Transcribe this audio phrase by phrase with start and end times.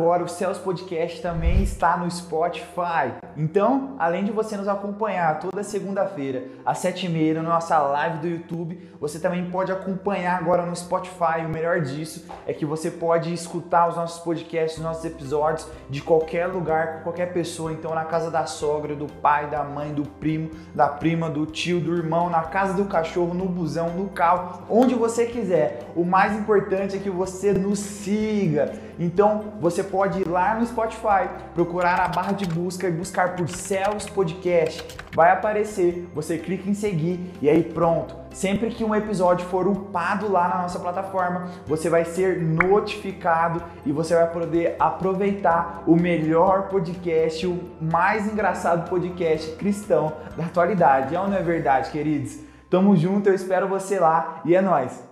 [0.00, 3.12] agora o Céus Podcast também está no Spotify.
[3.36, 8.90] Então, além de você nos acompanhar toda segunda-feira às 7h30 na nossa live do YouTube,
[8.98, 11.44] você também pode acompanhar agora no Spotify.
[11.44, 16.00] O melhor disso é que você pode escutar os nossos podcasts, os nossos episódios de
[16.00, 17.70] qualquer lugar, com qualquer pessoa.
[17.70, 21.78] Então, na casa da sogra, do pai, da mãe, do primo, da prima, do tio,
[21.78, 25.90] do irmão, na casa do cachorro, no busão, no carro, onde você quiser.
[25.94, 28.89] O mais importante é que você nos siga.
[29.00, 33.48] Então, você pode ir lá no Spotify, procurar a barra de busca e buscar por
[33.48, 34.86] Céus Podcast.
[35.14, 38.14] Vai aparecer, você clica em seguir e aí pronto.
[38.30, 43.90] Sempre que um episódio for upado lá na nossa plataforma, você vai ser notificado e
[43.90, 51.14] você vai poder aproveitar o melhor podcast, o mais engraçado podcast cristão da atualidade.
[51.14, 52.38] É ou não é verdade, queridos?
[52.68, 55.02] Tamo junto, eu espero você lá e é nóis!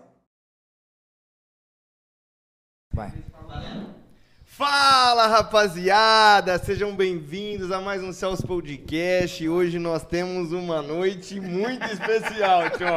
[2.95, 3.28] Vai.
[4.59, 9.49] Fala rapaziada, sejam bem-vindos a mais um Celso Podcast.
[9.49, 12.89] Hoje nós temos uma noite muito especial, tio.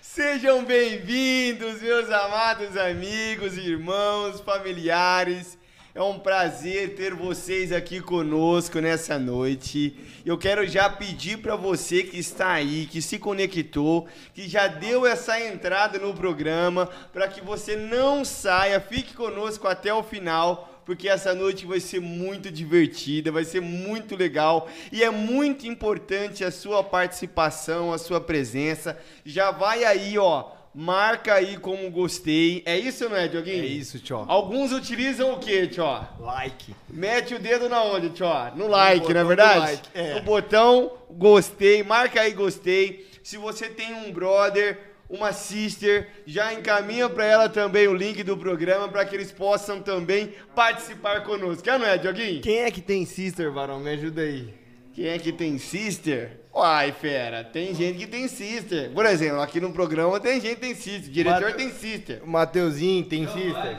[0.00, 5.58] Sejam bem-vindos, meus amados amigos, irmãos, familiares.
[5.92, 9.98] É um prazer ter vocês aqui conosco nessa noite.
[10.24, 15.04] Eu quero já pedir para você que está aí, que se conectou, que já deu
[15.04, 21.08] essa entrada no programa, para que você não saia, fique conosco até o final, porque
[21.08, 26.52] essa noite vai ser muito divertida, vai ser muito legal e é muito importante a
[26.52, 28.96] sua participação, a sua presença.
[29.24, 32.62] Já vai aí, ó marca aí como gostei.
[32.64, 33.62] É isso, não é, Dioguinho?
[33.62, 34.24] É isso, tio.
[34.28, 35.84] Alguns utilizam o quê, tio?
[36.18, 36.74] Like.
[36.88, 38.26] Mete o dedo na onde, tio?
[38.56, 39.58] No like, não é verdade?
[39.58, 40.14] like, é.
[40.14, 43.08] No botão gostei, marca aí gostei.
[43.22, 44.78] Se você tem um brother,
[45.08, 49.82] uma sister, já encaminha para ela também o link do programa para que eles possam
[49.82, 51.64] também participar conosco.
[51.64, 52.40] Quer não é, Dioguinho?
[52.40, 53.80] Quem é que tem sister, varão?
[53.80, 54.54] Me ajuda aí.
[54.92, 56.39] Quem é que tem sister?
[56.52, 58.90] Uai, fera, tem gente que tem sister.
[58.90, 61.10] Por exemplo, aqui no programa tem gente que tem sister.
[61.10, 62.20] Diretor Mate- tem sister.
[62.24, 63.78] O Mateuzinho tem sister?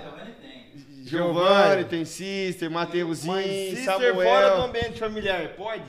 [1.03, 4.15] Giovanni tem sister, Mateuzinho, Mas sister Samuel.
[4.15, 5.83] fora do ambiente familiar, pode?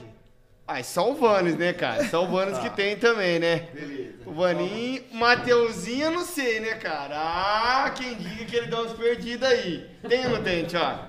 [0.66, 2.08] Ah, só o Vanes, né, cara?
[2.08, 3.68] Só o Vanes que tem também, né?
[3.72, 4.12] Beleza.
[4.26, 7.14] O Vaninho, Mateuzinho, eu não sei, né, cara?
[7.16, 9.86] Ah, quem diga que ele dá uns perdidos aí.
[10.08, 11.04] Tem ou não tem, Thiago?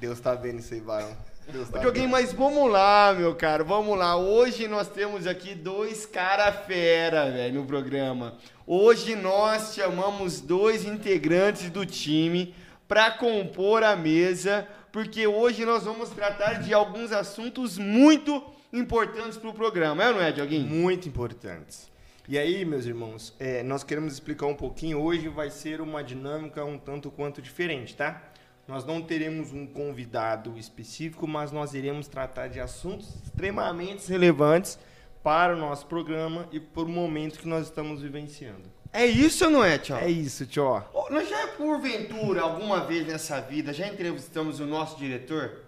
[0.00, 1.16] Deus tá vendo isso aí, varão.
[1.46, 2.08] Vendo.
[2.08, 4.16] mas vamos lá, meu cara, vamos lá.
[4.16, 8.38] Hoje nós temos aqui dois cara fera, velho, no programa.
[8.66, 12.54] Hoje nós chamamos dois integrantes do time
[12.86, 18.42] para compor a mesa, porque hoje nós vamos tratar de alguns assuntos muito
[18.72, 20.66] importantes para o programa, é ou não é, Dioguinho?
[20.66, 21.90] Muito importantes.
[22.28, 25.00] E aí, meus irmãos, é, nós queremos explicar um pouquinho.
[25.00, 28.22] Hoje vai ser uma dinâmica um tanto quanto diferente, tá?
[28.66, 34.78] Nós não teremos um convidado específico, mas nós iremos tratar de assuntos extremamente relevantes
[35.22, 38.70] para o nosso programa e para o momento que nós estamos vivenciando.
[38.92, 39.98] É isso ou não é, Tchau?
[39.98, 40.82] É isso, tio.
[41.10, 45.62] Nós já, porventura, alguma vez nessa vida, já entrevistamos o nosso diretor?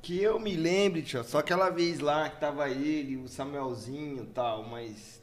[0.00, 4.26] Que eu me lembre, tio, só aquela vez lá que tava ele, o Samuelzinho e
[4.28, 5.22] tal, mas.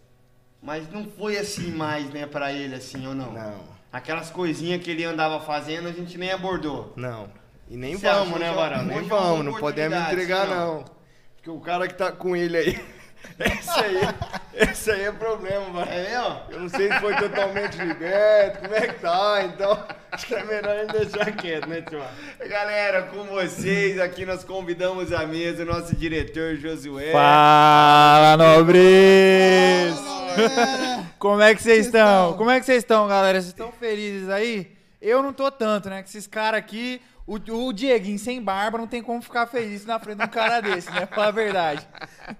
[0.62, 3.31] Mas não foi assim mais, né, pra ele, assim, ou não?
[3.33, 6.92] Não, Aquelas coisinhas que ele andava fazendo, a gente nem abordou.
[6.97, 7.30] não.
[7.69, 8.83] E nem Você vamos, né, que Varão?
[8.83, 10.56] Nem é vamos, não podemos entregar, não.
[10.75, 10.86] não.
[11.38, 12.80] Porque o cara que tá com ele aí.
[13.39, 14.01] Esse aí,
[14.53, 15.92] esse aí é problema, Varão.
[15.92, 16.42] É mesmo?
[16.51, 20.44] Eu não sei se foi totalmente liberto, como é que tá, então acho que é
[20.44, 22.03] melhor ele deixar quieto, né, tio?
[22.48, 27.12] Galera, com vocês, aqui nós convidamos à mesa o nosso diretor Josué.
[27.13, 30.14] Fala, nobres!
[31.20, 32.34] Como é que vocês estão?
[32.38, 33.40] Como é que vocês estão, galera?
[33.40, 34.76] Vocês estão felizes aí?
[35.02, 36.02] Eu não tô tanto, né?
[36.02, 40.00] Que esses caras aqui, o, o Dieguinho sem barba não tem como ficar feliz na
[40.00, 41.06] frente de um cara desse, né?
[41.06, 41.88] Fala a verdade.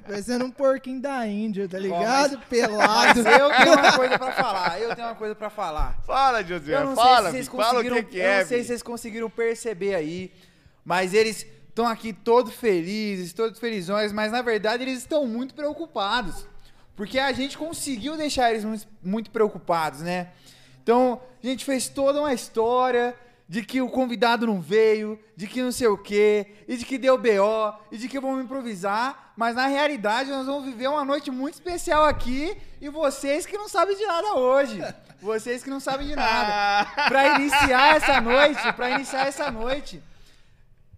[0.04, 2.38] Parecendo um porquinho da Índia, tá ligado?
[2.38, 3.20] Mas Pelado.
[3.20, 4.80] eu tenho uma coisa pra falar.
[4.82, 5.98] Eu tenho uma coisa pra falar.
[6.06, 8.40] Fala, Josué, Eu não fala, sei se vocês filho, fala o que, que eu é.
[8.40, 10.32] não sei se vocês conseguiram perceber aí,
[10.84, 16.48] mas eles estão aqui todos felizes, todos felizões, mas na verdade eles estão muito preocupados.
[16.96, 20.30] Porque a gente conseguiu deixar eles muito, preocupados, né?
[20.82, 23.16] Então, a gente fez toda uma história
[23.48, 26.98] de que o convidado não veio, de que não sei o quê, e de que
[26.98, 31.30] deu BO, e de que vamos improvisar, mas na realidade nós vamos viver uma noite
[31.30, 34.82] muito especial aqui e vocês que não sabem de nada hoje.
[35.22, 36.86] Vocês que não sabem de nada.
[37.08, 40.04] Pra iniciar essa noite, para iniciar essa noite,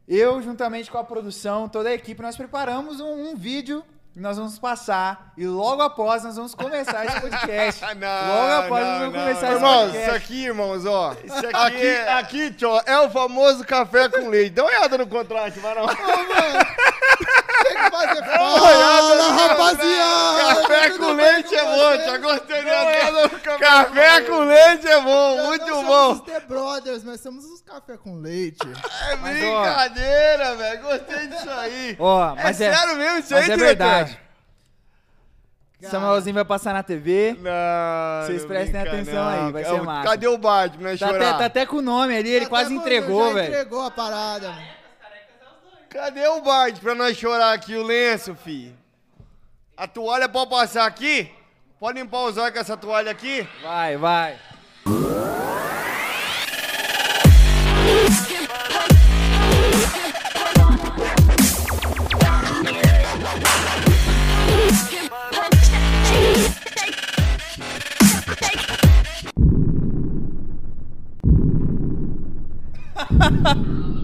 [0.07, 3.85] eu juntamente com a produção, toda a equipe, nós preparamos um, um vídeo
[4.17, 5.31] e nós vamos passar.
[5.37, 7.85] E logo após nós vamos começar esse podcast.
[7.95, 9.51] Não, logo após não, nós vamos não, começar não.
[9.51, 10.07] esse Irmãos, podcast.
[10.07, 11.15] isso aqui, irmãos, ó.
[11.23, 14.55] Isso aqui Aqui, é- aqui, tio, é o famoso café com leite.
[14.55, 15.85] Dá uma olhada no contraste, vai não.
[17.67, 20.55] Tem que fazer olhada fala, no rapaziada.
[20.55, 22.17] Café com leite é bom, tia.
[22.17, 23.57] Gostei dessa.
[23.59, 25.85] Café com leite é bom, muito Nós bom.
[25.85, 28.59] somos os The Brothers, mas somos os café com leite.
[29.11, 30.81] É brincadeira, velho.
[30.81, 31.95] Gostei disso aí.
[31.99, 33.65] Ó, É mas é, sério mesmo isso aí, mas é diretor?
[33.87, 34.19] verdade.
[35.79, 37.37] Cara, Samuelzinho vai passar na TV.
[37.39, 40.09] Não, Vocês não prestem brinca atenção aí, vai ser Cadê massa.
[40.09, 40.37] Cadê o
[40.79, 43.47] nós Tá até, tá até com o nome ali, ele Até quase entregou, já velho.
[43.53, 44.76] entregou a parada, mano.
[45.97, 48.71] Cadê o Bart pra nós chorar aqui, o lenço, fi?
[49.75, 51.27] A toalha pode passar aqui?
[51.79, 53.47] Pode limpar os olhos com essa toalha aqui?
[53.63, 54.37] Vai, vai.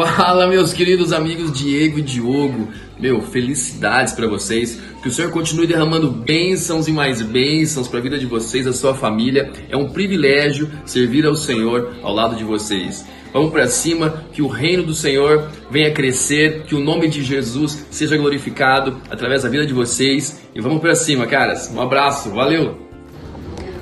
[0.00, 2.68] Fala, meus queridos amigos Diego e Diogo.
[2.98, 4.80] Meu, felicidades pra vocês.
[5.02, 8.94] Que o Senhor continue derramando bênçãos e mais bênçãos pra vida de vocês, a sua
[8.94, 9.52] família.
[9.68, 13.04] É um privilégio servir ao Senhor ao lado de vocês.
[13.32, 17.86] Vamos pra cima, que o reino do Senhor venha crescer, que o nome de Jesus
[17.90, 20.40] seja glorificado através da vida de vocês.
[20.54, 21.70] E vamos pra cima, caras.
[21.70, 22.89] Um abraço, valeu!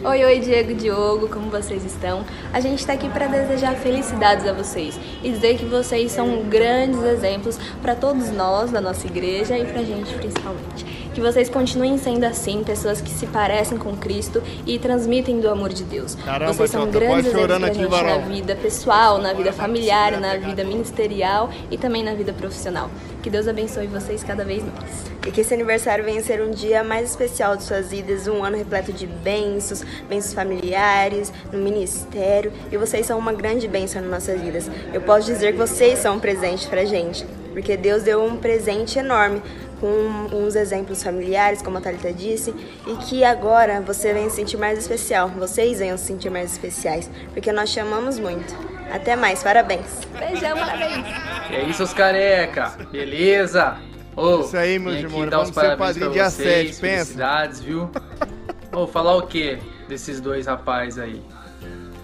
[0.08, 2.24] Oi, oi, Diego Diogo, como vocês estão?
[2.50, 7.02] A gente está aqui para desejar felicidades a vocês e dizer que vocês são grandes
[7.02, 10.97] exemplos para todos nós da nossa igreja e para a gente principalmente.
[11.18, 15.72] Que vocês continuem sendo assim, pessoas que se parecem com Cristo e transmitem do amor
[15.72, 16.14] de Deus.
[16.14, 20.62] Caramba, vocês são grandes exemplos pra gente na vida pessoal, na vida familiar, na vida
[20.62, 22.88] ministerial e também na vida profissional.
[23.20, 25.10] Que Deus abençoe vocês cada vez mais.
[25.26, 28.56] E que esse aniversário venha ser um dia mais especial de suas vidas, um ano
[28.56, 32.52] repleto de bênçãos, bênçãos familiares, no ministério.
[32.70, 34.70] E vocês são uma grande bênção nas nossas vidas.
[34.94, 39.00] Eu posso dizer que vocês são um presente pra gente, porque Deus deu um presente
[39.00, 39.42] enorme
[39.80, 42.54] com uns exemplos familiares, como a Thalita disse,
[42.86, 47.10] e que agora você venha se sentir mais especial, vocês venham se sentir mais especiais,
[47.32, 48.54] porque nós te amamos muito.
[48.90, 50.00] Até mais, parabéns!
[50.18, 51.06] Beijão, parabéns!
[51.50, 53.76] E aí, seus careca, beleza?
[54.16, 57.04] Ô, Isso aí, irmãos, dar vamos os ser parabéns padrinho dia vocês, 7, pensa.
[57.04, 57.90] Felicidades, viu?
[58.72, 59.58] Ô, falar o que
[59.88, 61.22] desses dois rapazes aí?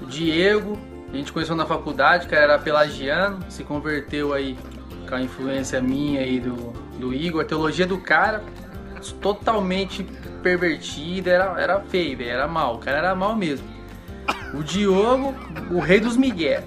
[0.00, 0.78] O Diego,
[1.12, 4.56] a gente conheceu na faculdade, cara, era pelagiano, se converteu aí
[5.08, 7.42] com a influência minha e do, do Igor.
[7.42, 8.42] A teologia do cara,
[9.20, 10.04] totalmente
[10.42, 12.76] pervertida, era, era feio, velho, era mal.
[12.76, 13.66] O cara era mal mesmo.
[14.52, 15.34] O Diogo,
[15.70, 16.62] o rei dos Miguel.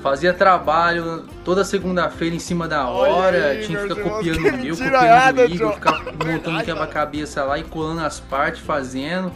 [0.00, 4.76] Fazia trabalho toda segunda-feira em cima da hora, aí, tinha que ficar copiando o meu,
[4.76, 9.32] copiando o Igor, ficar montando quebra-cabeça lá e colando as partes, fazendo.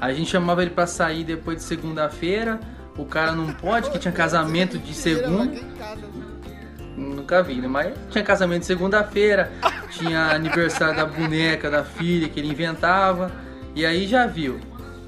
[0.00, 2.58] A gente chamava ele pra sair depois de segunda-feira,
[2.96, 5.56] o cara não pode, que tinha casamento de segunda.
[7.28, 7.68] Nunca vi, né?
[7.68, 9.52] Mas tinha casamento de segunda-feira,
[9.90, 13.30] tinha aniversário da boneca, da filha que ele inventava,
[13.74, 14.58] e aí já viu.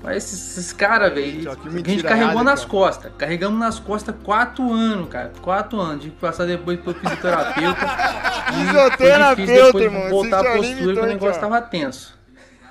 [0.02, 3.10] Mas esses, esses caras, velho, a gente carregou errada, nas costas.
[3.16, 5.32] Carregamos nas costas quatro anos, cara.
[5.40, 6.02] Quatro anos.
[6.02, 7.88] Tive que passar depois pro fisioterapeuta.
[8.52, 12.18] Fisioterapeuta, difícil depois irmão, Voltar a esse postura que o negócio tava tenso.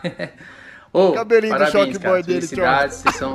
[0.94, 2.14] Ô, Cabelinho do parabéns, choque cara.
[2.14, 2.42] boy dele.
[2.42, 3.34] Felicidades, vocês são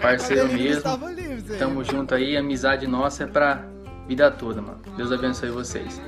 [0.00, 1.40] parceiro Cabelinho mesmo.
[1.48, 1.56] Zé.
[1.56, 3.62] Tamo junto aí, amizade nossa é pra
[4.08, 4.78] vida toda, mano.
[4.96, 6.00] Deus abençoe vocês.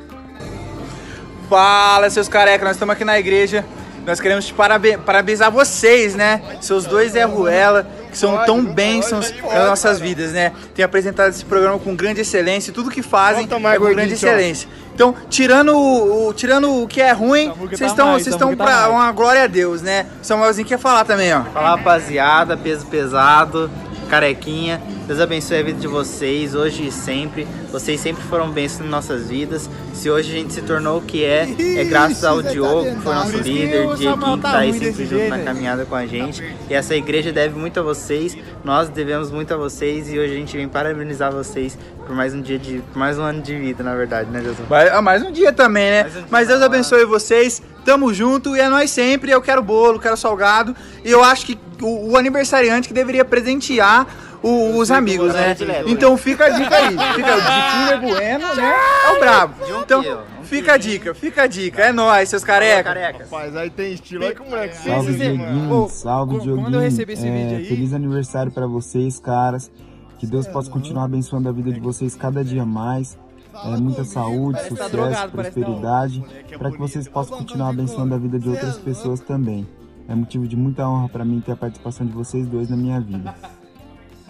[1.48, 3.64] Fala, seus carecas, nós estamos aqui na igreja.
[4.06, 6.40] Nós queremos te parabe- parabenizar vocês, né?
[6.60, 10.52] Seus dois Zé Ruela, que são tão bênçãos nas nossas vidas, né?
[10.74, 14.68] Tem apresentado esse programa com grande excelência e tudo que fazem é com grande excelência.
[14.94, 19.12] Então, tirando o, o- tirando o que é ruim, vocês estão vocês estão pra uma
[19.12, 20.06] glória a Deus, né?
[20.22, 21.42] Samuelzinho quer falar também, ó.
[21.52, 23.70] Fala rapaziada, peso pesado,
[24.08, 24.80] carequinha.
[25.10, 27.44] Deus abençoe a vida de vocês, hoje e sempre.
[27.72, 29.68] Vocês sempre foram bênçãos em nossas vidas.
[29.92, 33.00] Se hoje a gente se tornou o que é, é graças ao tá Diogo, que
[33.00, 36.06] foi nosso líder, Dieguinho, Samuel que tá tá aí sempre junto na caminhada com a
[36.06, 36.56] gente.
[36.70, 40.36] E essa igreja deve muito a vocês, nós devemos muito a vocês e hoje a
[40.36, 41.76] gente vem parabenizar vocês
[42.06, 42.80] por mais um dia de.
[42.92, 44.60] por mais um ano de vida, na verdade, né, Jesus?
[44.68, 46.02] Vai- ah, mais um dia também, né?
[46.02, 46.28] Mais um dia.
[46.30, 47.60] Mas Deus abençoe vocês.
[47.84, 49.32] Tamo junto e é nós sempre.
[49.32, 50.76] Eu quero bolo, quero salgado.
[51.04, 54.06] E eu acho que o, o aniversariante que deveria presentear
[54.42, 55.56] o- os amigos, né?
[55.86, 56.96] Então fica a dica aí.
[57.14, 58.72] Fica de Kinder Bueno, né?
[59.06, 59.54] É o brabo.
[59.82, 60.02] Então
[60.42, 61.82] fica a dica, fica a dica.
[61.82, 62.94] É nóis, seus carecas.
[63.18, 64.24] Rapaz, aí tem estilo.
[64.24, 65.38] Olha que moleque Salve.
[65.70, 66.74] Ô, Salve, quando Dioguinho.
[66.74, 69.70] eu recebi esse É, vídeo aí- Feliz aniversário pra vocês, caras.
[70.18, 73.16] Que Deus possa continuar abençoando a vida de vocês cada dia mais.
[73.64, 75.64] É, muita saúde, Parece tá sucesso, drogado, parece não.
[75.66, 78.76] prosperidade, é para que vocês possam Tá continuar Fernando, abençoando a vida de é outras
[78.78, 79.66] pessoas também.
[80.08, 83.00] É motivo de muita honra para mim ter a participação de vocês dois na minha
[83.00, 83.34] vida.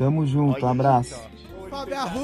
[0.00, 1.21] Tamo junto, abraço.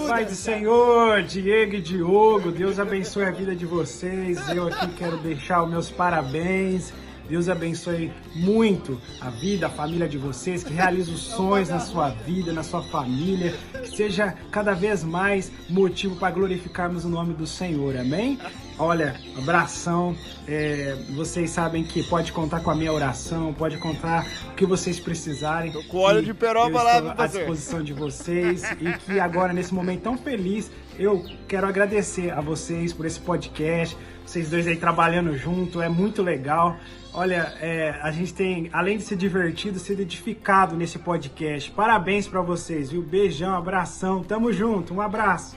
[0.08, 4.48] Pai do Senhor, Diego e Diogo, Deus abençoe a vida de vocês.
[4.48, 6.90] Eu aqui quero deixar os meus parabéns.
[7.28, 12.08] Deus abençoe muito a vida, a família de vocês, que realize os sonhos na sua
[12.08, 17.46] vida, na sua família, que seja cada vez mais motivo para glorificarmos o nome do
[17.46, 18.38] Senhor, amém?
[18.78, 20.14] Olha, abração,
[20.46, 25.00] é, vocês sabem que pode contar com a minha oração, pode contar o que vocês
[25.00, 25.72] precisarem.
[25.72, 29.72] Tô com óleo de peroba lá, estou à disposição de vocês e que agora, nesse
[29.72, 35.34] momento tão feliz, eu quero agradecer a vocês por esse podcast, vocês dois aí trabalhando
[35.38, 36.76] junto, é muito legal.
[37.14, 41.70] Olha, é, a gente tem, além de ser divertido, sido edificado nesse podcast.
[41.70, 43.00] Parabéns pra vocês, viu?
[43.00, 45.56] Beijão, abração, tamo junto, um abraço.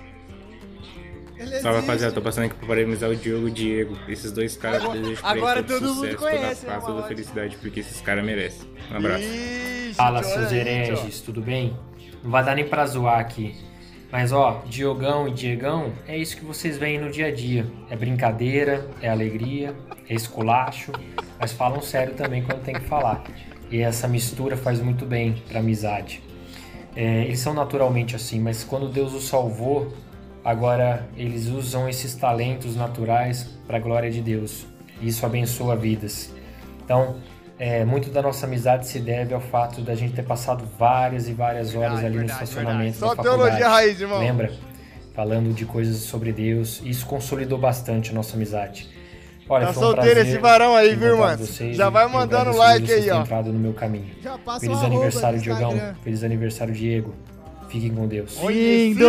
[1.40, 1.82] Ele Salve existe.
[1.88, 3.98] rapaziada, tô passando aqui pra parabenizar o Diogo e o Diego.
[4.08, 6.80] Esses dois caras Agora- desejo pra agora todo todo mundo sucesso, conhece, toda né, paz,
[6.82, 7.08] toda Malote?
[7.08, 8.68] felicidade, porque esses caras merecem.
[8.92, 9.24] Um abraço.
[9.24, 11.76] Ixi, Fala, seus aí, hereges, tudo bem?
[12.24, 13.56] Não vai dar nem pra zoar aqui.
[14.12, 17.66] Mas ó, Diogão e Diegão, é isso que vocês veem no dia a dia.
[17.90, 19.76] É brincadeira, é alegria,
[20.10, 20.92] é esculacho,
[21.40, 23.24] mas falam sério também quando tem que falar.
[23.72, 26.22] E essa mistura faz muito bem pra amizade.
[26.96, 29.94] É, eles são naturalmente assim, mas quando Deus os salvou,
[30.44, 34.66] agora eles usam esses talentos naturais para a glória de Deus.
[35.02, 36.34] E isso abençoa vidas.
[36.84, 37.18] Então,
[37.58, 41.34] é, muito da nossa amizade se deve ao fato da gente ter passado várias e
[41.34, 43.00] várias horas Verdade, ali verdade, no estacionamento verdade.
[43.00, 43.38] Só da faculdade.
[43.58, 44.20] teologia raiz, irmão.
[44.20, 44.52] Lembra?
[45.14, 46.82] Falando de coisas sobre Deus.
[46.86, 48.90] Isso consolidou bastante a nossa amizade.
[49.50, 52.92] Olha, Tá foi um solteiro prazer esse varão aí, viu, vocês Já vai mandando like
[52.92, 53.22] aí, ó.
[53.22, 54.14] entrado no meu caminho.
[54.22, 55.96] Já passa Feliz aniversário, Diogão.
[56.04, 57.16] Feliz aniversário, Diego.
[57.70, 58.36] Fiquem com Deus.
[58.44, 59.06] Lindo!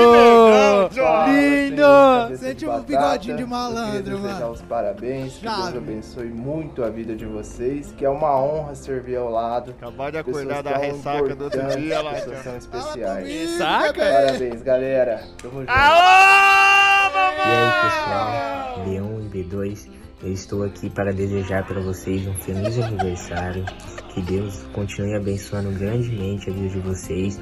[1.27, 2.37] Lindo!
[2.37, 4.51] Sente o bigodinho de malandro, mano.
[4.51, 5.45] os parabéns, que.
[5.47, 9.71] Deus abençoe muito a vida de vocês, que é uma honra servir ao lado.
[9.81, 12.13] Acabar de Pessoas acordar da tão ressaca do outro importantes, dia lá.
[12.13, 13.27] Pessoas são especiais.
[13.29, 13.93] comigo, Saca?
[13.93, 14.11] bebê.
[14.27, 15.23] Parabéns, galera.
[15.41, 15.71] Tamo junto.
[15.71, 19.89] Aô, E aí pessoal, B1 e B2,
[20.23, 23.65] eu estou aqui para desejar para vocês um feliz aniversário,
[24.13, 27.41] que Deus continue abençoando grandemente a vida de vocês.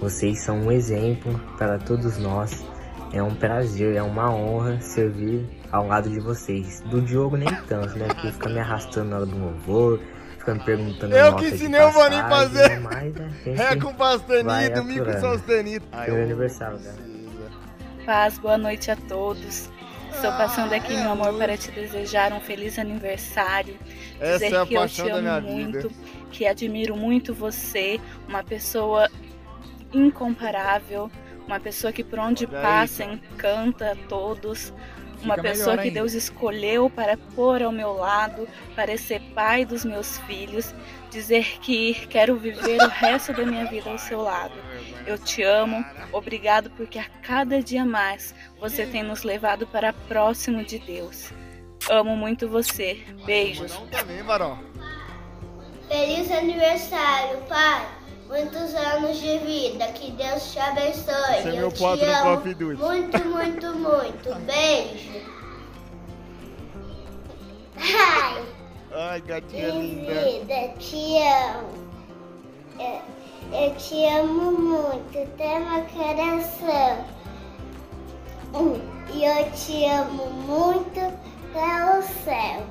[0.00, 2.64] Vocês são um exemplo para todos nós.
[3.12, 6.80] É um prazer, é uma honra servir ao lado de vocês.
[6.82, 8.06] Do Diogo nem tanto, né?
[8.06, 10.00] Porque fica me arrastando na hora do louvor,
[10.38, 12.80] fica me perguntando Eu que de ensinei o Vaninho fazer.
[12.80, 15.86] Mas a gente Ré com vai pastenito, domingo com sostenito.
[16.04, 17.10] Feliz aniversário, galera.
[18.06, 19.68] Paz, boa noite a todos.
[20.14, 23.76] Estou passando aqui, meu amor, para te desejar um feliz aniversário.
[24.18, 25.94] Essa dizer é a que eu te amo muito, vida.
[26.30, 29.08] que admiro muito você, uma pessoa
[29.92, 31.10] incomparável,
[31.46, 34.72] uma pessoa que por onde Olha aí, passa encanta a todos,
[35.22, 35.90] uma Fica pessoa que.
[35.90, 40.74] Deus escolheu para pôr ao meu lado, para ser pai dos meus filhos,
[41.10, 44.54] dizer que quero viver o resto da minha vida ao seu lado.
[45.06, 50.64] Eu te amo, obrigado porque a cada dia mais você tem nos levado para próximo
[50.64, 51.32] de Deus.
[51.88, 53.04] Amo muito você.
[53.24, 53.72] Beijos.
[55.88, 57.99] Feliz aniversário, pai.
[58.30, 59.86] Muitos anos de vida.
[59.88, 61.38] Que Deus te abençoe.
[61.38, 62.80] Esse é Eu meu te quadro do amo Coffee Duty.
[62.82, 64.34] muito, muito, muito.
[64.46, 65.20] Beijo.
[67.76, 68.42] Ai,
[68.94, 70.14] Ai, gatinha linda.
[70.22, 71.90] vida, te amo.
[72.78, 75.28] Eu, eu te amo muito.
[75.36, 77.04] Tem uma coração.
[78.54, 78.80] Hum,
[79.12, 81.00] E eu te amo muito
[81.52, 82.64] pelo céu.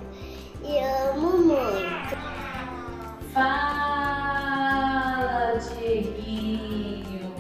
[0.64, 2.39] E amo muito.
[4.30, 7.34] Fala, Dieguinho.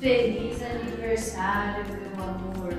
[0.00, 2.74] Feliz aniversário, meu amor.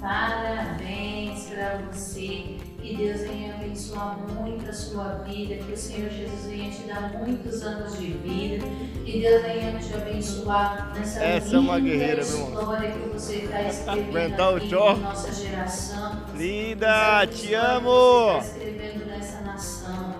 [0.00, 2.56] Parabéns pra você.
[2.80, 5.56] Que Deus venha abençoar muito a sua vida.
[5.56, 8.66] Que o Senhor Jesus venha te dar muitos anos de vida.
[9.04, 12.60] Que Deus venha te abençoar nessa Essa é uma linda guerreira, meu irmão.
[12.60, 16.22] história que você está escrevendo aqui em nossa geração.
[16.34, 17.90] Linda, te Essa amo.
[17.90, 20.19] Você está escrevendo nessa nação.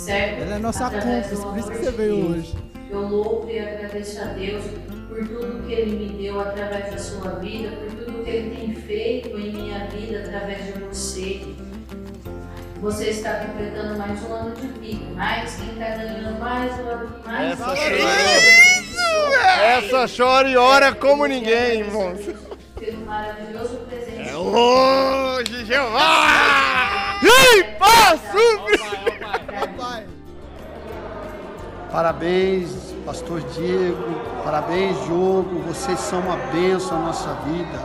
[0.00, 0.42] Certo?
[0.42, 2.30] Ela é nossa cúmplice, por isso que você veio Deus.
[2.38, 2.54] hoje.
[2.90, 4.64] Eu louvo e agradeço a Deus
[5.08, 8.74] por tudo que Ele me deu através da sua vida, por tudo que Ele tem
[8.74, 11.42] feito em minha vida através de você.
[12.80, 17.14] Você está completando mais um ano de vida, mas quem está ganhando mais um ano
[17.26, 17.80] mais Essa um ano
[19.62, 22.14] Essa chora e ora como ninguém, irmão.
[22.78, 24.30] pelo maravilhoso presente.
[24.30, 27.20] É hoje, Jeová!
[27.22, 28.38] Ih, passo!
[31.90, 33.96] Parabéns, Pastor Diego.
[34.44, 35.60] Parabéns, Diogo.
[35.66, 37.78] Vocês são uma bênção na nossa vida.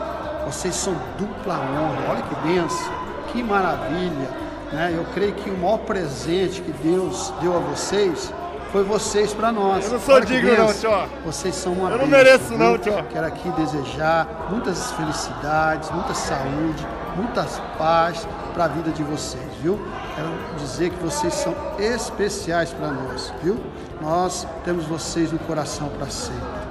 [0.46, 2.12] Vocês são dupla honra.
[2.12, 2.94] Olha que benção,
[3.32, 4.30] que maravilha.
[4.72, 4.94] Né?
[4.96, 8.32] Eu creio que o maior presente que Deus deu a vocês
[8.72, 9.86] foi vocês para nós.
[9.86, 10.92] Eu não sou Olha digno não, bênção.
[11.08, 11.10] tio.
[11.26, 12.94] Vocês são uma Eu não bênção, mereço não, tio.
[13.12, 16.86] Quero aqui desejar muitas felicidades, muita saúde,
[17.16, 19.80] muitas paz para a vida de vocês, viu?
[20.16, 23.60] Quero dizer que vocês são especiais para nós, viu?
[24.02, 26.66] Nós temos vocês no coração para sempre.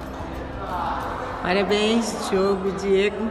[1.42, 3.30] Parabéns, Diogo, Diego.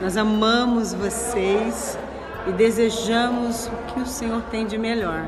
[0.00, 1.98] Nós amamos vocês
[2.46, 5.26] e desejamos o que o Senhor tem de melhor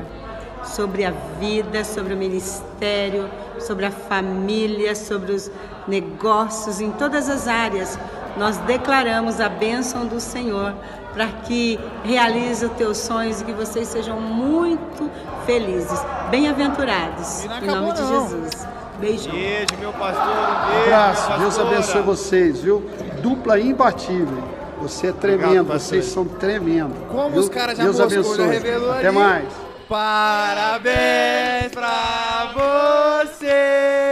[0.65, 5.51] sobre a vida, sobre o ministério, sobre a família, sobre os
[5.87, 7.97] negócios, em todas as áreas.
[8.37, 10.73] Nós declaramos a bênção do Senhor
[11.13, 15.09] para que realize os teus sonhos e que vocês sejam muito
[15.45, 18.67] felizes, bem-aventurados, em nome de Jesus.
[18.99, 19.29] Beijo.
[19.31, 20.25] Beijo, meu pastor.
[20.27, 22.83] Um Um beijo, abraço, Deus abençoe vocês, viu?
[23.21, 24.43] Dupla imbatível.
[24.81, 25.79] Você é tremendo, pastor.
[25.79, 26.93] vocês são tremendo.
[27.09, 27.39] Como viu?
[27.41, 28.37] os caras já Deus abençoe.
[28.37, 29.17] já revelou Até ali.
[29.17, 29.45] mais.
[29.87, 34.04] Parabéns pra vocês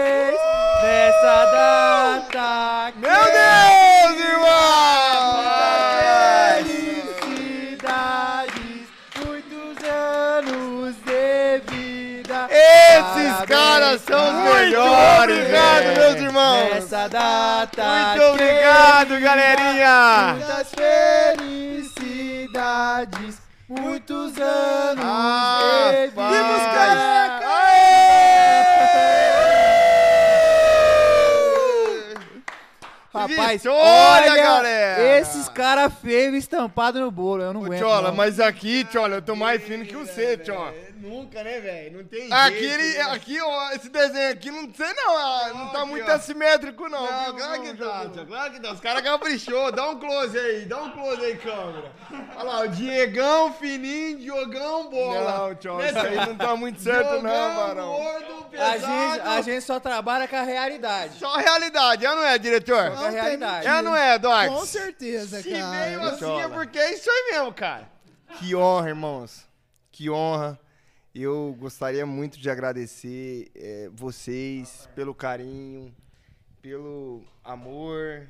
[14.66, 16.00] melhores, obrigado, velho.
[16.00, 16.74] meus irmãos.
[16.74, 17.84] Nessa data.
[17.84, 20.36] Muito obrigado, galerinha.
[20.38, 20.72] Muitas
[22.14, 25.92] felicidades, muitos anos Ah.
[26.14, 27.63] Vimos, careca!
[33.28, 35.18] Rapaz, Vitória, olha, galera!
[35.20, 37.80] esses cara feio estampado no bolo, eu não aguento.
[37.82, 38.16] Tchola, não.
[38.16, 40.74] mas aqui, Tchola, eu tô mais fino que você, Tchola.
[40.98, 41.98] Nunca, né, velho?
[41.98, 43.02] Não tem Aqui, jeito, ele, né?
[43.12, 46.14] aqui, ó, esse desenho aqui, não sei não, ah, não, tá aqui, muito ó.
[46.14, 47.06] assimétrico não.
[47.06, 48.72] Não, viu, claro que tá, claro que tá.
[48.72, 49.70] Os caras caprichou.
[49.74, 51.92] Dá um close aí, dá um close aí, câmera.
[52.38, 55.38] Olha lá, o Diegão, fininho, Diogão, bola.
[55.50, 57.88] Não, tio, Né, isso aí não tá muito certo não, Diogão, Barão.
[57.90, 61.20] gordo, A gente, a gente só trabalha com a realidade.
[61.20, 62.96] Só a realidade, é ou não é, diretor?
[62.96, 63.68] Só a realidade.
[63.68, 64.48] É não é, Dox?
[64.48, 65.86] Com certeza, Se cara.
[65.86, 67.90] veio assim é porque é isso aí mesmo, cara.
[68.40, 69.48] Que honra, irmãos.
[69.92, 70.60] Que honra.
[71.14, 75.96] Eu gostaria muito de agradecer eh, vocês pelo carinho,
[76.62, 78.28] pelo amor.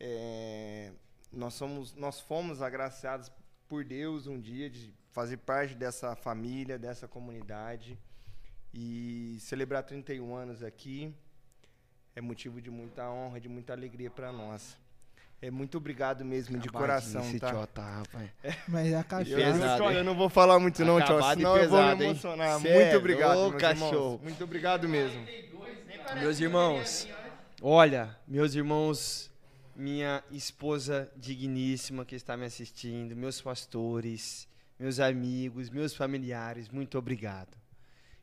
[0.00, 0.92] Eh,
[1.30, 3.30] nós, somos, nós fomos agraciados
[3.68, 7.98] por Deus um dia de fazer parte dessa família, dessa comunidade.
[8.72, 11.14] E celebrar 31 anos aqui
[12.16, 14.76] é motivo de muita honra, de muita alegria para nós.
[15.40, 17.50] É muito obrigado mesmo, de coração, esse tá?
[17.50, 18.30] tio tá, rapaz.
[18.66, 19.36] Mas a Eu, cachaça.
[19.36, 21.98] Pesado, eu, eu não vou falar muito não, tio, Acabado e senão eu vou pesado,
[21.98, 22.60] me emocionar.
[22.60, 23.90] Cê Muito é obrigado, louco, meus irmãos.
[23.90, 24.20] cachorro.
[24.22, 25.26] Muito obrigado mesmo.
[26.18, 27.06] Meus irmãos,
[27.60, 29.30] olha, meus irmãos,
[29.74, 34.48] minha esposa digníssima que está me assistindo, meus pastores,
[34.78, 37.54] meus amigos, meus familiares, muito obrigado.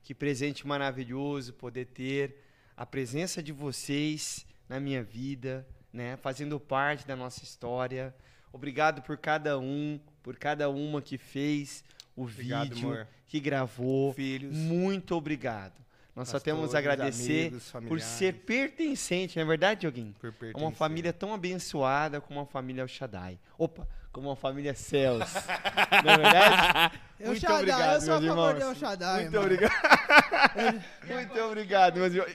[0.02, 2.44] Que presente maravilhoso poder ter
[2.76, 8.14] a presença de vocês na minha vida, né, fazendo parte da nossa história.
[8.52, 11.84] Obrigado por cada um, por cada uma que fez
[12.16, 13.08] o Obrigado, vídeo, amor.
[13.28, 14.14] que gravou.
[14.14, 14.56] Filhos.
[14.56, 15.74] Muito obrigado.
[16.16, 20.14] Nós só temos a Pastores, agradecer amigos, por ser pertencente, não é verdade, Dioguinho?
[20.20, 20.76] Por É Uma pertencer.
[20.78, 23.40] família tão abençoada como a família El Shaddai.
[23.58, 25.28] Opa, como a família Céus.
[26.06, 27.00] não é verdade?
[27.20, 28.58] El Muito Shaddai, obrigado, eu sou a meus favor irmãos.
[28.58, 29.46] de El Shaddai, Muito mano.
[29.46, 30.84] obrigado.
[31.08, 32.32] Muito obrigado, meus irmãos.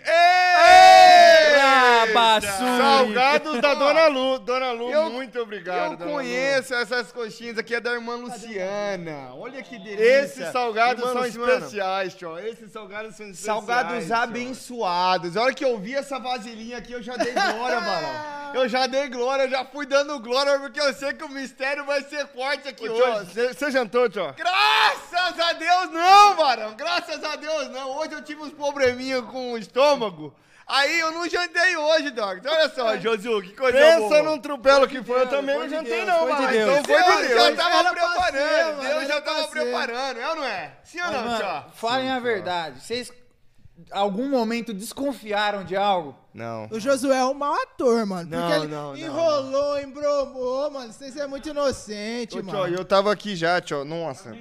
[1.59, 2.79] Rabassuri.
[2.79, 4.38] Salgados da Dona Lu.
[4.38, 5.93] Dona Lu, Eu- muito obrigado.
[5.93, 6.17] Eu Dona Lu.
[6.17, 9.31] conheço essas coxinhas aqui, é da irmã Luciana.
[9.35, 10.03] Olha que delícia.
[10.25, 12.38] Esses salgados Irmã são Luciana, especiais, tio.
[12.38, 13.38] Esses salgados são especiais.
[13.67, 14.14] Salgados tio.
[14.17, 15.37] abençoados.
[15.37, 18.48] A hora que eu vi essa vasilhinha aqui, eu já dei glória, Barão.
[18.55, 21.85] Eu já dei glória, eu já fui dando glória, porque eu sei que o mistério
[21.85, 23.49] vai ser forte aqui Ô, hoje.
[23.55, 24.35] Você jantou, tio?
[24.37, 26.75] Graças a Deus não, Barão.
[26.75, 27.91] Graças a Deus não.
[27.99, 30.35] Hoje eu tive uns probleminha com o estômago.
[30.67, 32.45] Aí eu não jantei hoje, Doc.
[32.47, 34.23] Olha só, Josu, que coisa Pensa boa.
[34.23, 36.49] num trupelo que foi, eu também foi não de jantei Deus, não, foi de mano.
[36.53, 36.79] Deus.
[36.79, 37.49] Então foi de Deus Deus.
[37.49, 38.77] já tava Era ser, preparando.
[38.77, 39.49] mano, Deus já tava ser.
[39.49, 40.73] preparando, é ou não é?
[40.85, 41.73] Sim ou não, mano, tio?
[41.75, 42.81] falem a verdade.
[42.83, 43.11] Vocês,
[43.91, 46.15] algum momento, desconfiaram de algo?
[46.38, 46.68] Não.
[46.70, 48.31] O Josué é um mau ator, mano.
[48.31, 50.92] Não, porque ele não, não, enrolou, embromou, mano.
[50.92, 52.74] Vocês é muito inocente, Ô, tio, mano.
[52.74, 53.85] eu tava aqui já, tio.
[53.85, 54.37] Nossa.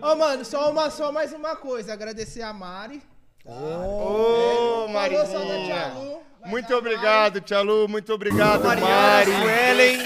[0.00, 1.92] Ô, mano, só, uma, só mais uma coisa.
[1.92, 3.02] Agradecer a Mari.
[3.44, 5.92] Ô, Marinha.
[5.94, 6.22] Lu.
[6.46, 7.86] Muito obrigado, Tia Lu.
[7.86, 9.32] Muito obrigado, Mariana Mari.
[9.32, 9.98] Suelen.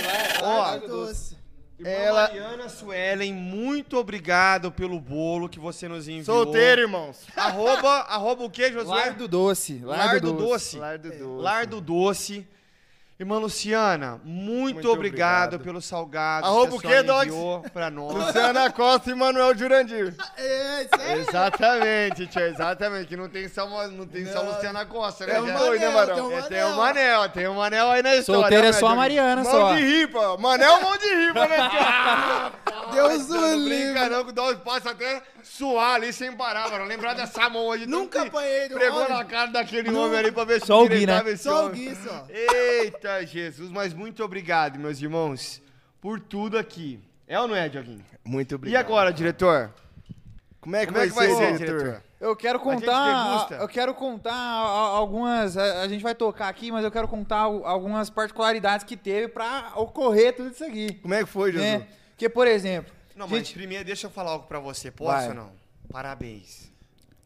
[0.42, 1.33] Ó.
[1.84, 2.22] Ela...
[2.22, 6.24] Mariana Suelen, muito obrigado pelo bolo que você nos enviou.
[6.24, 7.26] Solteiro, irmãos.
[7.36, 8.94] Arroba, arroba o que, Josué?
[8.94, 9.80] Lardo Doce.
[9.84, 10.78] Lardo Doce.
[10.78, 11.42] Lar do Doce.
[11.42, 12.48] Lar do Doce.
[13.24, 15.64] Irmã Luciana, muito, Muito obrigado, obrigado.
[15.64, 18.12] pelo salgado Arroba que o a quê, senhora enviou pra nós.
[18.14, 20.14] Luciana Costa e Manuel Jurandir.
[20.36, 21.20] É, isso aí.
[21.20, 23.06] Exatamente, tia, exatamente.
[23.06, 25.36] Que não tem só, não tem só Luciana Costa, né?
[25.36, 25.56] É o Jé?
[25.56, 26.32] dois, né, Marão?
[26.32, 28.40] É, Tem o Manel, tem o Manel aí na história.
[28.42, 28.94] Solteiro é né, só a?
[28.94, 29.74] Mariana, Mão só.
[29.74, 30.36] de ripa.
[30.36, 32.52] Manel, mão de ripa, né, tia?
[32.92, 33.84] Deus o Não livre.
[33.92, 36.84] brinca não, que o Dog passa até suar ali sem parar, mano.
[36.84, 37.86] Lembrar dessa mão hoje.
[37.86, 39.12] Nunca apanhei um Pregou homem.
[39.16, 41.34] na cara daquele homem ali pra ver se Só o Gui, direitava né?
[41.34, 41.70] esse Só o.
[41.70, 42.26] Gui, só.
[42.28, 43.70] Eita, Jesus.
[43.70, 45.62] Mas muito obrigado, meus irmãos,
[46.00, 46.98] por tudo aqui.
[47.28, 48.04] É ou não é, Dioguinho?
[48.24, 48.84] Muito E obrigado.
[48.84, 49.72] agora, diretor?
[50.60, 52.02] Como é que, Como é que vai ser, diretor?
[52.20, 56.90] Eu quero contar, eu quero contar algumas, a, a gente vai tocar aqui, mas eu
[56.90, 60.94] quero contar al- algumas particularidades que teve pra ocorrer tudo isso aqui.
[61.02, 61.70] Como é que foi, Jesus?
[61.70, 61.86] Né?
[62.16, 64.90] Que, por exemplo, Não, mas gente, primeiro deixa eu falar algo pra você.
[64.90, 65.28] Posso Vai.
[65.28, 65.52] ou não?
[65.90, 66.72] Parabéns.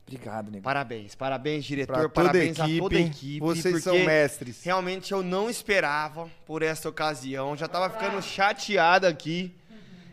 [0.07, 0.62] obrigado, nego.
[0.64, 3.40] Parabéns, parabéns, diretor, Pra toda a parabéns a equipe, toda a equipe.
[3.40, 4.62] vocês são mestres.
[4.64, 7.57] Realmente eu não esperava por essa ocasião.
[7.57, 9.55] Já tava ficando chateado aqui.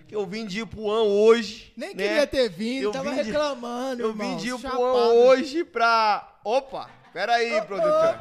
[0.07, 1.73] Que eu vim de Ipuã hoje.
[1.75, 2.03] Nem né?
[2.03, 4.37] queria ter vindo, Eu tava vim de- reclamando, Eu irmão.
[4.37, 4.85] vim de Ipuã chapado.
[4.85, 6.35] hoje pra.
[6.43, 6.89] Opa!
[7.11, 8.19] Pera aí, produtor.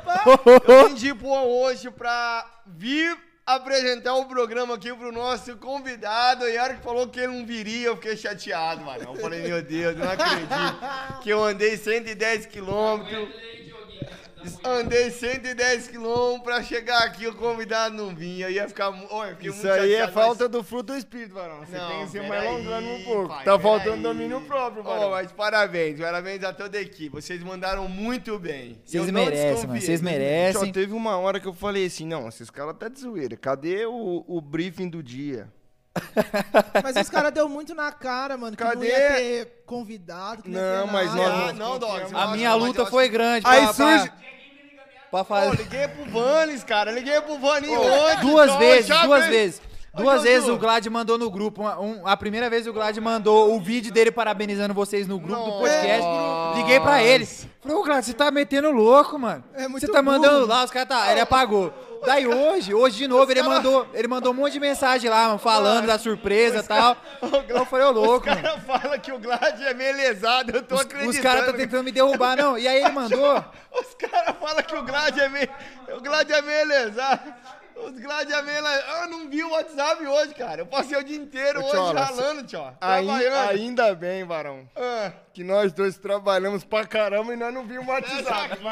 [0.66, 6.48] Eu vim de Ipuã hoje pra vir apresentar o programa aqui pro nosso convidado.
[6.48, 9.04] E a hora que falou que ele não viria, eu fiquei chateado, mano.
[9.04, 10.54] Eu falei, meu Deus, não acredito
[11.22, 13.28] que eu andei 110 quilômetros.
[14.64, 18.48] Andei 110 quilômetros pra chegar aqui, o convidado não vinha.
[18.50, 18.92] Ia ficar.
[19.30, 21.61] fiquei Isso aí é chateado, falta do fruto do espírito, varão.
[21.61, 23.28] Você Não, tem que ser mais alongando um pouco.
[23.28, 24.02] pai, tá faltando aí.
[24.02, 25.11] domínio próprio, Oh, varão.
[25.11, 27.11] mas parabéns, parabéns a toda a equipe.
[27.11, 28.80] Vocês mandaram muito bem.
[28.85, 29.80] Vocês não merecem, mano.
[29.80, 30.66] Vocês merecem.
[30.66, 33.37] Só teve uma hora que eu falei assim, não, esses caras tá de zoeira.
[33.37, 35.48] Cadê o, o briefing do dia?
[36.83, 38.57] Mas os caras deu muito na cara, mano.
[38.57, 38.88] Que não Cadê?
[38.88, 40.42] ia ter convidado.
[40.42, 41.52] Que não, ia Não, ter mas nada.
[41.52, 44.18] nós Ah, não, minha mas luta eu foi acho- grande Aí pra, surge- pra,
[45.22, 46.90] pra Pô, fazer liguei pro Vanes, cara.
[46.90, 48.20] Liguei pro Vaninho ontem.
[48.20, 49.62] duas então, vezes, duas fez- vezes.
[49.96, 51.61] Duas vezes o Glad mandou no grupo.
[51.62, 55.44] uma- um- a primeira vez o Glad mandou o vídeo dele parabenizando vocês no grupo
[55.44, 56.03] do podcast.
[56.57, 57.24] Liguei pra ele.
[57.24, 59.44] Falei, ô Glad, você tá metendo louco, mano.
[59.55, 60.16] É muito você tá burro.
[60.18, 61.12] mandando lá, os caras tá.
[61.12, 61.72] Ele apagou.
[62.06, 65.38] Daí hoje, hoje de novo, ele mandou, ele mandou um monte de mensagem lá, mano,
[65.38, 66.96] falando da surpresa e tal.
[67.48, 70.74] Eu falei, ô louco, Os caras falam que o Glad é meio lesado, eu tô
[70.76, 71.10] acreditando.
[71.10, 72.58] Os caras estão tentando me derrubar, não.
[72.58, 73.44] E aí ele mandou.
[73.72, 75.50] Os caras falam que o Glad é meio.
[75.96, 77.34] O Glad é meio lesado.
[77.76, 79.02] Os Glad meio lesado.
[79.02, 80.62] Eu não vi o WhatsApp hoje, cara.
[80.62, 82.60] Eu passei o dia inteiro Ô, hoje Tchola, ralando, tio.
[82.80, 83.50] Ai- Trabalhando.
[83.50, 85.12] ainda bem, varão, Ah.
[85.32, 88.58] que nós dois trabalhamos pra caramba e nós não vimos o WhatsApp.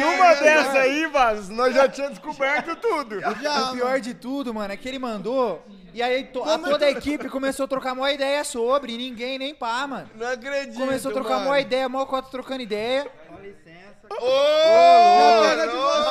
[0.00, 3.16] Numa dessa aí, Vaz, nós já tínhamos descoberto tudo.
[3.20, 5.64] o pior de tudo, mano, é que ele mandou.
[5.94, 8.92] E aí to- a- toda a equipe começou a trocar uma ideia sobre.
[8.92, 10.08] E ninguém nem pá, mano.
[10.14, 10.76] Não acredito.
[10.78, 11.46] Começou a trocar mano.
[11.46, 13.06] uma ideia, mó cota trocando ideia.
[14.10, 15.98] Ô, pega de louco!
[15.98, 16.07] É,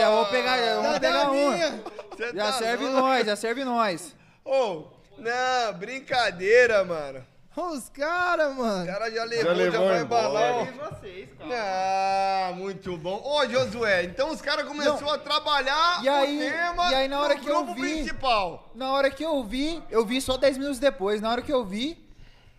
[0.00, 1.58] já vou pegar, já vamos Cadê pegar uma.
[2.34, 3.00] Já tá serve louco?
[3.00, 4.16] nós, já serve nós.
[4.44, 4.84] Ô,
[5.18, 7.24] não, brincadeira, mano.
[7.56, 8.86] Os caras, O mano.
[8.86, 10.22] cara já levou, já, levou vai embora.
[10.62, 10.68] embalar.
[11.52, 13.20] Ah, muito bom.
[13.24, 17.20] Ô, Josué, então os caras começaram a trabalhar E aí- o tema e aí na
[17.20, 18.70] hora no que eu vi- principal.
[18.74, 21.20] Na hora que eu vi, eu vi só 10 minutos depois.
[21.20, 21.98] Na hora que eu vi,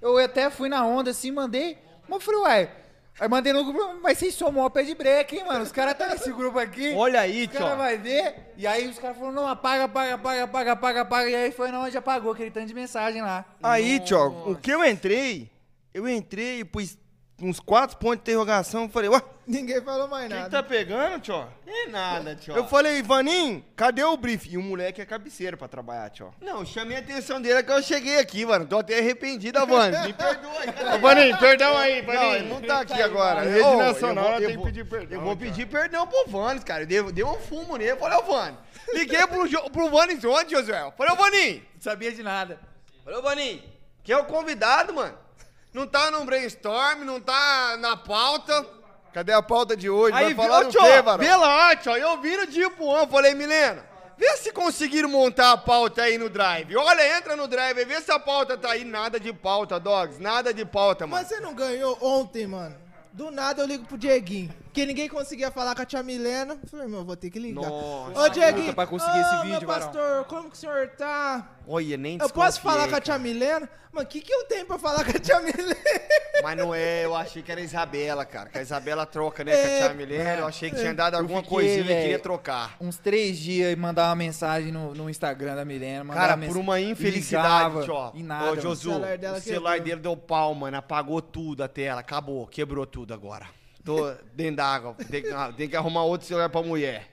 [0.01, 1.77] eu até fui na onda assim, mandei.
[2.07, 2.71] Mas eu falei, ué.
[3.19, 5.63] Aí mandei no grupo, mas vocês são mó pé de break, hein, mano?
[5.63, 6.93] Os caras tá nesse grupo aqui.
[6.95, 8.53] Olha aí, Os caras vai ver.
[8.57, 11.29] E aí os caras falaram, não, apaga, apaga, apaga, apaga, apaga, apaga.
[11.29, 13.45] E aí foi na onde apagou aquele tanto de mensagem lá.
[13.61, 15.51] Aí, Tiogo, o que eu entrei,
[15.93, 16.97] eu entrei e pus
[17.41, 18.83] uns quatro pontos de interrogação.
[18.83, 20.49] Eu falei, ué, Ninguém falou mais o que, nada.
[20.49, 21.45] tá pegando, Tio?
[21.67, 22.55] É nada, tio.
[22.55, 24.47] Eu falei, Vaninho, cadê o brief?
[24.49, 26.33] E o moleque é cabeceira pra trabalhar, Tio.
[26.41, 28.65] Não, chamei a atenção dele que eu cheguei aqui, mano.
[28.65, 29.99] Tô até arrependido, Vanes.
[30.05, 30.95] Me perdoa.
[30.95, 32.35] Ô, Vaninho, perdão aí, Não, Vaninho.
[32.35, 33.41] ele não tá aqui agora.
[33.41, 35.49] Rede Nacional, eu eu tem que vou- pedir perdão, Eu vou cara.
[35.49, 36.85] pedir perdão pro Vanes, cara.
[36.85, 37.95] Deu, deu um fumo nele.
[37.97, 38.93] Falei, ô.
[38.93, 40.91] Liguei pro, Jo- pro Vanes ontem, Josué.
[40.97, 41.63] Falei, ô Vaninho.
[41.75, 42.59] Não sabia de nada.
[43.03, 43.61] Falei, ô Vaninho.
[44.03, 45.17] Que é o convidado, mano.
[45.73, 48.65] Não tá no brainstorm, não tá na pauta.
[49.13, 50.15] Cadê a pauta de hoje?
[50.15, 51.23] Aí, Vai falar viu, do quê, varão?
[51.25, 51.95] vê lá, tio.
[51.95, 53.85] Eu vi no dia pro ano, falei, Milena,
[54.17, 56.75] vê se conseguiram montar a pauta aí no Drive.
[56.75, 58.83] Olha, entra no Drive aí, vê se a pauta tá aí.
[58.85, 61.21] Nada de pauta, Dogs, nada de pauta, mano.
[61.21, 62.75] Mas você não ganhou ontem, mano.
[63.13, 64.53] Do nada eu ligo pro Dieguinho.
[64.63, 66.57] Porque ninguém conseguia falar com a tia Milena.
[66.63, 67.69] Eu falei, meu, vou ter que ligar.
[67.69, 68.73] Nossa, Ô, Dieguinho.
[68.73, 69.85] pra conseguir esse vídeo, meu varão.
[69.87, 71.45] pastor, como que o senhor tá?
[71.73, 73.19] Olha, nem Eu posso falar com a tia cara.
[73.19, 73.69] Milena?
[73.93, 75.75] Mano, o que, que eu tenho pra falar com a tia Milena?
[76.43, 78.49] Mas não é, eu achei que era a Isabela, cara.
[78.49, 80.33] Que a Isabela troca, né, com a É, tia Milena.
[80.37, 82.75] Eu achei que tinha dado Eu alguma fiquei, coisinha e velho, queria trocar.
[82.81, 86.03] Uns três dias e mandar uma mensagem no, no Instagram da Milena.
[86.03, 88.19] mandar Cara, uma por mens- uma infelicidade, ligava, tio.
[88.19, 88.43] E nada.
[88.45, 88.61] Ô, mano.
[88.61, 89.85] Josu, O celular dela o celular quebrou.
[89.89, 90.77] dele deu pau, mano.
[90.77, 92.01] Apagou tudo a tela.
[92.01, 93.45] Acabou, quebrou tudo agora.
[93.85, 94.95] Tô dentro d'água.
[95.09, 97.07] Tem, que- ah, tem que arrumar outro celular pra mulher.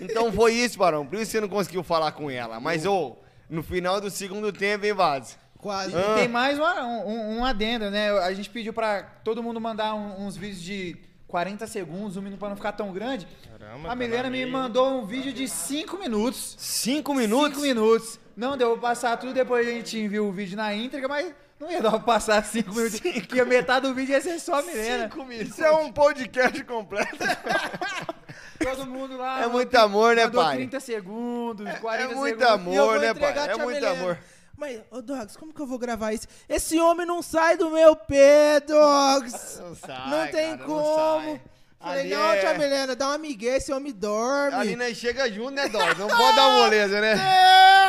[0.00, 1.04] Então foi isso, Barão.
[1.06, 2.60] Por isso você não conseguiu falar com ela.
[2.60, 3.16] Mas, ô,
[3.48, 5.38] no final do segundo tempo, hein, Vaz?
[5.58, 5.94] Quase.
[5.96, 8.10] E tem mais uma- um, um adendo, né?
[8.20, 12.38] A gente pediu pra todo mundo mandar um- uns vídeos de 40 segundos, um minuto
[12.38, 13.26] pra não ficar tão grande.
[13.58, 16.54] Caramba, a tá Milena na me mandou um vídeo de 5 minutos.
[16.58, 17.54] 5 minutos?
[17.56, 18.20] 5 minutos.
[18.36, 21.70] Não deu pra passar tudo, depois a gente viu o vídeo na íntegra, mas não
[21.72, 23.00] ia dar pra passar 5 minutos.
[23.00, 25.10] Porque metade do vídeo ia ser só a Milena.
[25.40, 27.16] Isso é um podcast completo.
[28.58, 29.42] Todo mundo lá.
[29.42, 30.56] É muito amor, né, pai?
[30.56, 32.76] 30 segundos, 40 É muito segundos.
[32.78, 33.48] Amor, né, pai?
[33.50, 34.18] É muito amor.
[34.56, 36.26] Mas, ô Dogs, como que eu vou gravar isso?
[36.48, 39.60] Esse homem não sai do meu pé, Dogs.
[39.60, 41.24] Não sai, Não tem cara, não como.
[41.32, 41.40] sai.
[41.78, 44.56] Falei, Ali não, é- tia Milena, dá uma migué, esse homem dorme.
[44.56, 45.98] Ali nós chega junto, né, Dog?
[45.98, 47.14] Não pode dar moleza, né?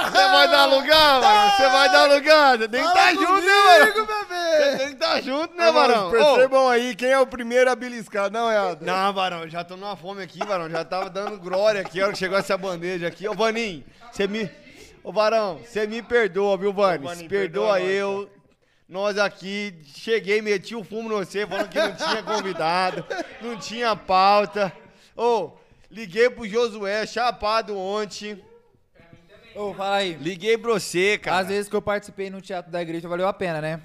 [0.06, 1.52] Você vai dar lugar, mano?
[1.52, 2.58] Você vai dar lugar?
[2.58, 4.08] Você tem que estar junto, né, mano?
[4.08, 6.12] Você tem que estar junto, né, Varão?
[6.12, 8.78] percebam aí quem é o primeiro a beliscar, não é?
[8.82, 10.70] Não, Varão, já tô numa fome aqui, Varão.
[10.70, 13.28] Já tava dando glória aqui, a hora que chegou essa bandeja aqui.
[13.28, 14.50] Ô, Vaninho, você me...
[15.04, 17.08] Ô, Varão, você me perdoa, viu, Vanis?
[17.08, 18.30] Vaninho, perdoa, perdoa eu.
[18.88, 23.06] Nós aqui, cheguei, meti o fumo no você, falando que não tinha convidado,
[23.42, 24.72] não tinha pauta.
[25.14, 25.52] Ô,
[25.92, 28.42] liguei pro Josué, chapado ontem.
[29.54, 30.14] Ô, fala aí.
[30.14, 31.40] Liguei pra você, cara.
[31.40, 33.82] Às vezes que eu participei no teatro da igreja valeu a pena, né?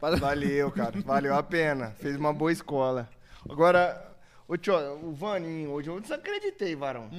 [0.00, 0.92] Valeu, cara.
[1.04, 1.94] Valeu a pena.
[1.98, 3.10] Fez uma boa escola.
[3.48, 4.14] Agora,
[4.48, 7.10] ô tio, o Vaninho, hoje eu desacreditei, varão.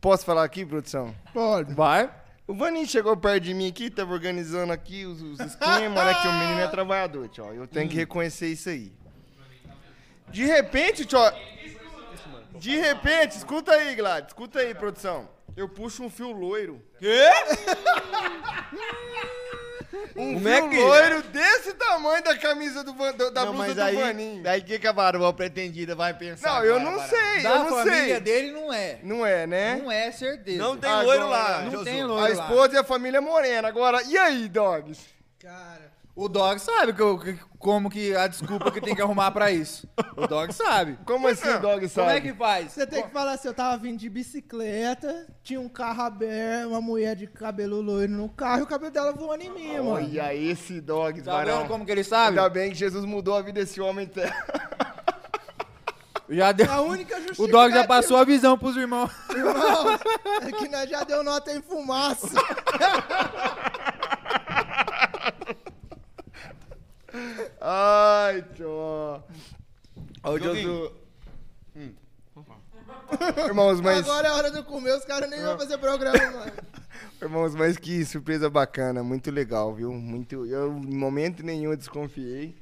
[0.00, 1.14] Posso falar aqui, produção?
[1.32, 1.72] Pode.
[1.72, 2.10] Vai.
[2.50, 6.14] O Vaninho chegou perto de mim aqui, tava organizando aqui os, os esquemas, né?
[6.20, 7.44] Que o menino é trabalhador, tio.
[7.54, 8.92] Eu tenho que reconhecer isso aí.
[10.32, 11.20] De repente, tio.
[12.58, 15.28] De repente, escuta aí, Glad, escuta aí, produção.
[15.56, 16.82] Eu puxo um fio loiro.
[16.98, 17.30] Quê?
[20.16, 23.52] Um Como fio é que- loiro desse tamanho da camisa do, Van- do- da não,
[23.54, 24.48] blusa mas do aí, Vaninho.
[24.48, 27.68] aí que que a varoa pretendida vai pensar Não, eu não sei, Da eu não
[27.70, 28.20] família sei.
[28.20, 28.98] dele não é.
[29.02, 29.80] Não é, né?
[29.82, 30.58] Não é certeza.
[30.58, 31.84] Não tem Agora, loiro lá, Não Josu.
[31.84, 32.44] tem A loiro lá.
[32.44, 33.66] esposa e a família é morena.
[33.68, 35.00] Agora, e aí, dogs?
[35.40, 35.90] Cara,
[36.22, 39.50] O Dog sabe que eu- que- como que a desculpa que tem que arrumar pra
[39.50, 39.88] isso.
[40.14, 40.98] O Dog sabe.
[41.06, 42.06] Como assim o dog sabe?
[42.08, 42.72] Como é que faz?
[42.72, 46.80] você tem que falar assim, eu tava vindo de bicicleta, tinha um carro aberto, uma
[46.82, 49.92] mulher de cabelo loiro no carro e o cabelo dela voando em mim, mano.
[49.92, 52.36] Olha esse dogs, Tá vendo como que ele sabe?
[52.38, 54.04] Ainda bem que Jesus mudou a vida desse homem.
[54.04, 54.30] até.
[56.28, 56.70] Já deu...
[56.70, 59.10] A única O justificativa, Dog já passou a visão pros irmãos.
[59.30, 59.98] irmão,
[60.46, 62.28] é que nós já deu nota em fumaça.
[67.60, 68.68] Ai, tio.
[68.68, 69.20] Ó,
[70.24, 70.38] o.
[70.38, 70.92] Josu...
[73.46, 74.08] Irmãos, mas...
[74.08, 76.52] Agora é hora de comer, os caras nem vão fazer programa, mano.
[77.20, 79.92] Irmãos, mas que surpresa bacana, muito legal, viu?
[79.92, 82.54] Muito, eu em momento nenhum eu desconfiei.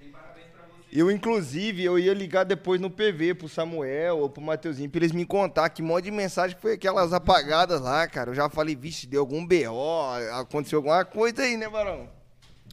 [0.90, 5.12] Eu, inclusive, eu ia ligar depois no PV pro Samuel ou pro Mateuzinho pra eles
[5.12, 8.30] me contar que monte de mensagem foi aquelas apagadas lá, cara.
[8.30, 12.08] Eu já falei, vixe, deu algum BO, aconteceu alguma coisa aí, né, Varão?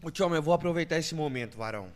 [0.05, 1.87] Ô, tio, mas eu vou aproveitar esse momento, Varão.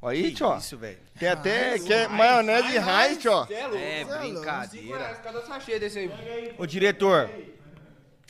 [0.00, 0.56] Aí, Que tio.
[0.56, 0.96] isso, velho.
[1.18, 3.46] Tem até que é maionese Heinz, tio.
[3.76, 5.14] É, brincadeira.
[5.22, 6.54] Cada sachê desse aí.
[6.56, 7.28] Ô, diretor,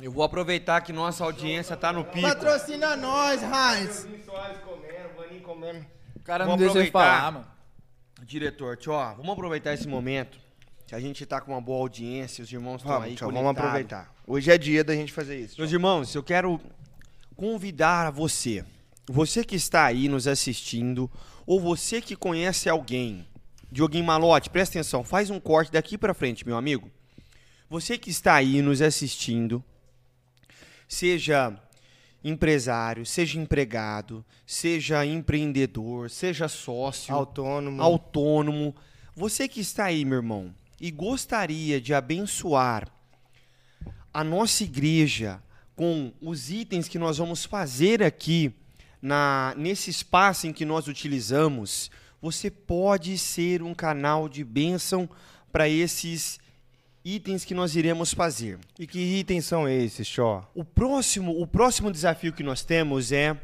[0.03, 2.27] eu vou aproveitar que nossa audiência tá no pico.
[2.27, 4.05] Patrocina nós, Heinz.
[6.17, 6.91] O cara não deixa aproveitar.
[6.91, 7.47] falar, mano.
[8.25, 10.39] Diretor, tio, ó, vamos aproveitar esse momento
[10.89, 14.13] que a gente tá com uma boa audiência, os irmãos estão aí tio, vamos aproveitar.
[14.27, 15.55] Hoje é dia da gente fazer isso.
[15.57, 16.61] Meus irmãos, eu quero
[17.37, 18.65] convidar a você,
[19.09, 21.11] você que está aí nos assistindo,
[21.47, 23.27] ou você que conhece alguém,
[23.71, 26.91] Dioguinho Malote, presta atenção, faz um corte daqui pra frente, meu amigo.
[27.69, 29.63] Você que está aí nos assistindo,
[30.89, 31.57] seja
[32.23, 37.83] empresário, seja empregado, seja empreendedor, seja sócio, Autônomo.
[37.83, 38.75] autônomo,
[39.15, 42.89] você que está aí, meu irmão, e gostaria de abençoar
[44.13, 45.43] a nossa igreja
[45.77, 48.53] com os itens que nós vamos fazer aqui
[49.01, 55.09] na nesse espaço em que nós utilizamos, você pode ser um canal de bênção
[55.51, 56.39] para esses
[57.05, 58.59] itens que nós iremos fazer.
[58.79, 60.49] E que itens são esses, Xó?
[60.55, 63.37] O próximo, o próximo desafio que nós temos é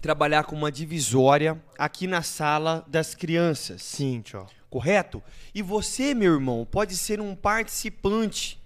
[0.00, 3.82] trabalhar com uma divisória aqui na sala das crianças.
[3.82, 4.46] Sim, Xó.
[4.70, 5.22] Correto?
[5.54, 8.60] E você, meu irmão, pode ser um participante.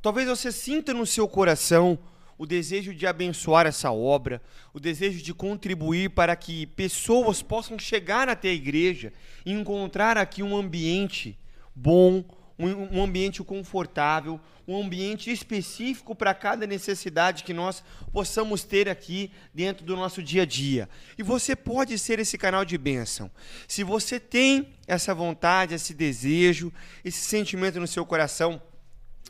[0.00, 1.98] Talvez você sinta no seu coração
[2.38, 4.40] o desejo de abençoar essa obra,
[4.72, 9.12] o desejo de contribuir para que pessoas possam chegar até a igreja
[9.44, 11.36] e encontrar aqui um ambiente
[11.74, 12.24] bom,
[12.56, 19.84] um, ambiente confortável, um ambiente específico para cada necessidade que nós possamos ter aqui dentro
[19.84, 20.88] do nosso dia a dia.
[21.16, 23.30] E você pode ser esse canal de bênção.
[23.66, 26.72] Se você tem essa vontade, esse desejo,
[27.04, 28.60] esse sentimento no seu coração,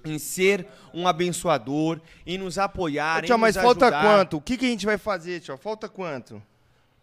[0.09, 4.03] em ser um abençoador, em nos apoiar, Ô, tio, em mas nos falta ajudar.
[4.03, 4.37] quanto?
[4.37, 5.57] O que, que a gente vai fazer, tio?
[5.57, 6.43] Falta quanto?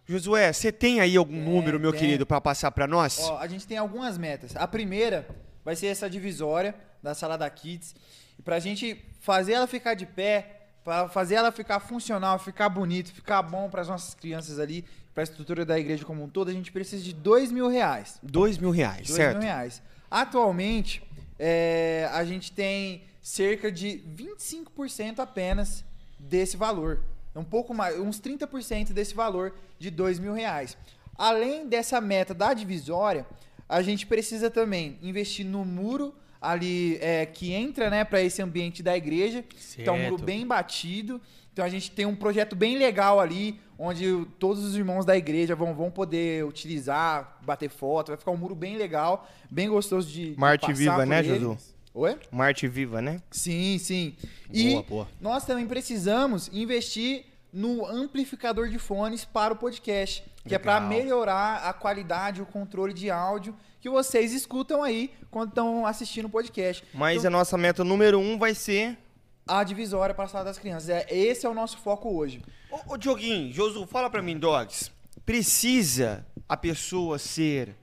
[0.08, 2.02] Josué, você tem aí algum número, meu tem.
[2.02, 3.20] querido, pra passar pra nós?
[3.22, 4.56] Ó, a gente tem algumas metas.
[4.56, 5.28] A primeira
[5.64, 7.96] vai ser essa divisória da sala da Kids.
[8.38, 13.12] E pra gente fazer ela ficar de pé, pra fazer ela ficar funcional, ficar bonito,
[13.12, 16.72] ficar bom pras nossas crianças ali, pra estrutura da igreja como um todo, a gente
[16.72, 18.20] precisa de dois mil reais.
[18.22, 19.38] Dois mil reais, Dois certo?
[19.38, 19.82] mil reais.
[20.12, 21.02] Atualmente,
[21.38, 25.84] é, a gente tem cerca de 25% apenas
[26.20, 27.02] desse valor.
[27.36, 30.78] Um pouco mais, uns 30% desse valor de dois mil reais.
[31.18, 33.26] Além dessa meta da divisória,
[33.68, 38.84] a gente precisa também investir no muro ali é, que entra né, para esse ambiente
[38.84, 39.44] da igreja.
[39.78, 40.26] Então, um muro Certo.
[40.26, 41.20] bem batido.
[41.56, 45.56] Então a gente tem um projeto bem legal ali, onde todos os irmãos da igreja
[45.56, 48.10] vão, vão poder utilizar, bater foto.
[48.10, 51.24] Vai ficar um muro bem legal, bem gostoso de, de Marte passar Viva, por né.
[51.24, 51.58] Josu?
[51.94, 52.20] Oi?
[52.30, 53.22] Marte Viva, né?
[53.32, 54.18] Sim, sim.
[54.52, 55.08] E Boa, boa.
[55.22, 60.90] nós também precisamos investir no amplificador de fones para o podcast, que é para Legal.
[60.90, 66.30] melhorar a qualidade, o controle de áudio que vocês escutam aí quando estão assistindo o
[66.30, 66.84] podcast.
[66.94, 68.98] Mas Então, a nossa meta número um vai ser.
[69.48, 70.90] A divisória para a sala das crianças.
[70.90, 72.42] É, esse é o nosso foco hoje.
[72.72, 74.92] Ô, ô Dioguinho, Josu, fala pra mim, Dogs.
[75.26, 77.76] Precisa a pessoa ser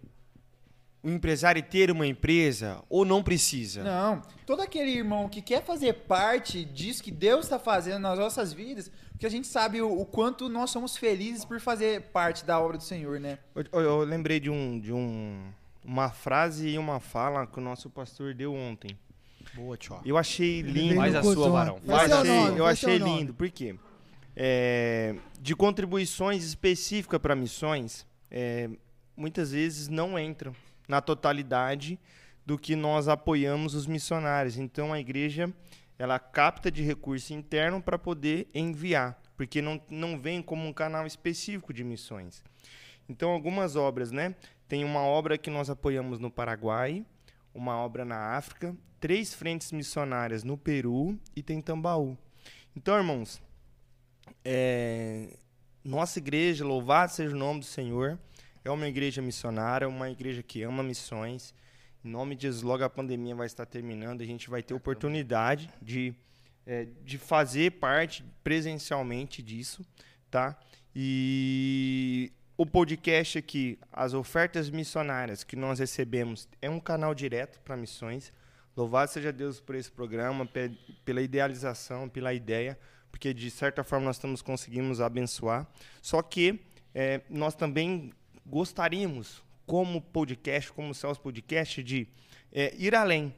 [1.05, 3.83] um empresário e ter uma empresa ou não precisa?
[3.83, 8.53] Não, todo aquele irmão que quer fazer parte disso que Deus está fazendo nas nossas
[8.53, 12.61] vidas, porque a gente sabe o, o quanto nós somos felizes por fazer parte da
[12.61, 13.39] obra do Senhor, né?
[13.55, 15.53] Eu, eu- eu lembrei de um de um
[15.85, 18.97] uma frase e uma fala que o nosso pastor deu ontem.
[19.55, 20.01] Boa, tio.
[20.05, 20.97] Eu achei lindo.
[20.97, 21.81] Faz a sua, varão.
[21.85, 22.57] Eu Faz a achei, sua.
[22.57, 23.35] eu achei lindo.
[23.35, 23.75] Por quê?
[24.35, 28.71] É, de contribuições específicas para missões, é,
[29.17, 30.55] muitas vezes não entram
[30.89, 31.99] na totalidade
[32.45, 34.57] do que nós apoiamos os missionários.
[34.57, 35.53] Então a igreja
[35.99, 41.07] ela capta de recurso interno para poder enviar, porque não, não vem como um canal
[41.07, 42.43] específico de missões.
[43.09, 44.35] Então algumas obras, né?
[44.67, 47.05] Tem uma obra que nós apoiamos no Paraguai,
[47.55, 52.17] uma obra na África, três frentes missionárias no Peru e tem Tambaú.
[52.75, 53.43] Então, irmãos,
[54.45, 55.37] é,
[55.85, 58.19] nossa igreja, louvado seja o nome do Senhor,
[58.65, 61.55] é uma igreja missionária, uma igreja que ama missões.
[62.05, 65.69] Em nome de Jesus, logo a pandemia vai estar terminando, a gente vai ter oportunidade
[65.81, 66.15] de,
[66.67, 69.85] é, de fazer parte presencialmente disso,
[70.31, 70.59] tá?
[70.95, 72.33] E
[72.63, 78.33] o podcast aqui, as ofertas missionárias que nós recebemos, é um canal direto para missões.
[78.77, 80.71] Louvado seja Deus por esse programa, pe-
[81.05, 82.79] pela idealização, pela ideia,
[83.11, 85.67] porque de certa forma nós estamos conseguimos abençoar.
[86.01, 86.61] Só que
[86.95, 88.13] eh, nós também
[88.47, 92.07] gostaríamos, como podcast, como Céus Podcast, de
[92.53, 93.35] eh, ir além.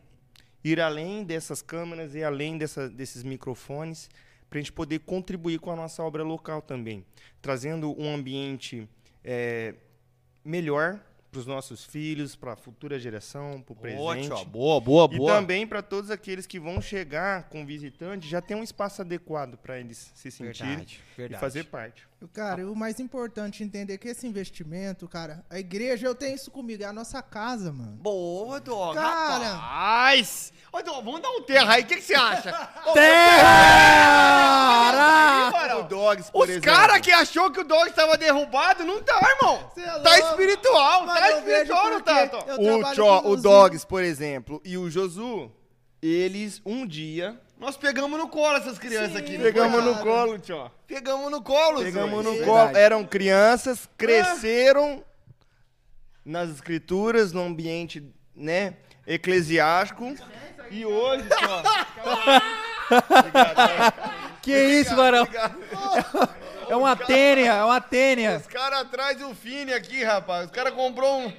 [0.63, 4.11] Ir além dessas câmeras e além dessa- desses microfones,
[4.51, 7.05] para a gente poder contribuir com a nossa obra local também,
[7.41, 8.87] trazendo um ambiente
[9.25, 9.75] eh,
[10.45, 11.01] melhor
[11.31, 14.37] para os nossos filhos, para a futura geração, para o Boa, presente.
[14.37, 15.33] tio, boa, boa, E boa.
[15.35, 19.81] também para todos aqueles que vão chegar com visitante, já tem um espaço adequado para
[19.81, 21.41] eles se sentirem Verdade, e verdade.
[21.41, 22.07] fazer parte.
[22.33, 26.51] Cara, o mais importante é entender que esse investimento, cara, a igreja, eu tenho isso
[26.51, 27.93] comigo, é a nossa casa, mano.
[27.93, 28.95] Boa, Dog.
[28.95, 29.55] Cara.
[29.55, 30.53] Rapaz!
[30.73, 32.51] Ô, Dog, vamos dar um terra aí, o que, que você acha?
[32.95, 34.15] Terra!
[35.77, 39.21] Ô, O Dogs, por Os caras que achou que o Dog estava derrubado, não tá,
[39.37, 39.71] irmão.
[39.77, 42.45] é tá espiritual, Mano, tá espiritual, não tá, Tom?
[42.59, 45.53] O, Tchó, o os Dogs, por exemplo, e o Josu,
[46.01, 47.41] eles um dia.
[47.59, 49.39] Nós pegamos no colo essas crianças aqui.
[49.39, 50.71] não Pegamos no colo, Tchó.
[50.87, 52.77] Pegamos no colo, Pegamos no colo.
[52.77, 55.05] Eram crianças, cresceram
[56.25, 58.03] nas escrituras, no ambiente,
[58.35, 58.75] né,
[59.07, 60.15] eclesiástico.
[60.71, 61.63] E hoje, Tchó.
[64.45, 65.27] Que isso, varão?
[66.69, 68.37] É uma tênia, é uma tênia.
[68.37, 70.45] Os caras trazem o Fini aqui, rapaz.
[70.45, 71.33] Os caras comprou um.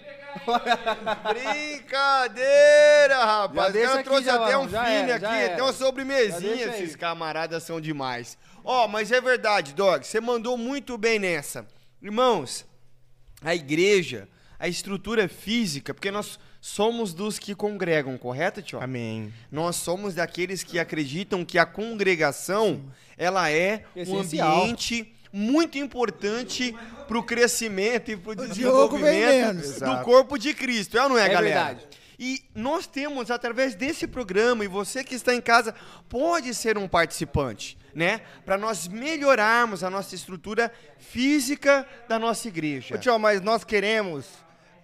[1.96, 3.74] Brincadeira, rapaz.
[4.04, 6.56] Trouxeram já, até um era, aqui, até uma Já sobremesinha.
[6.56, 6.84] deixa aí.
[6.84, 8.38] Esses camaradas são demais.
[8.64, 10.06] Ó, mas é verdade, Dog.
[10.06, 11.66] Você mandou muito bem nessa.
[12.02, 12.66] Irmãos,
[13.42, 14.28] a igreja,
[14.60, 18.82] a estrutura física, porque nós somos dos que congregam, correto, tio?
[18.82, 19.32] Amém.
[19.52, 22.84] Nós somos daqueles que acreditam que a congregação,
[23.18, 24.62] ela é um Essencial.
[24.64, 26.74] ambiente muito importante
[27.08, 31.26] para o crescimento e para o desenvolvimento do corpo de Cristo, é ou não é,
[31.26, 31.64] É galera?
[31.66, 31.88] verdade.
[32.18, 35.76] E nós temos, através desse programa, e você que está em casa
[36.08, 38.22] pode ser um participante, né?
[38.46, 42.96] Para nós melhorarmos a nossa estrutura física da nossa igreja.
[42.96, 44.26] Ô, Tchó, mas nós queremos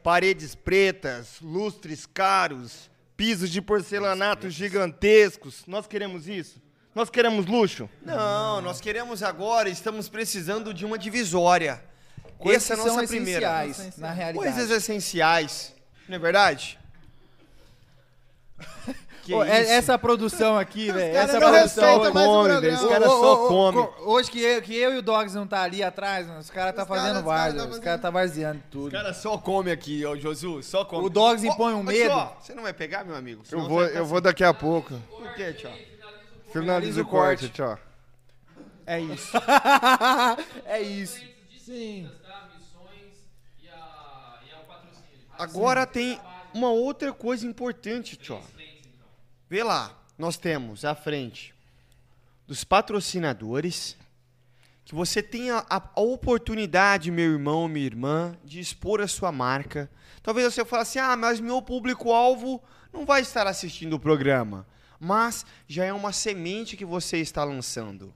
[0.03, 5.63] paredes pretas, lustres caros, pisos de porcelanato gigantescos.
[5.65, 6.61] Nós queremos isso?
[6.93, 7.89] Nós queremos luxo?
[8.01, 11.81] Não, nós queremos agora, estamos precisando de uma divisória.
[12.37, 13.65] Coisas Essa é a nossa primeira.
[13.65, 14.53] essenciais, na realidade.
[14.53, 15.75] Coisas essenciais,
[16.09, 16.77] não é verdade?
[19.31, 21.15] Ô, é- essa produção aqui, velho.
[21.15, 22.75] Essa não produção come, velho.
[22.75, 23.89] Os caras só comem.
[23.99, 26.75] Hoje que eu, que eu e o Dogs não tá ali atrás, mano, os caras
[26.75, 27.65] tá fazendo várzea.
[27.65, 28.87] Os caras tá varzeando tudo.
[28.87, 31.05] Os caras só comem aqui, ó, Josu, só come.
[31.05, 32.09] O Dogs impõe um ô, medo.
[32.09, 33.43] tio, Você não vai pegar, meu amigo?
[33.49, 34.95] Eu vou, eu vou daqui a pouco.
[35.09, 35.69] Por quê, tio?
[36.51, 37.77] Finaliza o corte, tchau.
[38.85, 39.31] É isso.
[40.65, 41.19] é isso.
[41.57, 42.09] Sim.
[45.37, 46.19] Agora tem
[46.53, 48.39] uma outra coisa importante, tio.
[49.49, 51.53] Vê lá, nós temos à frente
[52.45, 53.97] dos patrocinadores
[54.85, 59.89] que você tenha a, a oportunidade, meu irmão, minha irmã, de expor a sua marca.
[60.21, 62.61] Talvez você fale assim: "Ah, mas meu público-alvo
[62.93, 64.67] não vai estar assistindo o programa".
[65.03, 68.13] Mas já é uma semente que você está lançando.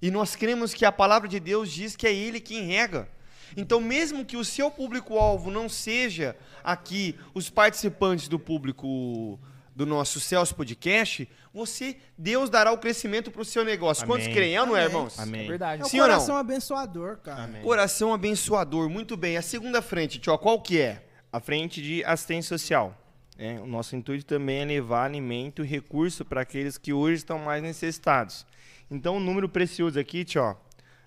[0.00, 3.08] E nós cremos que a palavra de Deus diz que é ele quem rega.
[3.56, 9.40] Então, mesmo que o seu público-alvo não seja aqui os participantes do público
[9.74, 14.04] do nosso Céus Podcast, você, Deus dará o crescimento para o seu negócio.
[14.04, 14.16] Amém.
[14.16, 14.54] Quantos creem?
[14.54, 14.90] É ou não é, Amém.
[14.90, 15.18] irmãos?
[15.18, 15.44] Amém.
[15.44, 15.82] É verdade.
[15.82, 16.14] É um Sim ou não?
[16.14, 17.48] coração abençoador, cara.
[17.62, 18.90] Coração abençoador.
[18.90, 19.38] Muito bem.
[19.38, 21.06] A segunda frente, tio, qual que é?
[21.32, 22.94] A frente de assistência social.
[23.38, 23.60] Né?
[23.60, 27.62] o nosso intuito também é levar alimento e recurso para aqueles que hoje estão mais
[27.62, 28.44] necessitados.
[28.90, 30.56] Então, um número precioso aqui, tio,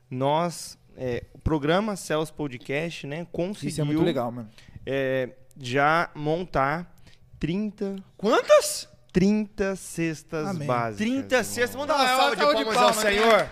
[0.09, 4.49] nós, é, o programa Céus Podcast, né, conseguiu Isso é muito legal, mano.
[4.85, 5.29] é,
[5.59, 6.95] já montar
[7.39, 7.97] 30...
[8.17, 8.89] Quantas?
[9.11, 10.67] 30 cestas Amém.
[10.67, 10.97] básicas.
[10.97, 11.73] 30 cestas.
[11.73, 12.93] Vamos dar uma é salva de palmas ao?
[12.93, 13.49] Senhor.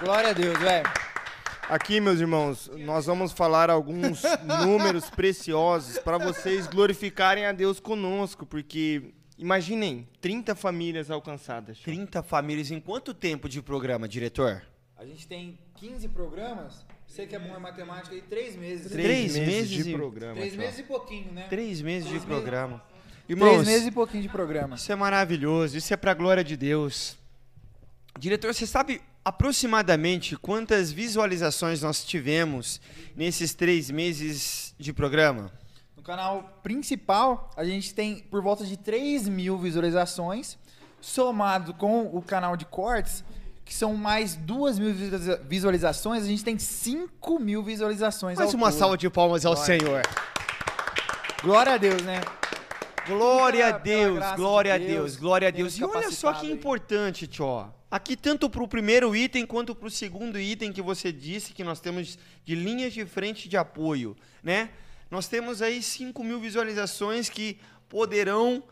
[0.00, 1.07] Glória a Deus, velho.
[1.68, 4.22] Aqui, meus irmãos, nós vamos falar alguns
[4.64, 11.78] números preciosos para vocês glorificarem a Deus conosco, porque imaginem, 30 famílias alcançadas.
[11.80, 14.62] 30 famílias em quanto tempo de programa, diretor?
[14.96, 16.86] A gente tem 15 programas.
[17.06, 18.90] Você que é bom em matemática aí, 3 meses.
[18.92, 20.34] Três meses de e- programa.
[20.36, 20.60] 3 tio.
[20.60, 21.46] meses e pouquinho, né?
[21.48, 22.82] Três meses de Três programa.
[23.26, 24.76] Três Irmãos, meses e pouquinho de programa.
[24.76, 27.16] Isso é maravilhoso, isso é pra glória de Deus.
[28.18, 32.80] Diretor, você sabe aproximadamente quantas visualizações nós tivemos
[33.16, 35.50] nesses três meses de programa?
[35.96, 40.56] No canal principal, a gente tem por volta de 3 mil visualizações,
[41.00, 43.22] somado com o canal de cortes,
[43.64, 48.38] que são mais 2 mil visualiza- visualizações, a gente tem 5 mil visualizações.
[48.38, 48.78] Mais uma todo.
[48.78, 49.78] salva de palmas ao Glória.
[49.78, 50.02] Senhor.
[51.42, 52.20] Glória a Deus, né?
[53.06, 55.92] Glória a Deus, glória a de Deus, Deus, glória a temos Deus.
[55.92, 57.72] E olha só que importante, Tio.
[57.90, 61.64] Aqui, tanto para o primeiro item quanto para o segundo item que você disse que
[61.64, 64.70] nós temos de linhas de frente de apoio, né?
[65.10, 67.58] Nós temos aí 5 mil visualizações que
[67.88, 68.62] poderão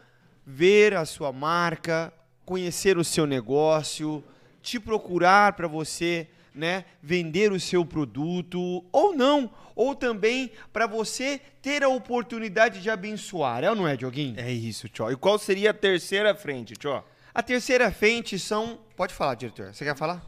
[0.47, 2.12] ver a sua marca,
[2.45, 4.23] conhecer o seu negócio,
[4.62, 11.41] te procurar para você, né, vender o seu produto ou não, ou também para você
[11.62, 13.64] ter a oportunidade de abençoar.
[13.64, 14.39] É ou não é, Dioguinho?
[14.39, 15.11] É isso, tio.
[15.11, 17.03] E qual seria a terceira frente, tio?
[17.37, 18.78] A terceira frente são.
[18.97, 19.74] Pode falar, diretor.
[19.74, 20.24] Você quer falar?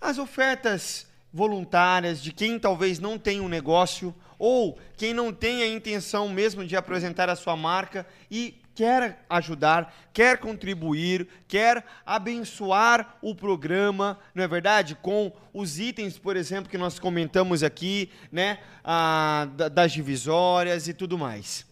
[0.00, 5.66] As ofertas voluntárias de quem talvez não tenha um negócio ou quem não tem a
[5.68, 13.34] intenção mesmo de apresentar a sua marca e quer ajudar, quer contribuir, quer abençoar o
[13.34, 14.94] programa, não é verdade?
[14.94, 18.58] Com os itens, por exemplo, que nós comentamos aqui, né?
[18.82, 21.67] Ah, da- das divisórias e tudo mais.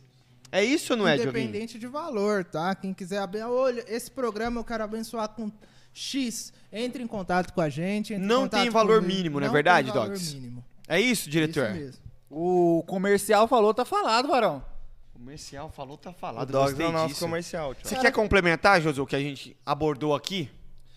[0.52, 1.44] É isso ou não é, Dioguinho?
[1.44, 2.74] Independente de valor, tá?
[2.74, 5.50] Quem quiser abençoar, olha, esse programa eu quero abençoar com
[5.92, 8.16] X, entre em contato com a gente.
[8.16, 9.16] Não tem valor comigo.
[9.16, 10.34] mínimo, não é Não verdade, tem valor Dogs?
[10.34, 10.64] mínimo.
[10.88, 11.70] É isso, diretor?
[11.70, 12.02] Isso mesmo.
[12.30, 14.64] O comercial falou, tá falado, varão.
[15.12, 16.50] Comercial falou, tá O falado.
[16.50, 17.20] Dogs gostei é o nosso disso.
[17.20, 17.88] comercial, tio.
[17.88, 20.50] Você quer complementar, Josu, o que a gente abordou aqui?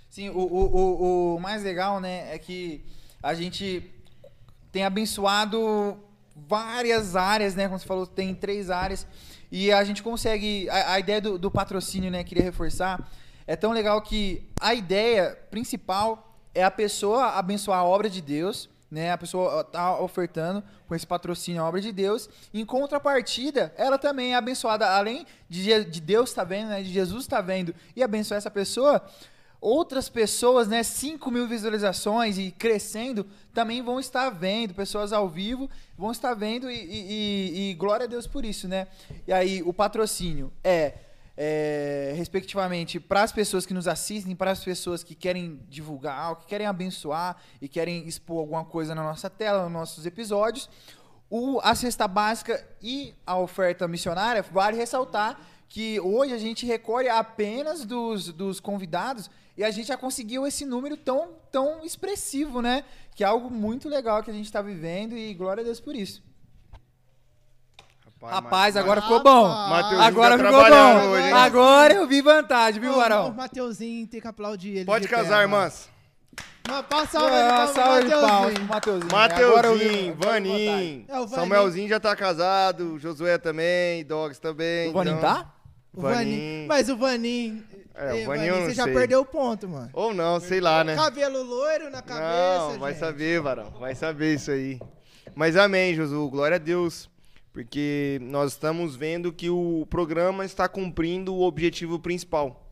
[0.10, 2.84] Sim, o, o, o, o mais legal, né, é que
[3.24, 3.90] a gente
[4.72, 5.98] tem abençoado
[6.36, 7.68] várias áreas, né?
[7.68, 9.06] Como você falou, tem três áreas.
[9.52, 10.70] E a gente consegue.
[10.70, 12.24] A, a ideia do, do patrocínio, né?
[12.24, 13.10] Queria reforçar.
[13.48, 18.70] É tão legal que a ideia principal é a pessoa abençoar a obra de Deus,
[18.92, 19.12] né?
[19.12, 22.30] A pessoa tá ofertando com esse patrocínio a obra de Deus.
[22.54, 26.84] Em contrapartida, ela também é abençoada, além de, de Deus estar vendo, né?
[26.84, 29.04] De Jesus estar vendo e abençoar essa pessoa.
[29.62, 35.70] Outras pessoas, né, 5 mil visualizações e crescendo, também vão estar vendo, pessoas ao vivo
[35.98, 38.88] vão estar vendo e, e- e- e glória a Deus por isso, né?
[39.28, 40.94] E aí, o patrocínio é,
[41.36, 46.42] é, respectivamente, para as pessoas que nos assistem, para as pessoas que querem divulgar algo,
[46.42, 50.70] que querem abençoar e querem expor alguma coisa na nossa tela, nos nossos episódios.
[51.30, 55.38] O, a cesta básica e a oferta missionária, vale ressaltar
[55.68, 59.30] que hoje a gente recolhe apenas dos, dos convidados
[59.60, 62.86] e a gente já conseguiu esse número tão, tão expressivo, né?
[63.14, 65.94] Que é algo muito legal que a gente está vivendo e glória a Deus por
[65.94, 66.24] isso.
[68.22, 69.48] Rapaz, agora ficou bom.
[69.48, 71.10] Mateuzinho Agora tá ficou bom.
[71.12, 71.32] hoje?
[71.32, 73.34] Agora eu vi vantagem, viu, Ô, O?
[73.34, 74.86] Mateuzinho tem que aplaudir ele.
[74.86, 75.44] Pode casar, mano.
[75.44, 75.90] irmãs.
[76.68, 79.08] Uma passa salva É, de uma palmas pro salva de palmas Mateuzinho.
[79.10, 80.16] pro Mateuzinho.
[80.16, 81.28] Vanim, É.
[81.28, 84.90] Samuelzinho já tá casado, Josué também, Dogs também.
[84.90, 85.54] O Vanim então- tá?
[85.94, 86.66] O Vanim.
[86.68, 87.64] Mas o Vanim.
[88.00, 88.94] É, o Ei, não você já sei.
[88.94, 89.90] perdeu o ponto, mano.
[89.92, 90.96] Ou não, sei lá, né?
[90.96, 93.00] Cabelo loiro na cabeça, Não, vai gente.
[93.02, 93.72] saber, Varão.
[93.78, 94.80] Vai saber isso aí.
[95.36, 96.30] Mas amém, Josu.
[96.30, 97.10] Glória a Deus.
[97.52, 102.66] Porque nós estamos vendo que o programa está cumprindo o objetivo principal.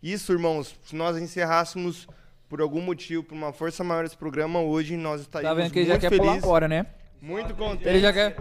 [0.00, 2.06] Isso, irmãos, se nós encerrássemos
[2.48, 5.78] por algum motivo, por uma força maior esse programa, hoje nós estaríamos Tá vendo que
[5.80, 6.86] ele já quer pular felizes, fora, né?
[7.20, 7.88] Muito contente.
[7.88, 8.36] Ele já quer,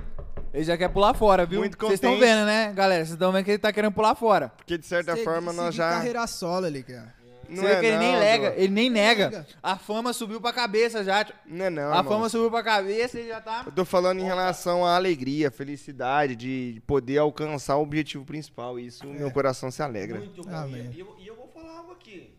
[0.53, 1.59] ele já quer pular fora, viu?
[1.59, 3.05] Muito Vocês estão vendo, né, galera?
[3.05, 4.51] Vocês estão vendo que ele tá querendo pular fora.
[4.57, 5.89] Porque de certa forma nós já.
[5.89, 7.15] carreira solo ali, cara.
[7.49, 8.55] Não Você vê é que ele nem não, nega, Dô.
[8.57, 9.29] ele nem nega.
[9.29, 9.47] Nega.
[9.63, 11.23] A fama subiu pra cabeça já.
[11.23, 11.33] tio.
[11.45, 12.13] Não é não, a irmão.
[12.13, 13.63] fama subiu pra cabeça e já tá.
[13.65, 18.77] Eu tô falando em relação à alegria, à felicidade de poder alcançar o objetivo principal.
[18.77, 20.19] E isso meu coração se alegra.
[20.19, 20.67] Muito bom.
[20.93, 22.36] E eu, e eu vou falar algo aqui.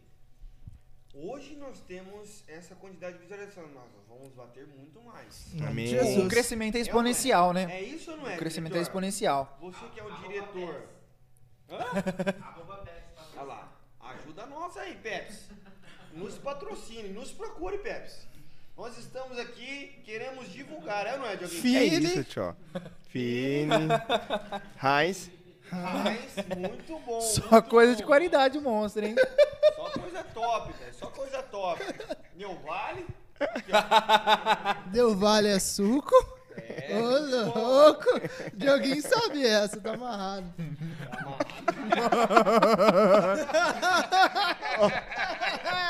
[1.21, 3.65] Hoje nós temos essa quantidade de visualização.
[3.75, 5.49] Nós vamos bater muito mais.
[5.67, 5.89] Amém.
[5.89, 6.25] Jesus.
[6.25, 7.67] O crescimento é exponencial, né?
[7.73, 8.37] É isso ou não é?
[8.37, 9.59] O crescimento é exponencial.
[9.61, 10.89] Você que é o diretor.
[11.69, 11.79] Hã?
[13.35, 13.73] Olha lá.
[14.01, 15.51] Ajuda nós aí, Pepsi.
[16.13, 18.29] Nos patrocine, nos procure, Pepsi.
[18.77, 21.77] Nós estamos aqui, queremos divulgar, é ou não é, Dioguinho?
[21.77, 22.05] É Fini.
[22.05, 22.57] isso, tio.
[23.09, 23.89] Fini.
[24.81, 25.33] Heinz.
[25.73, 27.21] Mas, muito bom.
[27.21, 27.99] Só muito coisa bom.
[27.99, 29.15] de qualidade monstro, hein?
[29.77, 30.95] Só coisa top, velho.
[30.95, 31.83] Só coisa top.
[32.35, 33.07] Meu vale.
[34.87, 36.15] Deu vale é suco?
[36.91, 38.07] Ô, louco!
[38.55, 40.53] Dioguinho sabe essa, tá amarrado.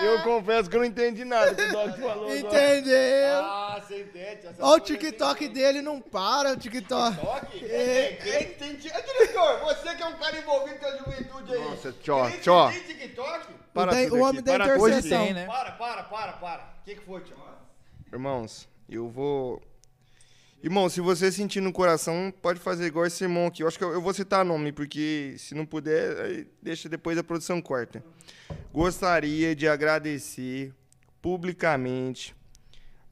[0.03, 2.37] Eu confesso que eu não entendi nada que o Doc falou.
[2.37, 3.41] Entendeu?
[3.43, 4.47] Ah, você entende?
[4.47, 7.17] Essa Ó, o TikTok dele não para, o TikTok.
[7.17, 7.65] TikTok?
[7.65, 8.19] É.
[8.23, 11.65] Tem, tem, tem, é, diretor, você que é um cara envolvido com a juventude aí.
[11.65, 12.71] Nossa, tchó, Tem- tchó.
[12.71, 13.47] Tem TikTok?
[13.75, 15.25] Para tudo o homem da intercessão.
[15.25, 15.47] Tem, né?
[15.47, 16.63] Para, para, para, para.
[16.81, 17.37] O que, que foi, tio?
[18.13, 19.61] Irmãos, eu vou.
[20.63, 23.63] Irmão, se você sentir no coração, pode fazer igual esse irmão aqui.
[23.63, 27.23] Eu acho que eu, eu vou citar nome, porque se não puder, deixa depois a
[27.23, 28.03] produção corta.
[28.73, 30.75] Gostaria de agradecer
[31.23, 32.35] publicamente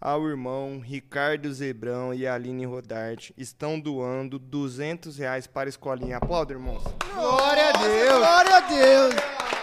[0.00, 3.32] ao irmão Ricardo Zebrão e a Aline Rodarte.
[3.36, 6.16] Estão doando 200 reais para a escolinha.
[6.16, 6.82] Aplauda, irmãos.
[7.14, 8.18] Glória a Deus!
[8.18, 9.55] Glória a Deus!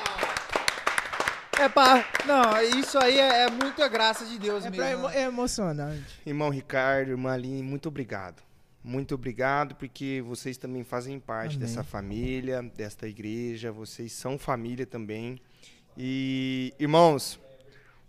[1.59, 2.05] É pá.
[2.25, 4.85] Não, isso aí é, é muita graça de Deus É, mesmo.
[4.85, 6.19] emo- é emocionante.
[6.25, 8.41] Irmão Ricardo, irmã Aline, muito obrigado.
[8.83, 11.59] Muito obrigado, porque vocês também fazem parte Amém.
[11.67, 15.39] dessa família, desta igreja, vocês são família também.
[15.97, 17.39] E, irmãos,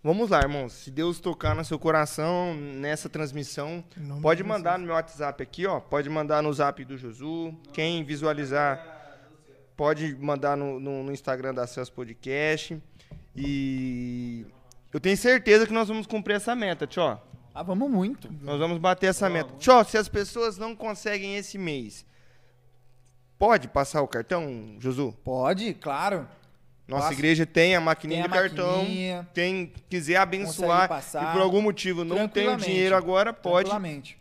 [0.03, 0.73] vamos lá, irmãos.
[0.73, 3.81] Se Deus tocar no seu coração nessa transmissão,
[4.21, 5.79] pode de mandar no meu WhatsApp aqui, ó.
[5.79, 7.55] Pode mandar no zap do Josu.
[7.71, 8.83] Quem visualizar,
[9.77, 12.81] pode mandar no, no, no Instagram da Celso Podcast.
[13.35, 14.45] E
[14.93, 17.19] eu tenho certeza que nós vamos cumprir essa meta, tio.
[17.53, 18.29] Ah, vamos muito.
[18.41, 19.53] Nós vamos bater essa meta.
[19.57, 22.05] Tchau, se as pessoas não conseguem esse mês,
[23.37, 25.13] pode passar o cartão, Josu?
[25.23, 26.27] Pode, claro.
[26.87, 27.13] Nossa Passa.
[27.15, 28.77] igreja tem a maquininha Tem de a cartão.
[28.77, 29.27] maquininha.
[29.33, 31.29] Quem quiser abençoar passar.
[31.29, 33.71] e por algum motivo não tem o dinheiro agora, pode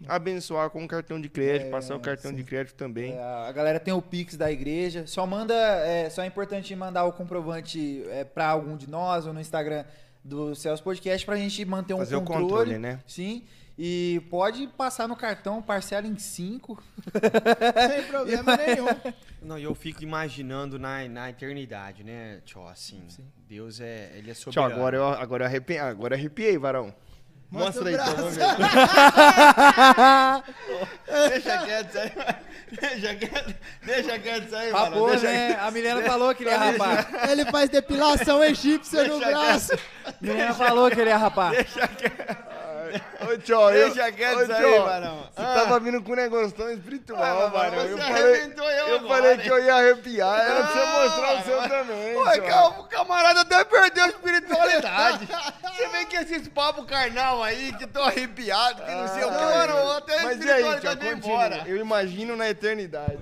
[0.08, 3.12] abençoar com o cartão de crédito, É, passar o cartão de crédito também.
[3.12, 5.06] É, a galera tem o Pix da igreja.
[5.06, 5.54] Só manda.
[5.54, 9.84] É, só é importante mandar o comprovante é, pra algum de nós ou no Instagram
[10.24, 12.48] do Celso Podcast pra gente manter um Fazer o controle.
[12.48, 12.98] controle, né?
[13.06, 13.42] Sim.
[13.76, 16.80] E pode passar no cartão, parcela em 5.
[17.90, 18.86] Sem problema nenhum.
[19.42, 22.68] Não, e eu fico imaginando na, na eternidade, né, tio?
[22.68, 23.02] Assim,
[23.48, 24.74] Deus é, ele é soberano.
[24.74, 26.94] agora eu, agora eu arrepiei, agora eu arrepiei, varão.
[27.50, 28.44] Mostra Mostra, aí, então, vamos ver.
[31.30, 32.12] Deixa quieto isso aí.
[32.80, 33.54] Deixa quieto,
[33.84, 35.06] deixa quieto isso aí, mano.
[35.06, 35.48] Deixa né?
[35.48, 35.60] quieto.
[35.60, 37.30] A Milena falou que ele ia rapar.
[37.30, 39.72] Ele faz depilação egípcia no Deixa braço.
[40.04, 41.52] A Milena falou que ele ia rapar.
[41.52, 42.53] Deixa quieto.
[43.20, 45.18] Ô, tio, eu, Deixa quieto ô, isso aí, tio, varão.
[45.34, 45.54] Você Ah.
[45.54, 49.38] tava vindo com um negócio tão espiritual, Ah, você Eu falei, eu eu agora, falei
[49.38, 52.14] que eu ia arrepiar, era pra você Ah, mostrar o seu também.
[52.14, 55.28] Pô, calma, o camarada até perdeu a espiritualidade.
[55.74, 59.44] Você vem com esses papos carnal aí, que tô arrepiado, que não sei o que,
[59.44, 61.12] mano, até a espiritualidade continua.
[61.12, 61.62] embora.
[61.66, 63.18] Eu imagino na eternidade.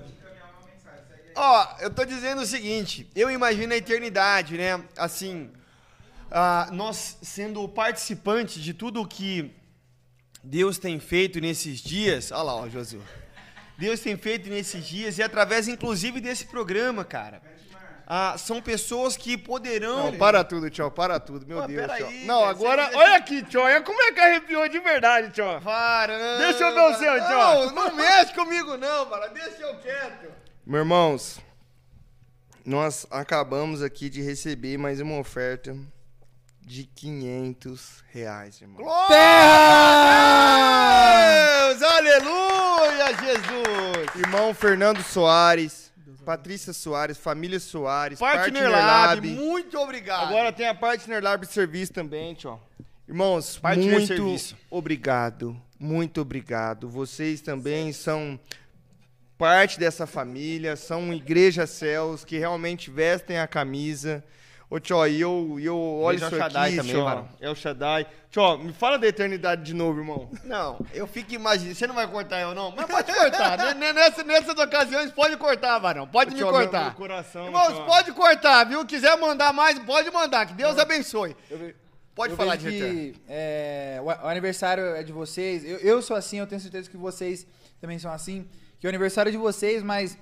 [1.35, 4.79] Ó, eu tô dizendo o seguinte, eu imagino a eternidade, né?
[4.95, 5.49] Assim,
[6.31, 9.51] ah, nós sendo participantes de tudo que
[10.43, 12.31] Deus tem feito nesses dias.
[12.31, 13.01] Olha lá, ó, Josu.
[13.77, 17.41] Deus tem feito nesses dias e através, inclusive, desse programa, cara.
[18.05, 20.11] Ah, são pessoas que poderão.
[20.11, 22.05] Não, para tudo, tio, para tudo, meu Pô, Deus, tio.
[22.07, 25.45] velho, Não, agora, você- olha aqui, tio, olha como é que arrepiou de verdade, tio.
[25.61, 27.29] Para, Deixa eu ver o seu, tio.
[27.29, 29.27] Não, não mexe comigo, não, para.
[29.27, 30.27] Deixa eu quieto.
[30.65, 31.39] Meus irmãos,
[32.65, 35.75] nós acabamos aqui de receber mais uma oferta
[36.65, 38.77] de 500 reais, irmão.
[38.83, 39.01] Deus!
[41.81, 44.15] Aleluia, Jesus!
[44.15, 45.91] Irmão Fernando Soares,
[46.25, 50.27] Patrícia Soares, família Soares, Partner Lab, muito obrigado.
[50.29, 52.59] Agora tem a Partner Lab Serviço também, tio.
[53.07, 54.57] Irmãos, Partner muito Serviço.
[54.69, 56.87] obrigado, muito obrigado.
[56.87, 58.39] Vocês também são
[59.37, 64.23] parte dessa família, são Igreja Céus que realmente vestem a camisa.
[64.75, 67.29] Ô, tio, e eu, e eu olho ao isso Shaddai aqui, também, varão.
[67.39, 68.07] É o Shaddai.
[68.31, 70.31] Tio, me fala da eternidade de novo, irmão.
[70.45, 71.75] Não, eu fico imaginando.
[71.75, 72.71] Você não vai cortar eu, não?
[72.75, 73.57] Mas pode cortar.
[73.77, 76.07] Nessa, nessas ocasiões, pode cortar, varão.
[76.07, 76.85] Pode me Tio, meu- cortar.
[76.85, 77.85] meu coração, Irmãos, tio.
[77.85, 78.83] pode cortar, viu?
[78.83, 80.47] Quiser mandar mais, pode mandar.
[80.47, 81.35] Que Deus abençoe.
[82.15, 82.89] Pode Eu falar, vejo diretor.
[82.95, 85.63] que é, o o aniversário é de vocês.
[85.63, 87.45] Eu, eu sou assim, eu tenho certeza que vocês
[87.79, 88.47] também são assim.
[88.79, 90.17] Que o aniversário é de vocês, mas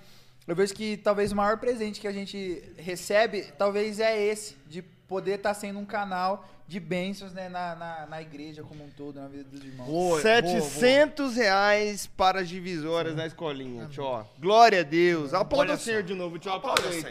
[0.51, 4.81] eu vejo que talvez o maior presente que a gente recebe, talvez é esse, de
[4.81, 9.21] poder estar sendo um canal de bênçãos né, na, na, na igreja como um todo,
[9.21, 10.21] na vida dos irmãos.
[10.21, 14.25] 700 reais para as divisórias na escolinha, tio.
[14.41, 15.33] Glória a Deus.
[15.33, 16.51] Aplauda o Senhor de novo, tio.
[16.51, 17.07] Aplauda o Senhor.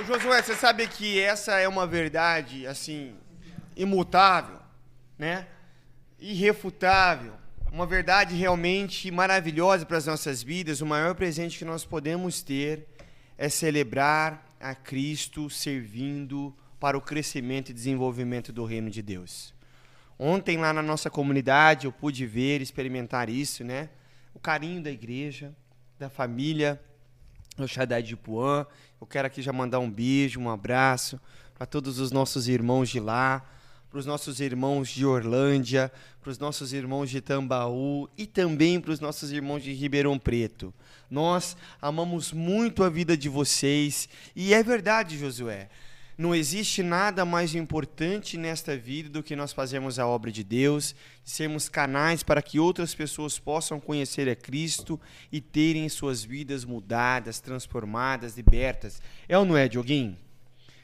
[0.00, 3.14] Ô, Josué, você sabe que essa é uma verdade, assim,
[3.76, 4.58] imutável,
[5.16, 5.46] né?
[6.18, 7.34] Irrefutável.
[7.72, 10.82] Uma verdade realmente maravilhosa para as nossas vidas.
[10.82, 12.86] O maior presente que nós podemos ter
[13.38, 19.54] é celebrar a Cristo servindo para o crescimento e desenvolvimento do reino de Deus.
[20.18, 23.88] Ontem lá na nossa comunidade eu pude ver, experimentar isso, né?
[24.34, 25.56] O carinho da igreja,
[25.98, 26.78] da família,
[27.56, 28.66] o Shaddai de Puan.
[29.00, 31.18] Eu quero aqui já mandar um beijo, um abraço
[31.54, 33.42] para todos os nossos irmãos de lá,
[33.92, 38.90] para os nossos irmãos de Orlândia, para os nossos irmãos de Tambaú e também para
[38.90, 40.72] os nossos irmãos de Ribeirão Preto.
[41.10, 45.68] Nós amamos muito a vida de vocês e é verdade, Josué.
[46.16, 50.94] Não existe nada mais importante nesta vida do que nós fazermos a obra de Deus,
[51.22, 54.98] sermos canais para que outras pessoas possam conhecer a Cristo
[55.30, 59.02] e terem suas vidas mudadas, transformadas, libertas.
[59.28, 60.16] É ou não é, Dioguinho?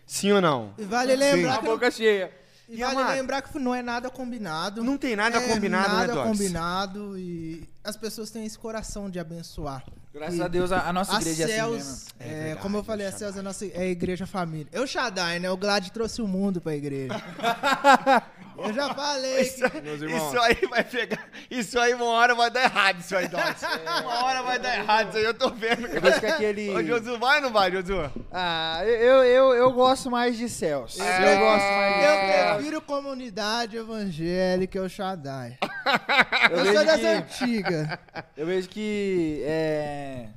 [0.05, 0.75] Sim ou não?
[0.77, 1.61] Vale lembrar Sim.
[1.63, 2.48] que A boca cheia.
[2.69, 4.85] E, E, vale lembrar que não é nada combinado.
[4.85, 9.18] Não tem nada é combinado, né, nada combinado e as pessoas têm esse coração de
[9.18, 9.82] abençoar.
[10.12, 12.09] Graças E a Deus, a- a nossa a igreja é assim Céus, mesmo.
[12.18, 14.66] é, É verdade, como eu falei, a Céus é a nossa é a igreja família.
[14.72, 15.51] Eu Shaddai, né?
[15.51, 17.14] O Glad trouxe o mundo pra igreja.
[18.59, 19.43] eu já falei.
[19.43, 21.28] Isso, que- isso aí vai pegar.
[21.51, 23.26] Isso aí, uma hora vai dar errado, isso aí.
[24.03, 25.86] Uma hora vai dar errado, isso aí eu tô vendo.
[25.86, 28.11] Eu vejo que aquele- Ô, Josu, vai ou não vai, Josu?
[28.32, 30.99] Ah, eu, eu, eu gosto mais de céus.
[30.99, 31.34] É.
[31.34, 32.55] Eu gosto mais de Eu céus.
[32.57, 35.59] prefiro comunidade evangélica, o Shaddai.
[36.51, 37.99] Eu Eu, vejo sou das que- antigas.
[38.36, 40.28] Eu vejo que é,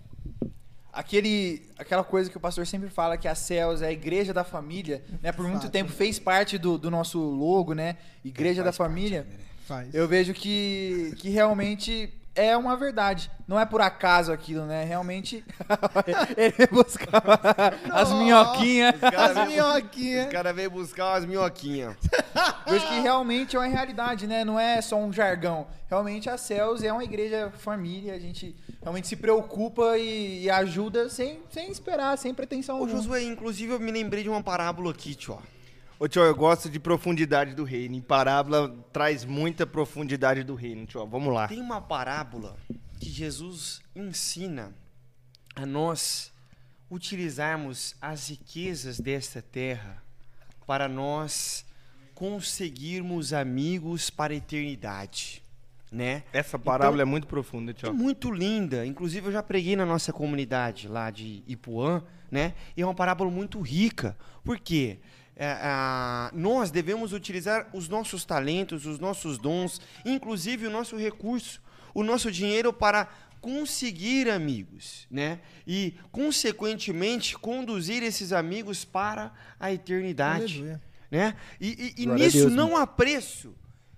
[0.91, 4.43] aquele, aquela coisa que o pastor sempre fala que a Céus é a igreja da
[4.43, 5.31] família, né?
[5.31, 5.71] Por muito Fato.
[5.71, 7.97] tempo fez parte do, do nosso logo, né?
[8.23, 9.25] Igreja da família.
[9.67, 9.93] Faz.
[9.93, 13.29] Eu vejo que, que realmente é uma verdade.
[13.47, 14.83] Não é por acaso aquilo, né?
[14.83, 15.43] Realmente
[16.37, 17.39] ele buscava
[17.91, 18.95] as minhoquinhas.
[19.03, 20.27] As minhoquinhas.
[20.27, 21.95] Os caras veio buscar umas minhoquinhas.
[22.67, 24.45] Vejo que realmente é uma realidade, né?
[24.45, 25.67] Não é só um jargão.
[25.89, 31.09] Realmente a Céus é uma igreja família, a gente realmente se preocupa e, e ajuda
[31.09, 32.97] sem, sem esperar, sem pretensão Ô, alguma.
[32.97, 35.37] Josué, inclusive eu me lembrei de uma parábola aqui, tio.
[36.01, 37.93] Ô, tio, eu gosto de profundidade do reino.
[37.93, 41.05] E parábola traz muita profundidade do reino, tio.
[41.05, 41.47] Vamos lá.
[41.47, 42.57] Tem uma parábola
[42.99, 44.73] que Jesus ensina
[45.55, 46.33] a nós
[46.89, 50.03] utilizarmos as riquezas desta terra
[50.65, 51.63] para nós
[52.15, 55.43] conseguirmos amigos para a eternidade,
[55.91, 56.23] né?
[56.33, 57.93] Essa parábola é muito profunda, É tio.
[57.93, 58.87] muito linda.
[58.87, 62.55] Inclusive, eu já preguei na nossa comunidade lá de Ipuã, né?
[62.75, 64.17] E é uma parábola muito rica.
[64.43, 64.97] Por quê?
[64.97, 65.20] É, ah,
[66.33, 71.61] nós devemos utilizar os nossos talentos, os nossos dons, inclusive o nosso recurso,
[71.93, 73.07] o nosso dinheiro para
[73.41, 75.39] conseguir amigos, né?
[75.65, 80.81] E, consequentemente, conduzir esses amigos para a eternidade, Aleluia.
[81.09, 81.35] né?
[81.59, 83.55] E, e- e nisso Deus, não há preço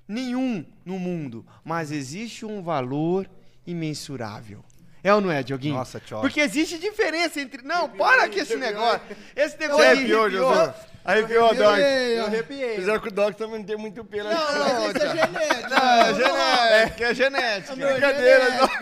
[0.07, 3.29] nenhum no mundo, mas existe um valor
[3.67, 4.63] imensurável.
[5.03, 5.75] É ou não é, Dioguinho?
[5.75, 6.21] Nossa, tchau.
[6.21, 7.61] Porque existe diferença entre.
[7.61, 9.01] Não, para com esse negócio.
[9.35, 10.49] Esse negócio Você aí arrepiou, arrepiou.
[10.55, 10.73] Josué?
[11.05, 11.65] Arrepiou, Dog.
[11.83, 12.71] Arrepiei, Eu arrepiei.
[12.73, 14.29] Apesar que o Doc também não tem muito pelo.
[14.29, 15.69] Não, mas isso é genético.
[15.69, 17.75] Não, é genética, é.
[17.75, 18.77] Meu, Brincadeira, genético.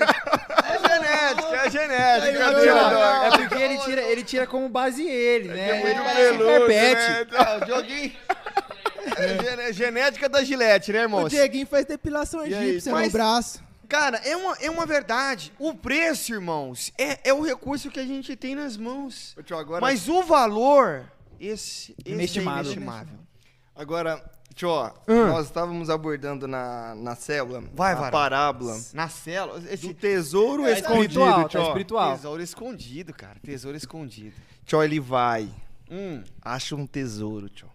[0.63, 2.23] É genética, é genética.
[2.25, 3.25] Aí, Brincadeira, ó, Dog.
[3.25, 5.69] É porque ele tira, ele tira como base ele, né?
[5.69, 7.31] É muito Ele um carpete.
[7.31, 7.57] né?
[7.61, 8.13] O Dioguinho.
[9.17, 11.27] É genética da Gillette, né, O irmão?
[11.27, 13.70] Dieguinho faz depilação egípcia no braço.
[13.91, 15.51] Cara, é uma, é uma verdade.
[15.59, 19.35] O preço, irmãos, é, é o recurso que a gente tem nas mãos.
[19.43, 22.59] Tio, agora- Mas o valor, esse, esse Inestimável.
[22.59, 23.19] é inestimável.
[23.75, 24.23] Agora,
[24.55, 25.27] tio, ó, Hum.
[25.27, 28.11] nós estávamos abordando na, na célula Vai, a Varão.
[28.11, 31.61] parábola Na célula, esse do tesouro É escondido, espiritual, tá tio.
[31.63, 32.15] espiritual.
[32.15, 33.39] tesouro escondido, cara.
[33.43, 34.35] Tesouro escondido.
[34.65, 35.49] Tio, ele vai,
[35.89, 37.69] Hum, acha um tesouro, tio.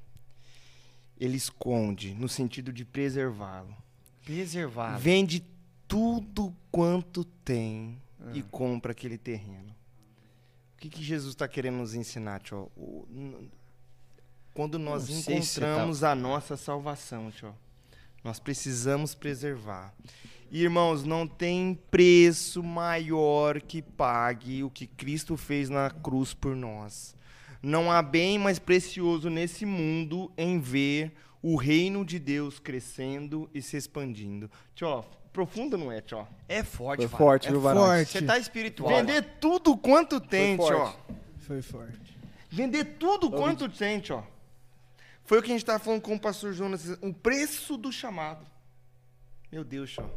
[1.21, 3.77] Ele esconde, no sentido de preservá-lo.
[4.25, 4.99] preservado.
[4.99, 5.45] Vende
[5.89, 8.30] tudo quanto tem Ah.
[8.34, 9.74] e compra aquele terreno.
[10.74, 12.70] O que, que Jesus está querendo nos ensinar, tio?
[14.55, 17.55] Quando nós tá- encontramos a nossa salvação, tio,
[18.24, 19.95] nós precisamos preservar.
[20.51, 27.14] Irmãos, não tem preço maior que pague o que Cristo fez na cruz por nós.
[27.62, 31.12] Não há bem mais precioso nesse mundo em ver
[31.43, 34.51] o reino de Deus crescendo e se expandindo.
[34.74, 35.05] Tio,
[35.37, 36.26] profundo não é, tio?
[36.49, 37.82] É forte, Foi forte, é viu, Varão?
[37.82, 38.11] Forte.
[38.11, 38.89] Você tá espiritual.
[38.89, 40.76] Vender tudo quanto tem, Foi tio.
[40.78, 40.99] forte.
[41.41, 42.18] Foi forte.
[42.49, 44.26] Vender tudo quanto tem, tio.
[45.26, 46.89] Foi o que a gente tava falando com o pastor Jonas.
[47.03, 48.47] O preço do chamado.
[49.53, 50.11] Meu Deus, tio.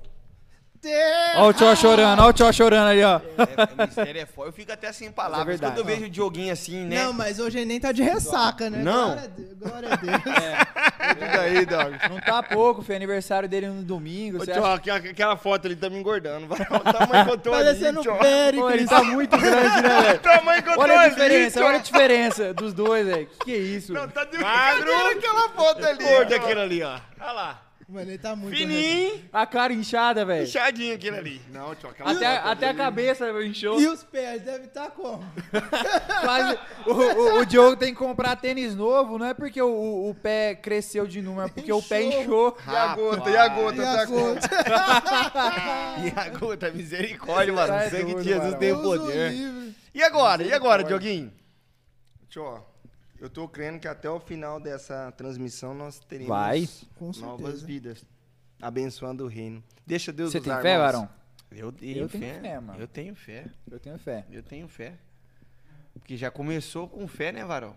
[1.36, 3.20] Olha o Tchó chorando, olha o Tchó chorando ali, ó.
[3.38, 4.48] É, o mistério é forte.
[4.48, 5.46] Eu fico até sem palavras.
[5.46, 5.74] verdade.
[5.74, 7.04] Quando eu vejo o Dioguinho assim, né?
[7.04, 8.82] Não, mas hoje ele nem tá de ressaca, né?
[8.82, 9.10] Não.
[9.10, 9.54] Glória a Deus.
[9.54, 10.18] Glória a Deus.
[11.20, 11.98] Diga aí, Dog.
[12.10, 14.42] Não tá pouco, foi aniversário dele no domingo.
[14.42, 14.96] Ô, tio, acha...
[14.96, 16.48] aquela, foto ali tá me engordando.
[16.48, 18.18] Vai, o tamanho que eu tô Parecendo ali, tio.
[18.18, 18.62] Péricles.
[18.62, 20.16] Pô, ele tá muito grande, né, velho?
[20.16, 23.28] O tamanho que eu tô Olha a ali, diferença, olha a diferença dos dois, velho.
[23.28, 23.94] Que que é isso?
[23.94, 26.04] Não, tá de brincadeira aquela foto ali.
[26.04, 27.00] Gordo aquele ali, ó.
[27.20, 27.69] Olha lá.
[27.90, 28.56] Mano, ele tá muito.
[28.56, 29.20] Fininho.
[29.34, 30.44] A cara inchada, velho.
[30.44, 31.42] Inchadinho aquele ali.
[31.52, 33.82] Não, tio, aquela Até, foto até a cabeça inchou.
[33.82, 35.24] E os pés devem estar como?
[36.22, 40.14] Quase, o, o, o Diogo tem que comprar tênis novo, não é porque o, o,
[40.14, 42.56] pé cresceu de número, é porque o pé inchou.
[42.68, 44.50] E a gota, e a gota, E tá a com- gota?
[46.06, 47.68] E a gota, misericórdia, mano.
[47.74, 49.34] Tá O sangue doido, de Jesus tem o poder.
[49.96, 50.44] E agora?
[50.44, 51.34] E agora, Dioguinho?
[52.30, 52.64] Tio,
[53.20, 56.68] eu tô crendo que até o final dessa transmissão nós teremos Vai.
[56.96, 58.04] Com novas vidas,
[58.62, 59.64] abençoando o reino.
[59.86, 60.86] Deixa Deus Você usar, tem fé, irmãos.
[60.86, 61.10] Varão?
[61.52, 62.80] Eu tenho, Eu tenho fé, mano.
[62.80, 63.46] Eu tenho fé.
[63.70, 64.26] Eu tenho fé.
[64.32, 64.94] Eu tenho fé.
[65.94, 67.76] Porque já começou com fé, né, Varão?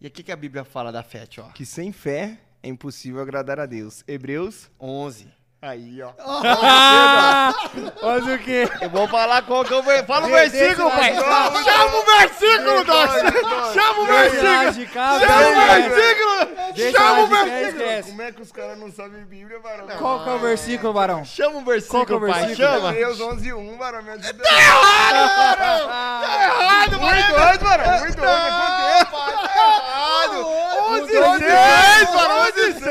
[0.00, 1.44] E o que, a Bíblia fala da fé, tio?
[1.52, 4.02] Que sem fé é impossível agradar a Deus.
[4.06, 5.32] Hebreus 11.
[5.66, 6.10] Aí, ó.
[8.06, 8.68] Olha o quê?
[8.82, 11.14] Eu vou falar qual que é o ver- Fala o versículo, pai.
[11.14, 13.10] Chama o versículo, Doc.
[13.72, 14.74] Chama o versículo.
[15.20, 16.92] Chama o versículo.
[16.92, 18.02] Chama o versículo.
[18.04, 19.86] Como é que os caras não sabem Bíblia, varão?
[19.96, 21.24] Qual que é o versículo, Varão?
[21.24, 21.72] Chama o Qual que é
[22.18, 22.54] versículo, o pai.
[22.54, 22.90] Chama.
[22.90, 24.34] Hebreus 11, 1, varão, me ajuda.
[24.34, 25.88] Tá errado,
[27.00, 27.14] mano.
[27.14, 28.26] Muito doido, varão, muito doido.
[28.26, 29.48] Não, pai, tá
[29.80, 30.46] errado.
[30.90, 31.24] 11 6,
[32.14, 32.34] mano.
[32.48, 32.84] 11 6,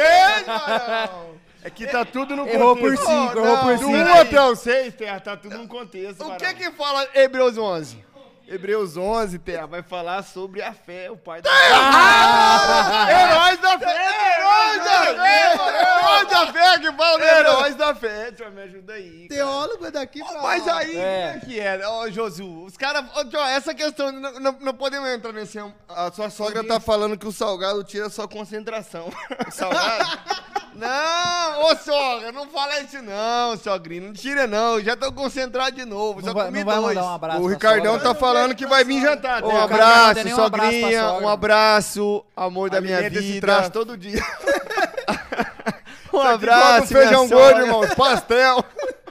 [0.48, 1.34] mano.
[1.64, 3.05] É que tá tudo no Errou por contexto.
[3.05, 3.91] cinco, errou por Do cinco.
[3.97, 8.03] 1 até o 6, Terra, tá tudo no contexto, O que que fala Hebreus 11?
[8.45, 11.49] Hebreus 11, Terra, vai falar sobre a fé, o pai da
[13.09, 16.30] Heróis da fé, heróis da fé, mano.
[16.30, 17.24] Heróis da fé que heróis.
[17.24, 19.28] Heróis da fé, tio, me ajuda aí.
[19.28, 19.30] cara.
[19.30, 20.78] Teólogo é daqui pra Mas lá.
[20.78, 21.28] aí, É.
[21.28, 21.88] como é que é?
[21.88, 23.05] Ô, Josu, os caras...
[23.51, 25.59] essa questão, não, não, não podemos entrar nesse...
[25.89, 29.09] A sua sogra tá falando que o salgado tira sua concentração.
[29.47, 30.20] O salgado?
[30.76, 34.07] Não, ô sogra, não fala isso não, sogrinho.
[34.07, 36.20] Não tira não, já tô concentrado de novo.
[36.20, 36.95] Não só vai, comi não vai dois.
[36.95, 38.09] mandar um abraço o Ricardão sogra?
[38.09, 39.43] tá falando que vai vir jantar.
[39.43, 43.45] Um abraço, sogrinha, um abraço, amor da minha vida.
[43.45, 44.20] traço todo dia.
[46.14, 47.82] Um abraço, feijão gordo, irmão.
[47.95, 48.64] Pastel.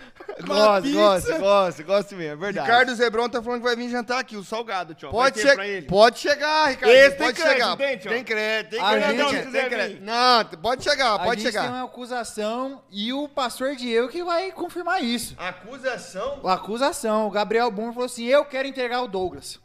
[0.45, 2.67] Gosto, gosto, gosto, gosto mesmo, é verdade.
[2.67, 5.09] Ricardo Zebron tá falando que vai vir jantar aqui, o salgado, tio.
[5.11, 5.87] Pode, che- pra ele.
[5.87, 6.91] pode chegar, Ricardo.
[6.93, 7.77] Esse tem pode crédito, chegar.
[7.77, 8.11] tem, tio?
[8.11, 9.29] tem crédito, tem A crédito.
[9.31, 10.03] gente- tem crédito.
[10.03, 11.63] Não, pode chegar, A pode gente chegar.
[11.65, 15.37] tem uma acusação e o pastor Diego que vai confirmar isso.
[15.39, 16.41] Acusação?
[16.45, 17.29] A acusação.
[17.29, 19.61] O Gabriel Bum falou assim: Eu quero entregar o Douglas.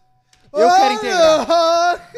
[0.53, 2.11] Eu quero entregar.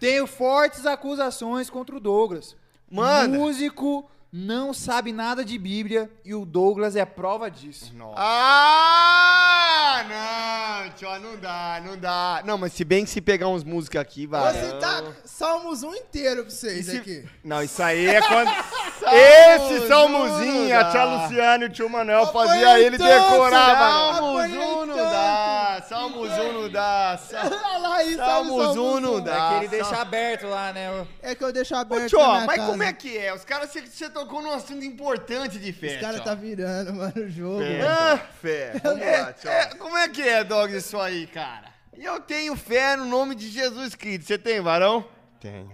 [0.00, 2.56] Tenho fortes acusações contra o Douglas.
[2.90, 3.40] Mano.
[3.40, 7.92] Músico não sabe nada de Bíblia e o Douglas é prova disso.
[8.16, 9.65] Ah,
[10.08, 12.42] não, tio, não dá, não dá.
[12.44, 14.52] Não, mas se bem que se pegar uns músicos aqui, vai.
[14.52, 17.24] Vou citar Salmos 1 inteiro pra vocês Esse- aqui.
[17.44, 18.50] Não, isso aí é quando.
[19.08, 21.04] Esse salmozinho, a tia.
[21.04, 24.34] Luciana e o tio Manuel fazia ele então, decorar, Salmo.
[24.34, 24.54] mano.
[24.54, 25.82] Salmos um não dá.
[25.88, 27.18] Salmos 1 não dá.
[27.18, 27.44] Sal...
[27.46, 29.34] Olha lá aí, Salmos 1 não dá.
[29.36, 31.06] É que ele deixa aberto lá, né?
[31.22, 32.70] É que eu deixo aberto Tchó, na minha mas casa.
[32.70, 33.32] como é que é?
[33.34, 35.94] Os caras, você- você tocou num assunto importante de fé.
[35.96, 37.62] Os caras tá virando, mano, o jogo.
[37.88, 38.72] Ah, fé.
[38.82, 39.52] Vamos lá, tchau.
[39.52, 41.72] É, como é que é, Dogs, isso aí, cara?
[41.96, 44.26] Eu tenho fé no nome de Jesus Cristo.
[44.26, 45.04] Você tem, varão?
[45.40, 45.70] Tenho.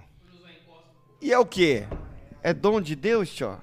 [1.21, 1.87] E é o quê?
[2.43, 3.61] É dom de Deus, tchó?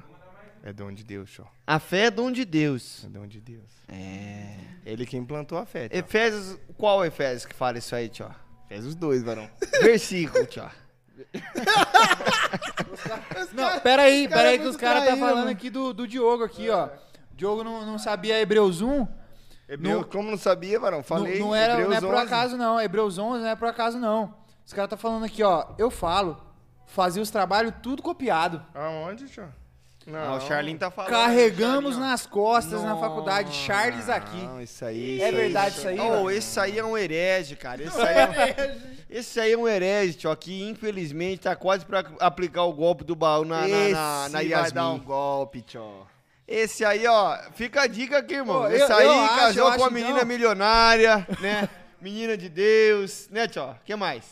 [0.63, 1.45] É dom de Deus, tchó.
[1.65, 3.03] A fé é dom de Deus.
[3.05, 3.69] É dom de Deus.
[3.87, 4.55] É.
[4.85, 5.97] Ele que implantou a fé, tchó.
[5.97, 8.31] Efésios, qual Efésios que fala isso aí, tchó?
[8.65, 9.49] Efésios 2, varão.
[9.81, 10.47] Versículo.
[13.53, 16.07] Não, peraí, Os cara peraí é que os caras tá traíra, falando aqui do, do
[16.07, 16.89] Diogo aqui, ó.
[17.33, 19.07] Diogo não, não sabia Hebreus 1.
[19.69, 20.97] Hebreu, Não- como não sabia, varão?
[20.97, 21.39] Não, Falei.
[21.39, 22.23] não, era, não é por 11.
[22.23, 22.81] acaso, não.
[22.81, 24.33] Hebreus 11 não é por acaso, não.
[24.65, 25.67] Os caras tá falando aqui, ó.
[25.77, 26.37] Eu falo,
[26.87, 28.65] fazia os trabalhos tudo copiado.
[28.73, 29.43] Aonde, tchó?
[30.11, 31.11] Ah, o Charlinho tá falando.
[31.11, 32.11] Carregamos Charlinho, ó.
[32.11, 33.53] nas costas na faculdade.
[33.53, 34.41] Charles aqui.
[34.41, 35.21] Não, isso aí.
[35.21, 37.83] É verdade isso aí, Oh, esse aí é um herege, cara.
[37.83, 42.03] Esse aí é um, esse aí é um herege, tio, que infelizmente tá quase pra
[42.19, 44.73] aplicar o golpe do baú na, na, na, Esse na vai Yasmin.
[44.73, 46.07] dar um golpe, tchó.
[46.51, 48.61] Esse aí, ó, fica a dica aqui, irmão.
[48.63, 50.25] Pô, eu- esse aí eu acho, casou eu com a acho, menina então.
[50.27, 51.69] milionária, né?
[52.01, 53.63] Menina de Deus, né, tio?
[53.65, 54.23] O que mais?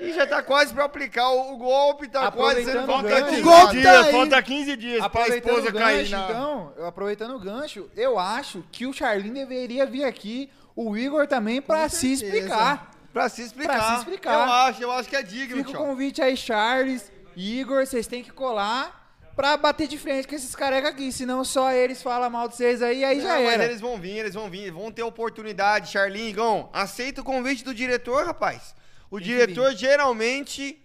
[0.00, 3.26] E já tá quase pra aplicar o, o golpe, tá quase sendo falta gancho.
[3.28, 4.12] 15 O golpe dias, tá aí.
[4.12, 6.24] falta 15 dias pra Aproveitando esposa o cair gancho, na...
[6.24, 11.28] então, eu aproveitando o gancho, eu acho que o Charlin deveria vir aqui, o Igor
[11.28, 12.36] também, pra se certeza.
[12.38, 12.90] explicar.
[13.12, 13.76] Pra se explicar.
[13.76, 14.32] Pra se explicar.
[14.32, 18.24] Eu acho, eu acho que é digno, Fica o convite aí, Charles, Igor, vocês têm
[18.24, 19.03] que colar
[19.34, 22.80] pra bater de frente com esses careca aqui, senão só eles falam mal de vocês
[22.82, 23.64] aí, aí já Não, mas era.
[23.64, 25.90] eles vão vir, eles vão vir, vão ter oportunidade.
[25.90, 28.74] Charlinho, Igão, aceita o convite do diretor, rapaz.
[29.10, 30.80] O diretor geralmente,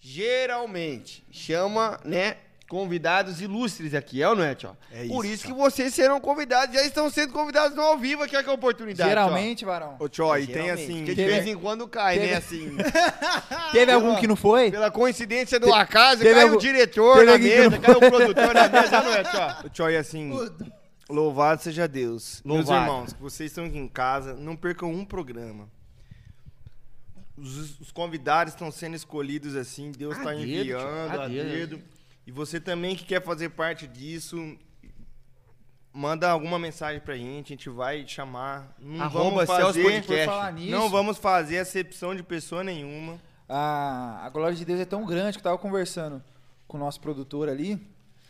[0.00, 2.36] geralmente, chama, né,
[2.70, 4.76] convidados ilustres aqui, é ou não é, tio?
[4.92, 8.22] É Por isso, isso que vocês serão convidados, já estão sendo convidados no ao vivo
[8.22, 9.96] aqui, é que é a oportunidade, Geralmente, varão.
[9.98, 10.96] Ô, tchó, e tem Geralmente, assim...
[10.98, 12.76] Porque de Teve- vez em quando cai, teve- né, assim.
[13.72, 14.70] Teve algum que não foi?
[14.70, 17.80] Pela coincidência do acaso, teve cai algum- o diretor teve na alguém que mesa, não
[17.80, 19.66] cai o produtor na mesa, não é, tio?
[19.66, 20.32] Ô, Tchó, e assim,
[21.08, 22.40] louvado seja Deus.
[22.44, 22.82] Meus Louvado.
[22.86, 25.68] irmãos, que vocês estão aqui em casa, não percam um programa.
[27.36, 31.28] Os, os convidados estão sendo escolhidos assim, Deus A está dedo, enviando tio, a a
[31.28, 31.48] dedo.
[31.50, 31.82] dedo.
[32.26, 34.56] E você também que quer fazer parte disso,
[35.92, 38.74] manda alguma mensagem pra gente, a gente vai chamar.
[38.78, 40.26] Não Arroba vamos Celso fazer, Podcast.
[40.26, 43.18] Por falar nisso- não vamos fazer acepção de pessoa nenhuma.
[43.48, 46.22] A, a glória de Deus é tão grande que eu tava conversando
[46.68, 47.80] com o nosso produtor ali.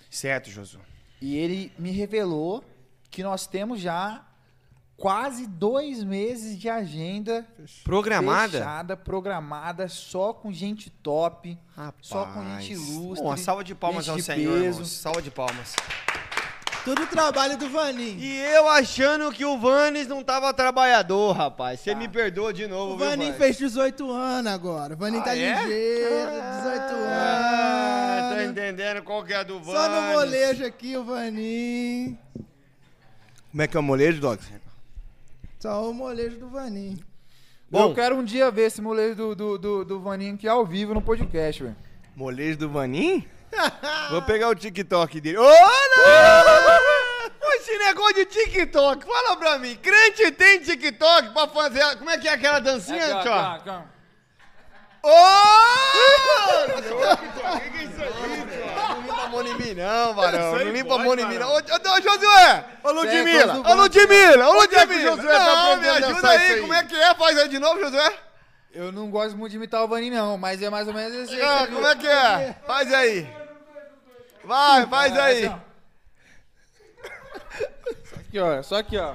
[0.08, 0.80] Certo, Josu.
[1.20, 2.64] E ele me revelou
[3.10, 4.24] que nós temos já
[5.00, 7.46] quase dois meses de agenda
[7.82, 8.58] Programada?
[8.58, 11.58] fechada, programada, só com gente top,
[12.02, 13.22] só com gente ilustre.
[13.24, 14.66] Bom, uma salva de palmas ao de Senhor, peso.
[14.68, 14.92] irmãos.
[14.92, 15.74] Salva de palmas.
[16.84, 18.18] Tudo trabalho do Vaninho.
[18.18, 21.80] E eu achando que o Vanes não tava trabalhador, rapaz.
[21.80, 23.36] Você me perdoa de novo, O viu, Vanes?
[23.36, 24.94] fez 18 anos agora.
[24.94, 25.62] O Vaninho Ah, tá é?
[25.62, 28.50] ligeiro, 18 Ah, tá anos.
[28.50, 29.80] entendendo qual que é a do Vanes.
[29.80, 32.18] Só no molejo aqui, o Vaninho.
[33.50, 34.59] Como é que é o molejo, Dogs?
[35.60, 36.98] Só o molejo do Vaninho.
[37.70, 40.94] eu quero um dia ver esse molejo do, do, do, do Vaninho aqui ao vivo
[40.94, 41.76] no podcast, velho.
[42.16, 43.28] Molejo do Vanim?
[44.10, 45.36] Vou pegar o TikTok dele.
[45.36, 45.46] Ô, Ô,
[47.60, 49.76] Esse negócio de TikTok, fala pra mim.
[49.76, 51.98] Crente tem TikTok pra fazer.
[51.98, 53.58] Como é que é aquela dancinha, aqui, ó.
[55.02, 55.10] Ô!
[57.50, 58.66] O que, que é isso aqui, tio?
[58.88, 60.52] Não limpa a mão em mim, não, varão.
[60.58, 61.48] Não limpa a mão em mim, não.
[61.50, 62.64] Ô, ô, Josué!
[62.82, 63.54] Ô, Ludmilla!
[63.70, 64.48] Ô, Ludmilla!
[64.48, 65.32] Ô, Onde é que o Ludmilla!
[65.38, 66.52] Tá Não, me ajuda aí.
[66.52, 66.60] aí?
[66.60, 67.14] Como é que é?
[67.14, 68.12] Faz aí de novo, Josué.
[68.72, 71.40] Eu não gosto muito de imitar o Vaninho, não, mas é mais ou menos esse.
[71.42, 72.54] Ah, como é que é?
[72.66, 73.28] Faz aí.
[74.44, 75.52] Vai, faz aí.
[78.20, 79.14] Aqui, ó, só aqui, ó.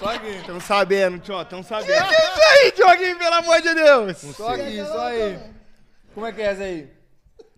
[0.00, 0.28] Só aqui.
[0.30, 2.08] Estão sabendo, tio, estão Que sabendo.
[2.08, 4.18] que é isso aí, Dioguinho, pelo amor de Deus?
[4.36, 5.38] Só aqui, só aí.
[6.12, 6.90] Como é que é essa aí?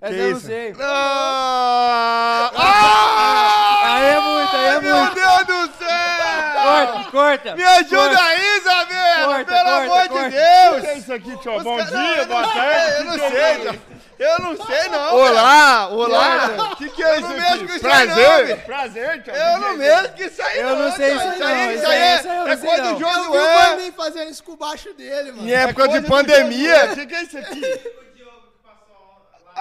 [0.05, 0.47] Essa Que eu não isso?
[0.47, 0.75] sei.
[0.81, 2.51] Ah!
[2.55, 3.95] Ah!
[3.95, 5.15] Aí é muito, aí é Meu muito.
[5.15, 6.63] Deus do céu!
[6.63, 7.57] Corta, corta.
[7.57, 8.23] Me ajuda corta.
[8.25, 9.27] aí, Isabela!
[9.35, 10.25] Corta, pelo corta, amor corta.
[10.31, 10.77] de Deus!
[10.77, 11.61] O que é isso aqui, tio?
[11.63, 12.95] Bom caras- dia, eu boa não sei, tarde.
[12.99, 13.71] Eu não que que sei, é tio.
[13.71, 13.95] isso?
[14.17, 15.15] Eu não sei, não.
[15.17, 15.89] Olá, cara.
[15.89, 16.69] olá.
[16.73, 17.41] O que, que é isso Eu não aqui?
[17.41, 18.27] mexo com isso Prazer.
[18.27, 19.35] aí, não, Prazer, tio.
[19.35, 21.87] Eu não mexo com isso aí, Eu não sei isso Isso não, aí, isso isso
[21.91, 22.95] aí é, isso aí eu é não sei coisa não.
[22.95, 23.67] do Eu vi o Josué.
[23.71, 25.49] Vaninho fazendo isso com o baixo dele, mano.
[25.49, 26.75] Em época de pandemia.
[26.81, 26.93] Josué.
[26.93, 27.81] O que, que é isso aqui?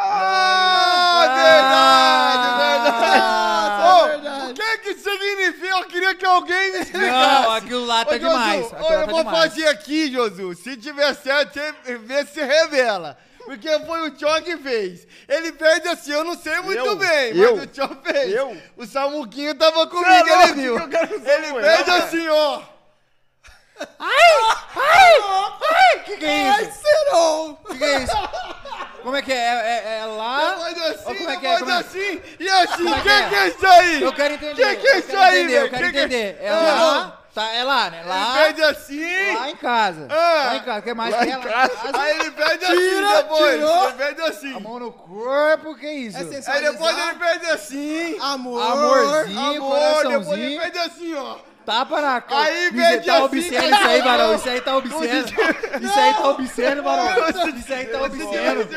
[0.06, 3.20] Ah, verdade, verdade.
[3.20, 4.52] Nossa, Ô, verdade.
[4.52, 5.78] O que que significa?
[5.78, 7.42] Eu queria que alguém me explicasse.
[7.44, 9.40] Não, aquilo lá tá Ô, Josu, demais, ô, aquilo lá eu tá vou demais.
[9.50, 10.56] fazer aqui, Josu.
[10.56, 13.18] Se tiver certo, você vê se revela.
[13.46, 15.06] Porque foi o Tchó que fez.
[15.28, 16.96] Ele fez assim, eu não sei muito Eu?
[16.96, 17.58] bem, Eu?
[17.58, 18.34] mas o Tchó fez.
[18.34, 18.58] Eu?
[18.78, 20.76] O Samuquinho tava Cê é comigo, ele viu.
[20.78, 22.62] que eu quero ser Ele fez assim, ó.
[24.00, 24.56] Ai!
[24.76, 25.12] Ai!
[25.72, 26.00] Ai!
[26.06, 26.80] Que que é Ai, isso?
[26.82, 27.58] serão!
[27.70, 28.18] Que que é isso?
[29.04, 29.36] Como é que é?
[29.36, 30.56] É, é- é lá?
[30.60, 31.50] Faz assim, Ou como é que é?
[31.50, 31.76] faz Como é?
[31.78, 33.30] assim, e assim, Como que que é?
[33.30, 34.02] que é isso aí?
[34.02, 34.56] Eu quero entender.
[34.56, 36.38] Que que é eu isso quero aí, entender, Eu quero Que que- entender.
[36.42, 36.54] É Ah.
[36.84, 37.20] lá?
[37.34, 38.04] Tá, é lá, né?
[38.06, 38.36] Lá.
[38.46, 39.36] Ele pede assim.
[39.36, 40.08] Lá em casa.
[40.10, 40.44] Ah.
[40.46, 40.80] Lá em casa.
[40.80, 41.74] O que mais Lá que em é casa.
[42.00, 43.56] Aí ele pede assim Tira, depois.
[43.56, 43.84] tirou.
[43.86, 44.56] Ele pede assim.
[44.56, 46.18] A mão no corpo, que isso?
[46.18, 48.18] É Aí depois ele pede assim.
[48.22, 48.62] Amor.
[48.62, 50.62] Amorzinho, Amor, depois ele coraçãozinho.
[50.62, 51.36] pede assim, ó.
[51.66, 52.44] Tapa na cara.
[52.44, 53.76] Aí Isso pede tá assim, obsceno cara.
[53.76, 54.36] isso aí, Barão.
[54.36, 55.26] Isso aí tá obsceno.
[55.82, 57.30] Isso aí tá obsceno, Barão.
[57.58, 58.70] Isso aí tá obsceno.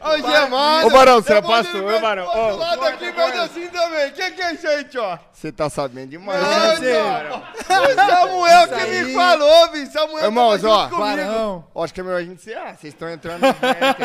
[0.00, 0.86] Ó, o gemado.
[0.86, 2.24] Ô, Barão, você é pastor, Barão.
[2.26, 2.56] pro outro Ó.
[2.56, 4.08] lado aqui pede assim também.
[4.08, 5.18] O que que é isso aí, tio?
[5.32, 6.42] Você tá sabendo demais.
[6.42, 7.30] Não, né?
[7.30, 7.82] tio.
[7.82, 9.86] O Samuel que me falou, viu?
[9.86, 10.86] Samuel Irmãos, ó.
[10.88, 11.64] Barão.
[11.74, 12.56] Ó, Acho que é melhor a gente ser.
[12.56, 13.96] Ah, vocês estão entrando aí, cara.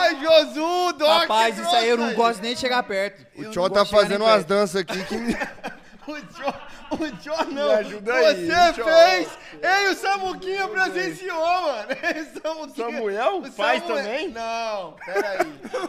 [0.00, 1.22] Ai, Josu, Doc.
[1.22, 3.26] Rapaz, isso aí eu não gosto nem de chegar perto.
[3.36, 5.16] O Tio tá fazendo umas danças aqui que.
[6.06, 6.54] O Tio,
[6.90, 7.68] o Tio não.
[7.68, 9.28] Me ajuda aí, Você fez.
[9.62, 11.88] Ei, o Samuquinha presenciou, mano.
[11.90, 12.86] O Samuquinha.
[12.90, 14.28] Samuel o faz Samuel- também?
[14.28, 15.38] Não, peraí.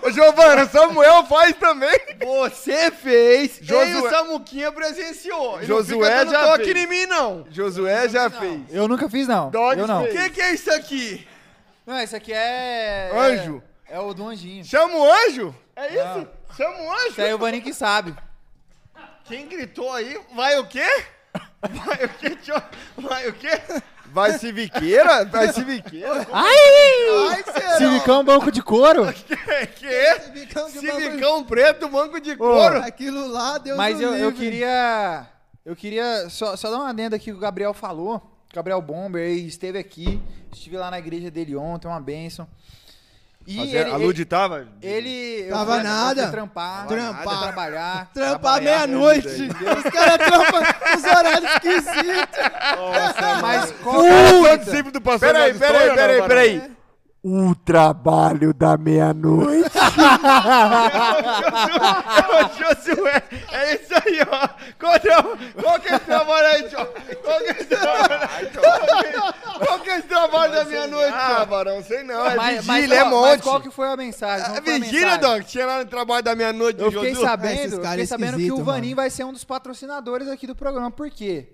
[0.03, 1.99] Ô, Giovana, Samuel faz também.
[2.25, 3.59] Você fez.
[3.61, 5.57] Josué- Ei, o Samuquinha presenciou.
[5.57, 6.77] E não Josué fica dando já toque fez.
[6.77, 7.45] em mim, não.
[7.49, 8.61] Josué já fez.
[8.71, 9.49] Eu nunca fiz, não.
[9.49, 10.03] Dogs eu não.
[10.03, 11.27] O que, que é isso aqui?
[11.85, 13.11] Não, isso aqui é...
[13.13, 13.61] Anjo.
[13.89, 14.63] É, é o do anjinho.
[14.63, 15.53] Chama o anjo?
[15.75, 16.27] É isso?
[16.55, 17.07] Chama o anjo?
[17.07, 18.15] Isso aí é o Vaninho que sabe.
[19.31, 20.19] Quem gritou aí?
[20.35, 20.85] Vai o quê?
[21.61, 22.61] Vai o quê, tio?
[22.97, 23.61] Vai o quê?
[24.07, 25.23] Vai civiqueira?
[25.23, 26.27] Vai civiqueira?
[26.33, 26.49] Ai!
[27.29, 27.77] Ai, será?
[27.77, 29.05] Civicão banco de couro?
[29.23, 29.67] Que?
[29.67, 30.19] que?
[30.19, 32.79] Civicão de Civicão preto, banco de couro.
[32.79, 35.25] Aquilo lá, Deus Mas eu, eu queria.
[35.63, 38.17] Eu queria só, só dar uma adenda aqui que o Gabriel falou.
[38.51, 40.21] O Gabriel Bomber ele esteve aqui.
[40.51, 42.45] Estive lá na igreja dele ontem, uma bênção.
[43.47, 44.67] E Fazer- ele, a Lud tava?
[44.81, 45.41] ele.
[45.47, 46.21] eu Tava fui- nada.
[46.23, 46.87] fui trampar.
[46.87, 47.23] Trampar.
[47.23, 48.09] fui trabalhar.
[48.13, 49.27] Trampar meia-noite.
[49.27, 50.61] Os caras trampam
[50.95, 52.39] os horários esquisitos.
[53.41, 56.71] Mas qual Todo discípulo do pastor Peraí, peraí, Story, peraí, peraí.
[57.23, 59.69] O trabalho da meia-noite.
[62.57, 64.49] Josué, é isso aí, ó.
[64.81, 66.85] Qual, que é o- qual que é esse trabalho aí, tio?
[67.23, 68.51] Qual que é esse trabalho?
[68.59, 71.45] Qual que- Qual que é esse trabalho da meia-noite, Ah, tio?
[71.45, 72.25] Barão, sei não.
[72.25, 73.43] É mas, vigília, é qual- mas monte.
[73.43, 74.45] qual que foi a mensagem?
[74.47, 75.17] Qual É a vigília?
[75.19, 75.43] Doc?
[75.43, 77.21] Tinha lá no trabalho da meia-noite Eu fiquei Josu?
[77.25, 80.89] Sabendo, fiquei sabendo que o Vaninho vai ser um dos patrocinadores aqui do programa.
[80.89, 81.47] Por quê?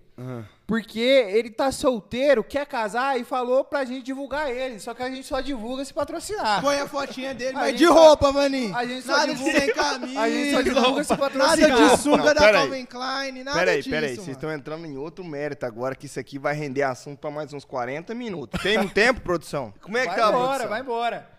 [0.66, 4.80] Porque ele tá solteiro, quer casar e falou pra gente divulgar ele.
[4.80, 6.60] Só que a gente só divulga se patrocinar.
[6.62, 8.76] Põe a fotinha dele, A mas de roupa, maninho.
[8.76, 10.20] A gente só Nada divulga- sem camisa.
[10.20, 11.78] A gente só divulga se Nada patrocinar.
[11.96, 12.54] de sunga da peraí.
[12.68, 13.90] Calvin Klein, nada Peraí, disso.
[13.92, 14.32] peraí, vocês mano.
[14.32, 17.64] estão entrando em outro mérito agora, que isso aqui vai render assunto pra mais uns
[17.64, 18.60] 40 minutos.
[18.62, 19.72] Tem um tempo, produção?
[19.82, 20.70] Como é que Vai tá, embora, produção?
[20.70, 21.30] vai embora.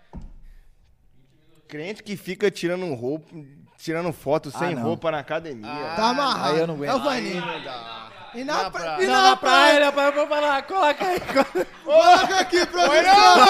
[1.67, 3.27] Crente que fica tirando roupa,
[3.77, 4.83] tirando foto sem não.
[4.85, 5.69] roupa na academia.
[5.97, 6.55] Tá amarrado.
[6.55, 6.91] Aí eu não aguento.
[6.91, 7.43] É o Vaninho.
[8.41, 8.81] E na, Na pra...
[8.81, 9.03] praia.
[9.03, 11.21] e Não, na na praia, praia, eu vou falar, coloca aí.
[11.85, 13.45] Coloca aqui, produção.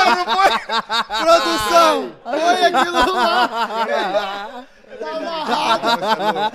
[1.23, 2.13] Produção.
[2.25, 4.65] Põe aquilo lá.
[4.99, 6.53] Tá amarrado.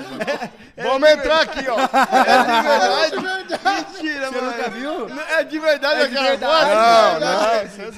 [0.76, 1.78] Vamos entrar aqui, ó.
[1.80, 3.54] É de verdade?
[3.64, 4.52] Mentira, Você mano.
[4.58, 5.08] nunca viu?
[5.10, 6.66] Não, É de verdade É de aquela verdade.
[6.66, 6.74] foto?
[6.74, 7.20] Não,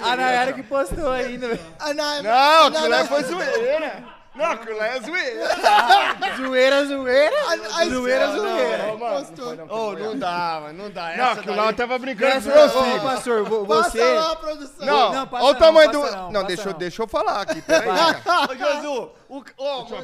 [0.03, 0.11] não.
[0.11, 1.47] A Nayara que postou ainda.
[1.47, 1.59] velho.
[1.79, 3.05] Ah, não, Não, aquilo não, lá não.
[3.07, 3.93] foi zoeira.
[4.01, 4.07] Não,
[4.43, 5.55] aquilo lá é zoeira.
[6.37, 7.35] Zoeira, zoeira.
[7.73, 8.87] Ai, Zoeira, não, zoeira.
[8.87, 9.67] não.
[9.69, 11.15] Ô, não dá, mano, não dá.
[11.15, 13.01] Não, Essa aquilo lá eu tava brincando com meus ô, filhos.
[13.03, 14.13] pastor, vo- Passa você...
[14.13, 14.85] lá, produção.
[14.85, 16.01] Não, Não, passa olha o não, tamanho do.
[16.01, 16.79] não, Não, deixa, eu- não.
[16.79, 17.89] deixa eu falar aqui, peraí.
[17.89, 19.43] Ô, Josu, o...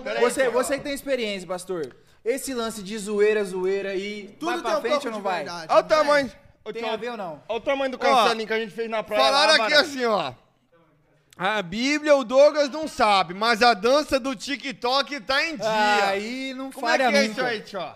[0.06, 1.96] Aí, Você, você que tem experiência, pastor.
[2.24, 5.46] Esse lance de zoeira, zoeira aí, Tudo vai pra frente ou não vai?
[5.68, 6.32] Olha o tamanho.
[6.72, 7.42] Tem a ver ou não?
[7.50, 9.24] Olha o tamanho do castelinho que a gente fez na praia.
[9.24, 10.32] Falaram aqui assim, ó.
[11.44, 16.06] A Bíblia o Douglas não sabe, mas a dança do TikTok tá em dia.
[16.06, 17.32] Aí não como é falha que é nunca.
[17.32, 17.94] isso aí, tio?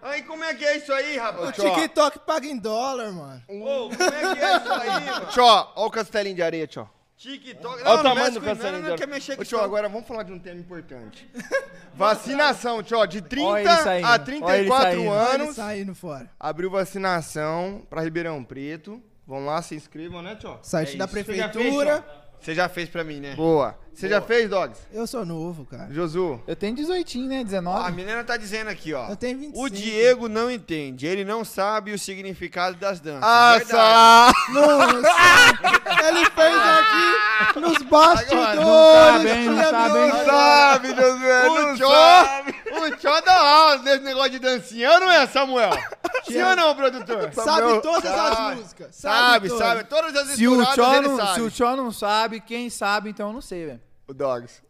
[0.00, 1.56] Aí, como é que é isso aí, O rapaz?
[1.56, 3.42] TikTok paga em dólar, mano.
[3.48, 5.26] Ô, como é que é isso aí, mano?
[5.32, 6.88] Tio, olha o castelinho de areia, tio.
[7.16, 7.82] TikTok.
[7.82, 9.48] Olha o não tamanho do castelinho de quer areia.
[9.52, 11.28] Ô, agora vamos falar de um tema importante.
[11.92, 15.10] Vacinação, tio, de 30 Olha ele saindo, a olha ele 34 saindo.
[15.10, 15.56] Olha ele anos.
[15.56, 16.30] saindo fora.
[16.38, 19.02] Abriu vacinação pra Ribeirão Preto.
[19.26, 20.56] Vão lá, se inscrevam, né, tio?
[20.62, 22.04] Site É da prefeitura.
[22.40, 23.34] Você já fez pra mim, né?
[23.34, 23.76] Boa.
[23.94, 24.80] Você já fez, Dogs?
[24.92, 25.88] Eu sou novo, cara.
[25.92, 26.40] Josu?
[26.46, 27.44] Eu tenho 18, né?
[27.44, 27.86] 19.
[27.86, 29.08] A menina tá dizendo aqui, ó.
[29.08, 29.64] Eu tenho 25.
[29.64, 33.22] O Diego não entende, ele não sabe o significado das danças.
[33.22, 34.52] Ah, só!
[34.52, 38.56] Nossa, ele fez aqui nos bastidores.
[38.56, 39.48] Não sabe?
[39.48, 40.10] Não sabe, hein?
[40.10, 40.24] violão.
[40.26, 41.88] Sabe, Josué, O não Tchó,
[42.24, 42.54] sabe.
[42.72, 45.70] o Tchó dá aula nesse negócio de dancinha, não é, Samuel?
[46.26, 47.30] Sim ou não, produtor?
[47.32, 48.88] Sabe todas as músicas.
[48.96, 49.84] Sabe, sabe.
[49.84, 51.34] Todas as Se o, Tchó ele não, sabe.
[51.34, 53.80] se o Tchó não sabe, quem sabe, então eu não sei, velho.
[54.06, 54.62] O Dogs.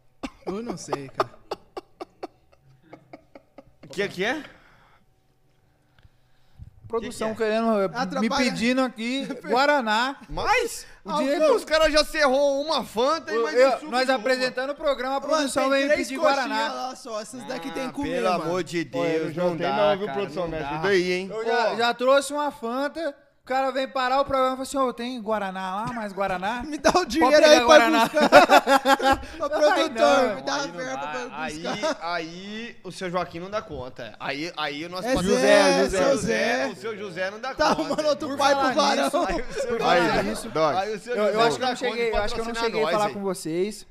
[0.45, 1.29] Eu não sei, cara.
[3.83, 4.43] O que que é?
[6.87, 7.47] Produção Que que é?
[7.47, 8.29] querendo, eh, me Atrapalha.
[8.51, 10.17] pedindo aqui, Guaraná.
[10.29, 11.55] Mas o Ah, não.
[11.55, 15.21] os caras já cerrou uma Fanta e mais Eu- um nós apresentando o programa, a
[15.21, 16.71] produção tem vem pedir Guaraná.
[16.71, 18.43] lá só, essas daqui tem que comer, Pelo mano.
[18.45, 20.43] amor de Olha, eu Deus, não não tenho dá, não, viu, cara, produção?
[20.47, 21.29] não Me ajuda aí, hein?
[21.31, 23.15] Eu já, já trouxe uma Fanta,
[23.45, 26.63] o cara vem parar o programa e fala assim, ô, tem Guaraná lá, mais Guaraná?
[26.67, 28.05] Me dá o dinheiro aí pra Guaraná.
[29.39, 31.97] Ô, produtor, me dá a Aí não verba pra Aí, buscar.
[32.01, 34.15] aí o seu Joaquim não dá conta.
[34.19, 36.67] Aí, aí nós É passamos- Zé, o seu seu José, Zé.
[36.67, 37.81] o seu José não dá Tá conta.
[37.83, 39.25] arrumando outro Por pai pro varão.
[39.27, 41.75] Aí o seu José- nisso, aí o seu eu, eu José acho que eu não
[41.75, 43.13] cheguei, de eu acho que eu não cheguei a falar aí.
[43.13, 43.85] com vocês,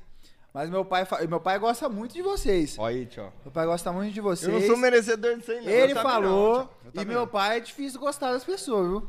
[0.53, 2.75] mas meu pai, meu pai gosta muito de vocês.
[2.77, 3.31] Olha aí, tio.
[3.43, 4.51] Meu pai gosta muito de vocês.
[4.53, 5.69] Eu não sou merecedor disso aí, não.
[5.71, 7.27] Ele falou, não, e meu não.
[7.27, 9.07] pai é difícil gostar das pessoas, viu?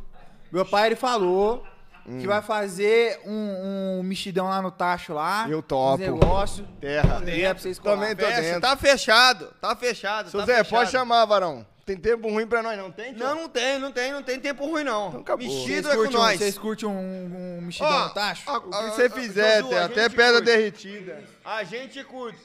[0.52, 1.64] Meu pai, ele falou
[2.08, 2.20] Hum.
[2.20, 5.46] que vai fazer um, um mexidão lá no tacho lá.
[5.48, 5.98] Eu topo.
[5.98, 6.64] negócio.
[6.80, 7.18] Terra.
[7.18, 7.94] Se quiser pra vocês colar.
[7.96, 8.60] Também tô Fecha, dentro.
[8.60, 10.30] tá fechado, tá fechado.
[10.30, 10.70] Seu tá Zé, fechado.
[10.78, 11.66] pode chamar, varão.
[11.84, 13.12] Tem tempo ruim pra nós, não tem?
[13.12, 13.24] tio?
[13.24, 15.08] Não, não tem, não tem, não tem tempo ruim não.
[15.08, 15.46] Então acabou.
[15.46, 16.38] Mexido Vocês é com um- nós.
[16.38, 18.50] vocês curtem um, um mexidão Ó, no tacho?
[18.50, 20.44] a- O que você fizer, Josu, até pedra curte.
[20.44, 21.24] derretida.
[21.44, 22.38] A gente curte.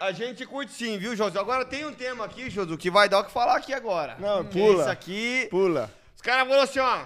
[0.00, 1.38] A gente curte sim, viu, Josu?
[1.38, 4.16] Agora tem um tema aqui, Josu, que vai dar o que falar aqui agora.
[4.20, 4.82] Não, é pula.
[4.82, 5.48] Isso aqui.
[5.50, 5.90] Pula.
[6.16, 6.98] Os caras falaram assim, ó.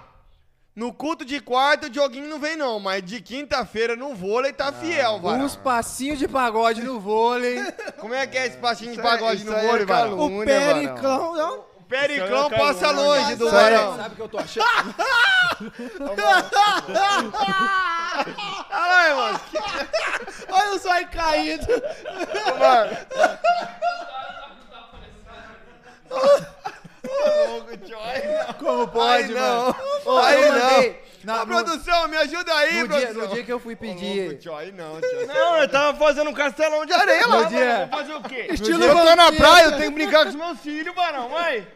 [0.75, 2.81] No culto de quarta, o Dioguinho não vem, não.
[2.81, 5.45] Mas de quinta-feira no vôlei tá fiel, varão.
[5.45, 7.63] Uns passinhos de pagode no vôlei.
[8.01, 9.87] Como é que é esse passinho de Isso aí- pagode isso no aí é vôlei,
[9.87, 10.11] varão?
[10.11, 10.45] calúnia, O
[10.75, 11.59] Periclão, não?
[11.79, 13.05] O Periclão Isso é passa calúnia.
[13.23, 13.97] longe do Isso aí é- varão.
[13.97, 14.95] Sabe o que eu tô achando?
[18.69, 19.41] Caralho, mano.
[20.51, 21.67] Olha o zóio caído.
[22.59, 22.97] Mano,
[27.23, 27.99] Ô, louco, tio.
[28.01, 28.55] Aí não.
[28.55, 29.63] Como pode, Aí não.
[29.67, 29.77] mano?
[30.05, 30.61] Ô, Aí eu não.
[30.73, 33.29] mandei- na- Ô, produção, me ajuda aí, no, dia, produção.
[33.29, 34.39] no dia que eu fui louco, pedir...
[34.39, 35.27] tio, aí não, tio.
[35.27, 37.41] não, eu tava fazendo um castelão de areia lá.
[37.43, 37.87] No dia- mano.
[37.91, 38.47] Vou fazer o quê?
[38.51, 39.43] Estilo eu tô na vampiro.
[39.43, 41.67] praia, eu tenho que brincar com os meus filhos, varão, vai.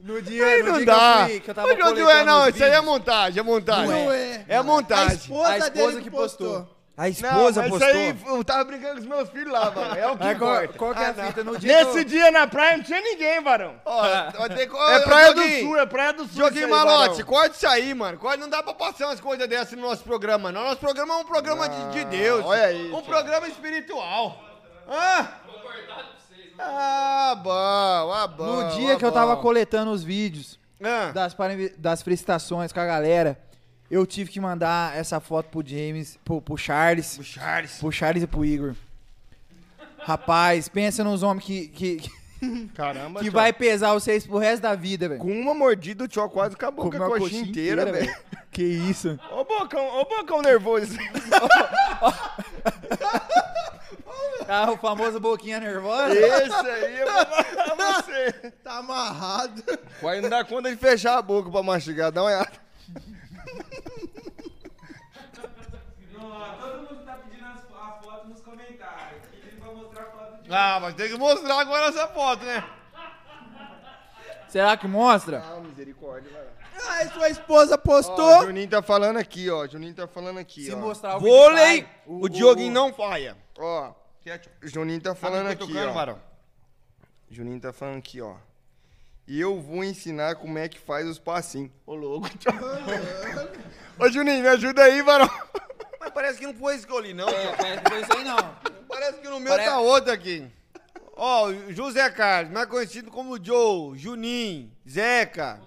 [0.00, 0.94] No dia, Aí no não dia dá.
[0.94, 2.84] que eu fui, que eu tava Ô, coletando não, os isso aí é vídeos.
[2.84, 3.86] montagem, é montagem.
[4.04, 4.44] Não é.
[4.48, 5.16] É A montagem.
[5.16, 6.48] esposa, A esposa dele que que postou.
[6.60, 6.73] postou.
[6.96, 9.96] A Não, mas isso aí, eu tava brincando com os meus filhos lá, mano.
[9.96, 10.78] É o que Aí, qual, importa.
[10.78, 11.42] qual que é a Ah, fita?
[11.42, 13.74] No dia que Nesse eu- dia na praia não tinha ninguém, varão.
[13.84, 14.02] Ó,
[14.48, 16.36] que- É praia do sul, é praia do sul.
[16.36, 17.26] Joguinho aí, Malote, varão.
[17.26, 18.16] corta isso aí, mano.
[18.16, 20.62] Corta, não dá pra passar umas coisas dessas no nosso programa, não.
[20.62, 22.44] Nosso programa é um programa de, de Deus.
[22.44, 24.40] olha aí, Um programa espiritual.
[24.88, 25.28] Hã?
[26.58, 27.50] Ah, bom,
[28.12, 28.44] ah, bom.
[28.62, 29.42] No dia ah, que eu tava bom.
[29.42, 31.10] coletando os vídeos Ah.
[31.12, 31.34] das,
[31.76, 33.36] das felicitações com a galera,
[33.90, 37.78] eu tive que mandar essa foto pro James, pro, pro Charles, O Charles.
[37.78, 38.74] pro Charles e pro Igor.
[39.98, 42.10] Rapaz, pensa nos homens que, que,
[42.74, 43.32] Caramba, que tio.
[43.32, 45.20] vai pesar vocês pro resto da vida, velho.
[45.20, 48.14] Com uma mordida, o tio quase acabou com a a coxinha inteira, velho.
[48.50, 49.18] Que isso?
[49.32, 50.96] Ô bocão, ô bocão nervoso.
[54.48, 56.14] Ah, o famoso boquinha nervosa.
[56.14, 58.32] Esse aí é pra você.
[58.62, 59.62] Tá amarrado.
[60.00, 62.52] Quase não dá conta de fechar a boca pra mastigar, dá uma olhada.
[66.60, 69.22] Todo mundo tá pedindo as- a foto nos comentários.
[69.30, 72.64] Pedindo pra mostrar a foto de Ah, mas tem que mostrar agora essa foto, né?
[74.48, 75.42] Será que mostra?
[75.44, 76.50] Ah, misericórdia, vai lá.
[76.96, 78.40] Aí sua esposa Ó, postou.
[78.40, 79.66] o Juninho tá falando aqui, ó.
[79.66, 80.76] Juninho tá falando aqui, Se ó.
[80.76, 82.30] mostrar o Vôlei, o, vai.
[82.30, 83.36] Dioguinho não falha.
[83.58, 83.90] Ó,
[84.62, 86.16] o Juninho tá falando aqui, ó.
[87.30, 88.34] Juninho tá falando aqui, ó.
[89.26, 91.70] E eu vou ensinar como é que faz os passinhos.
[91.86, 92.28] Ô, louco.
[93.98, 95.28] Ô, Juninho, me ajuda aí, varão.
[96.00, 97.28] Mas parece que não foi esse que eu li, não.
[97.28, 98.56] É, parece que foi isso aí não.
[98.88, 100.46] Parece que no meu Pare- tá outro aqui.
[101.16, 105.60] Ó, o José Carlos, mais conhecido como Joe, Juninho, Zeca,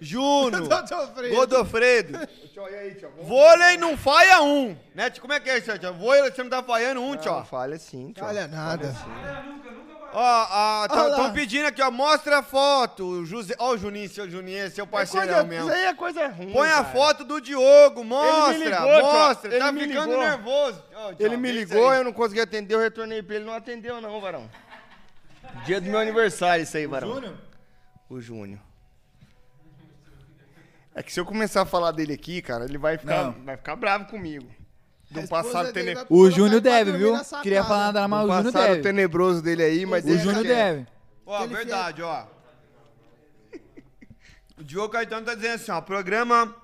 [0.00, 1.34] Juno, Godofredo.
[1.34, 2.26] Godofredo.
[2.52, 2.90] Tio, e aí?
[3.00, 5.08] Vamos- Vôlei não falha um, né?
[5.10, 5.94] Como é que é isso, tio?
[5.94, 7.30] Vôlei você não tá falhando um, tio.
[7.30, 8.24] Não, falha sim, tio.
[8.24, 8.94] Olha nada.
[8.98, 9.42] Ó, Olha
[10.14, 10.86] lá.
[10.86, 13.04] estão pedindo aqui, ó, mostra a foto.
[13.04, 15.68] O José, ó, o Juninho, seu Juninho, é seu É parceirão coisa- mesmo.
[15.68, 16.52] Isso aí é coisa ruim.
[16.52, 16.84] Põe a cara.
[16.86, 19.50] foto do Diogo, mostra, ligou, mostra.
[19.50, 20.24] Ele tá me ficando ligou.
[20.24, 20.84] nervoso.
[20.94, 24.00] Ó, tio, Ele me ligou, eu não consegui atender, eu retornei pra ele, não atendeu
[24.00, 24.50] não, varão.
[25.64, 27.14] Dia do meu aniversário isso aí, varão.
[27.14, 27.34] Júnior?
[28.08, 28.58] O Júnior.
[30.94, 33.32] É que se eu começar a falar dele aqui, cara, ele vai ficar, Não.
[33.44, 34.48] vai ficar bravo comigo.
[35.10, 35.94] Do A esposa passado, dele tene...
[35.94, 37.14] vai O Júnior deve, viu?
[37.42, 38.82] Queria falar nada, mas do o Júnior passado deve.
[38.82, 40.86] tenebroso dele aí, mas O Júnior deve.
[41.26, 42.24] Ó, verdade, ó.
[44.58, 46.54] O Diogo Caetano tá dizendo assim, ó, programa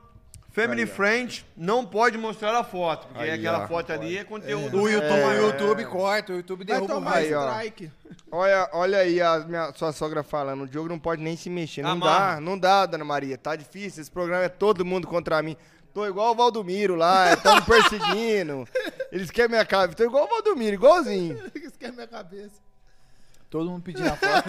[0.53, 0.87] Family Aí.
[0.87, 3.69] Friend não pode mostrar a foto, porque Aí, aquela ó.
[3.69, 4.81] foto ali é conteúdo.
[4.81, 5.41] O YouTube, É.
[5.41, 7.51] o YouTube corta, o YouTube Vai derruba o tomar ó.
[7.53, 7.91] strike.
[8.31, 11.83] Olha, olha aí a minha, sua sogra falando, o Diogo não pode nem se mexer.
[11.83, 12.35] Não Amarra.
[12.37, 13.37] dá, não dá, dona Maria.
[13.37, 15.57] Tá difícil, esse programa é todo mundo contra mim.
[15.97, 18.69] Tô igual o Valdomiro lá, estão me perseguindo.
[19.11, 19.95] Eles querem minha casa.
[19.95, 21.43] Tô igual o Valdomiro, igualzinho.
[21.55, 22.61] Isso que é minha cabeça.
[23.49, 24.47] Todo mundo pedindo a foto.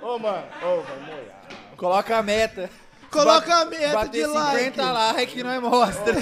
[0.00, 1.48] Ô, mano, ô, vai molhar.
[1.76, 2.70] Coloca a meta.
[3.10, 4.64] Coloca a meta bater de like.
[4.64, 6.14] 50 likes, nós mostra.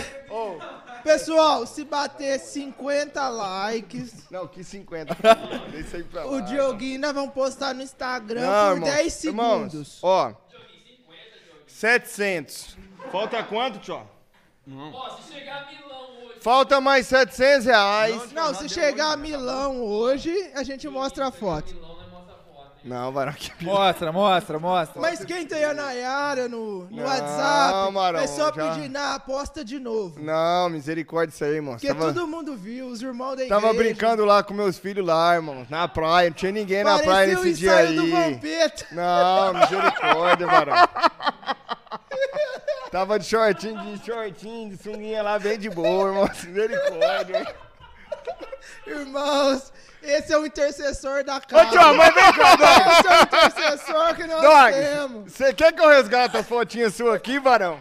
[1.05, 5.17] Pessoal, se bater 50 likes, Não, que 50.
[5.71, 6.33] Deixa aí pra lá.
[6.33, 8.91] o Dioguinho nós vamos postar no Instagram Não, por irmão.
[8.97, 9.99] 10 Irmãos, segundos.
[10.03, 10.35] ó.
[11.79, 12.77] 700.
[13.13, 14.03] Falta quanto, tio?
[15.23, 16.41] se chegar a Milão hoje.
[16.41, 18.33] Falta mais 700 reais.
[18.33, 21.77] Não, se chegar a Milão hoje, a gente mostra a foto.
[22.85, 25.01] Não, varão, que Mostra, mostra, mostra.
[25.03, 29.15] Mas quem tem a Nayara no, no Não, WhatsApp, Marão, é só já- pedir na
[29.17, 30.19] aposta de novo.
[30.21, 31.75] Não, misericórdia isso aí, irmão.
[31.75, 33.61] Porque Tava, todo mundo viu, os irmãos da igreja.
[33.61, 35.67] tava brincando lá com meus filhos lá, irmão.
[35.69, 36.31] Na praia.
[36.31, 37.97] Não tinha ninguém na Parecia praia nesse dia aí.
[37.97, 38.87] do Vampeta.
[38.93, 40.77] Não, misericórdia, varão.
[42.91, 46.31] Tava de shortinho, de shortinho, de sunguinha lá, bem de boa, irmão.
[46.45, 47.55] Misericórdia.
[48.87, 49.73] Irmãos,
[50.03, 51.67] esse é o intercessor da casa.
[51.67, 52.91] Ô, tio, mas vem cá, Dog.
[52.91, 55.33] Esse é o intercessor que nós Dog, temos.
[55.33, 57.81] você quer que eu resgate as fotinhas suas aqui, varão?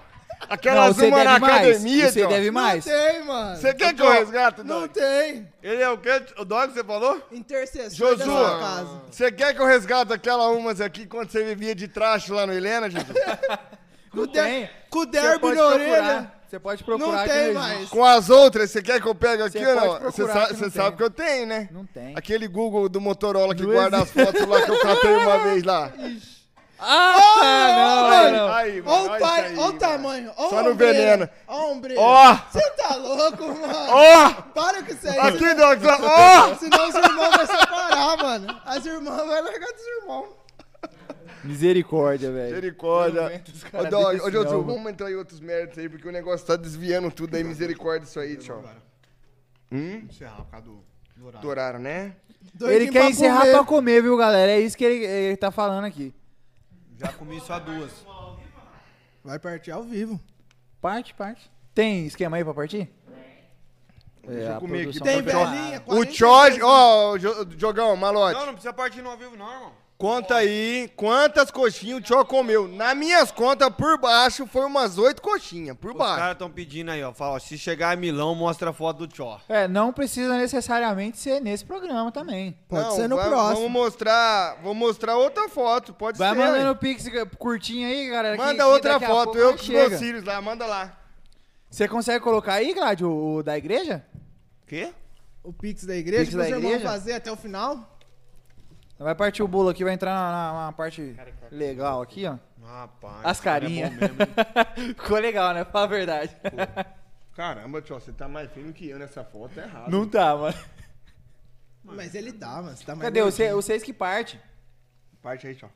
[0.49, 2.29] Aquelas Não, uma na academia, Você tio.
[2.29, 2.85] deve mais.
[2.85, 3.57] Não tem, mano.
[3.57, 4.69] Você quer que eu resgate, Dog?
[4.69, 5.47] Não tem.
[5.63, 6.21] Ele é o quê?
[6.37, 7.19] O Dog, você falou?
[7.31, 9.01] Intercessor da sua Josu, casa.
[9.11, 12.53] você quer que eu resgate aquela umas aqui quando você vivia de traste lá no
[12.53, 13.05] Helena, Josu?
[14.11, 14.69] Com o tem.
[14.89, 15.65] com o derby na procurar.
[15.73, 16.31] orelha.
[16.49, 17.89] Você pode procurar Não tem mais.
[17.89, 20.11] Com as outras, você quer que eu pegue aqui Você ou pode não?
[20.11, 21.69] Você procurar sa- que você não sabe que eu tenho, né?
[21.71, 22.13] Não tem.
[22.15, 25.63] Aquele Google do Motorola que Não guarda as fotos lá que eu catei uma vez
[25.63, 25.91] lá.
[26.79, 28.37] Ah, não, mano.
[28.37, 28.53] não.
[28.53, 29.79] Aí, mano, Olha o pai, isso aí, olha o mano.
[29.79, 30.31] tamanho.
[30.37, 31.29] Olha Só no veneno.
[31.47, 32.01] Olha ombreira.
[32.01, 32.35] Ó.
[32.51, 33.73] Você tá louco, mano?
[33.89, 34.29] Ó.
[34.53, 35.17] Para com isso aí.
[35.17, 35.39] Aqui,
[35.83, 36.55] só- ó.
[36.55, 38.61] Senão os irmãos vão separar, mano.
[38.63, 40.27] As irmãs vão largar dos irmãos.
[41.47, 42.55] Misericórdia, velho.
[42.55, 43.43] Misericórdia.
[43.73, 44.63] Eu Ô, Dog, ô, mano.
[44.63, 47.43] vamos entrar em outros méritos aí, porque o negócio tá desviando tudo aí.
[47.43, 48.63] Misericórdia isso aí, tio.
[49.71, 50.05] Hum?
[50.09, 50.83] Encerrar por causa do,
[51.15, 51.41] do horário.
[51.41, 52.15] Do horário, né?
[52.41, 53.51] Ele Doidinho quer pra encerrar comer.
[53.51, 54.51] pra comer, viu, galera?
[54.51, 56.13] É isso que ele, ele tá falando aqui.
[56.97, 57.91] Já comi só duas.
[59.23, 60.19] Vai partir ao vivo.
[60.81, 61.51] Parte, parte.
[61.75, 62.89] Tem esquema aí pra partir?
[64.25, 64.99] Deixa eu a comer aqui.
[64.99, 68.37] Tem tá pra- velhinha, O 40 Jorge, ó, o Jo- Jogão, malote.
[68.37, 69.71] Não, não precisa partir no ao vivo, não, irmão.
[69.97, 72.67] Conta aí quantas coxinhas o Tio comeu.
[72.67, 76.17] Nas minhas contas, por baixo, foi umas oito coxinhas, por Os baixo.
[76.17, 77.11] caras estão pedindo aí, ó.
[77.11, 79.41] Fala, ó, se chegar em Milão, mostra a foto do Tchó.
[79.49, 82.55] É, não precisa necessariamente ser nesse programa também.
[82.69, 83.55] Pode Não, ser no vai- próximo.
[83.55, 86.35] Vamos mostrar, vou mostrar outra foto, pode Vai ser.
[86.35, 87.05] mandando pix
[87.39, 88.37] curtinho aí, galera.
[88.37, 89.89] que- Manda que outra daqui a foto, pouco eu nós com os chega.
[89.89, 90.95] meus filhos lá, manda lá.
[91.71, 94.05] Você consegue colocar aí, Gládio, o, da igreja?
[94.67, 94.93] Quê?
[95.43, 96.77] O Pix da igreja, Pix que da igreja?
[96.83, 97.96] vão fazer até o final.
[98.99, 101.15] Vai partir o bolo aqui, vai entrar na, na- na parte
[101.51, 102.37] legal aqui, ó.
[102.65, 103.21] Rapaz.
[103.23, 103.91] As é carinhas.
[103.93, 103.99] hein?
[104.97, 105.63] Ficou legal, né?
[105.65, 106.35] Fala a verdade.
[107.35, 109.91] Caramba, Tio, você tá mais fino que eu nessa foto, é errado.
[109.91, 110.57] Não tá, mano.
[111.83, 112.75] Mas ele tá, mano.
[112.75, 113.21] Você tá mais Cadê?
[113.21, 114.39] Você, vocês que parte.
[115.21, 115.69] Parte aí, Tio.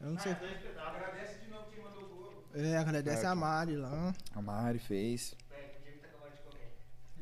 [0.00, 0.34] Eu não sei.
[2.54, 4.12] É, agradece a Mari lá.
[4.34, 5.36] A Mari fez.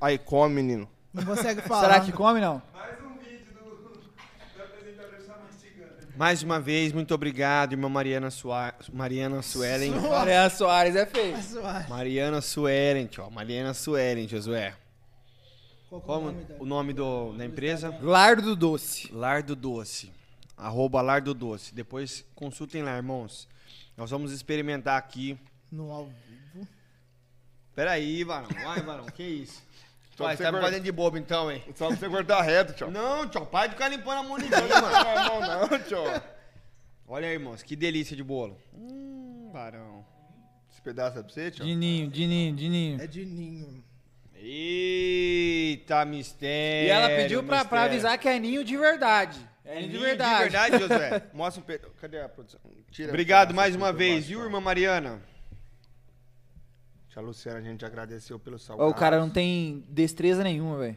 [0.01, 0.89] Aí, come, menino.
[1.13, 1.81] Não consegue falar.
[1.83, 2.63] Será que come, não?
[6.19, 8.75] Mais uma vez, muito obrigado, irmã Mariana, Sua...
[8.93, 9.93] Mariana Suelen.
[9.93, 11.37] Mariana Soares é feio.
[11.89, 13.31] Mariana Suelen, Tchó.
[13.31, 14.75] Mariana Suelen, Josué.
[15.89, 17.97] Qual é o Como nome da- o nome do, da empresa?
[18.03, 19.13] Lardo do Doce.
[19.13, 20.13] Lardo Doce.
[20.57, 21.73] Arroba Lardo Doce.
[21.73, 23.49] Depois consultem lá, irmãos.
[23.97, 25.39] Nós vamos experimentar aqui.
[25.71, 26.67] No ao vivo.
[27.77, 28.49] Peraí, Varão.
[28.65, 29.07] Vai, Varão.
[29.07, 29.63] Que isso?
[30.19, 31.63] Só Vai, pra você tá me guardar- fazendo de bobo então, hein?
[31.77, 32.91] Só pra você cortar reto, Tio.
[32.91, 33.47] Não, tchau.
[33.47, 34.69] Para de ficar limpando a mão de mim, mano.
[34.91, 36.03] Não, não, não, Tio.
[37.07, 37.63] Olha aí, irmãos.
[37.63, 38.59] Que delícia de bolo.
[38.75, 40.05] Hum, Varão.
[40.73, 41.65] Esse pedaço é pra você, Tio?
[41.65, 43.01] Dininho, Dininho, Dininho.
[43.01, 43.85] É de ninho.
[44.35, 46.89] Eita, mistério.
[46.89, 49.39] E ela pediu pra, pra avisar que é ninho de verdade.
[49.65, 50.43] É ninho de ninho de verdade.
[50.43, 51.23] verdade, Josué?
[51.33, 51.93] Mostra um pedaço.
[52.01, 52.61] Cadê a produção?
[52.91, 55.23] Tira Obrigado mais uma vez, viu, irmã Mariana?
[57.19, 58.89] Tia Luciana, a gente agradeceu pelo salgado.
[58.89, 60.97] o cara não tem destreza nenhuma, velho.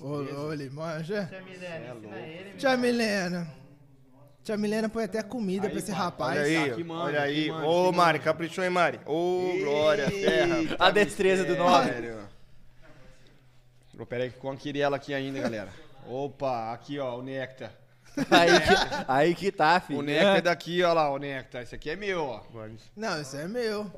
[0.00, 0.06] Ô,
[0.46, 1.30] ô, ele manja.
[1.32, 3.48] é Tia Milena.
[4.42, 6.36] Tia Milena põe até comida pra esse rapaz.
[6.36, 7.42] Olha aí, Aqui manda, olha aí.
[7.42, 8.98] aqui manda, Ô, Mari, caprichou, hein, Mari?
[9.06, 10.76] Ô, glória, terra.
[10.80, 11.86] A destreza do nome.
[11.92, 12.28] Sério.
[13.96, 15.68] Ô, Pera aí, com a Quirela aqui ainda, galera.
[16.08, 17.72] Opa, aqui, ó, o néctar.
[18.30, 19.98] Aí que, aí que tá, filho.
[20.00, 21.62] O néctar é daqui, ó lá, o néctar.
[21.62, 22.42] Esse aqui é meu, ó.
[22.96, 23.90] Não, isso é meu.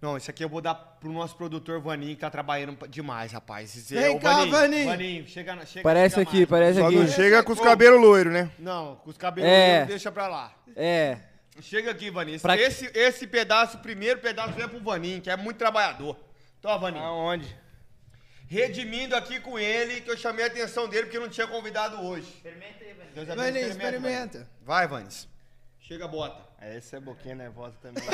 [0.00, 3.74] Não, esse aqui eu vou dar pro nosso produtor Vaninho, que tá trabalhando demais, rapaz.
[3.76, 4.86] Esse Vem Ô, cá, Vaninho.
[4.86, 6.48] Vaninho, chega, na- chega Parece chega aqui, mais.
[6.48, 6.96] parece Só aqui.
[6.96, 8.50] não chega com os cabelos loiros, né?
[8.60, 9.68] Não, com os cabelos É.
[9.70, 10.52] loiros, deixa pra lá.
[10.76, 11.18] É.
[11.60, 12.36] Chega aqui, Vaninho.
[12.36, 16.16] Esse, Pra- esse, esse pedaço, o primeiro pedaço é pro Vaninho, que é muito trabalhador.
[16.60, 17.02] Então, Vaninho.
[17.02, 17.56] Aonde?
[18.48, 22.26] Redimindo aqui com ele, que eu chamei a atenção dele porque não tinha convidado hoje.
[22.28, 22.94] Experimenta aí,
[23.36, 23.66] Vanis.
[23.66, 24.48] Experimenta.
[24.62, 25.28] Vai, Vanis.
[25.78, 26.48] Chega a bota.
[26.60, 28.02] Essa é boquinha nervosa também.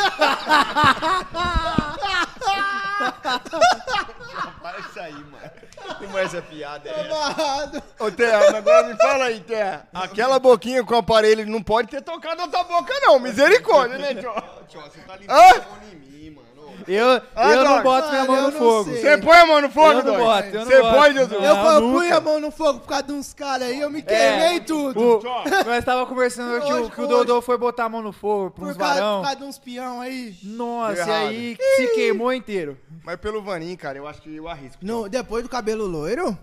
[4.60, 5.50] Para isso aí, mano.
[5.98, 7.14] Como essa piada é essa?
[7.14, 7.82] Amarrado.
[7.98, 9.88] Ô, Terra, agora me fala aí, Terra.
[9.94, 13.18] Aquela boquinha com o aparelho não pode ter tocado na tua boca, não.
[13.18, 14.32] Misericórdia, né, tio?
[14.68, 16.48] Tio, você tá limpando a mão em mim, mano.
[16.86, 18.90] Eu, Ah, eu não boto minha mão no não fogo.
[18.90, 20.18] Você põe a mão no fogo, Eu não Dog?
[20.18, 20.94] boto, eu não Você boto.
[20.96, 21.32] põe, Jesus?
[21.32, 22.16] Eu nunca.
[22.16, 25.18] a mão no fogo por causa de uns caras aí, eu me queimei tudo.
[25.18, 25.22] O,
[25.66, 27.12] nós tava conversando hoje, Hoje, que o hoje.
[27.12, 29.18] Dodô foi botar a mão no fogo pra Por uns causa, varão.
[29.18, 30.36] por causa de uns peão aí.
[30.42, 31.26] Nossa, e errado.
[31.28, 32.78] aí se queimou inteiro.
[33.04, 34.78] Mas pelo Vaninho, cara, eu acho que eu arrisco.
[34.84, 36.36] No, depois do cabelo loiro?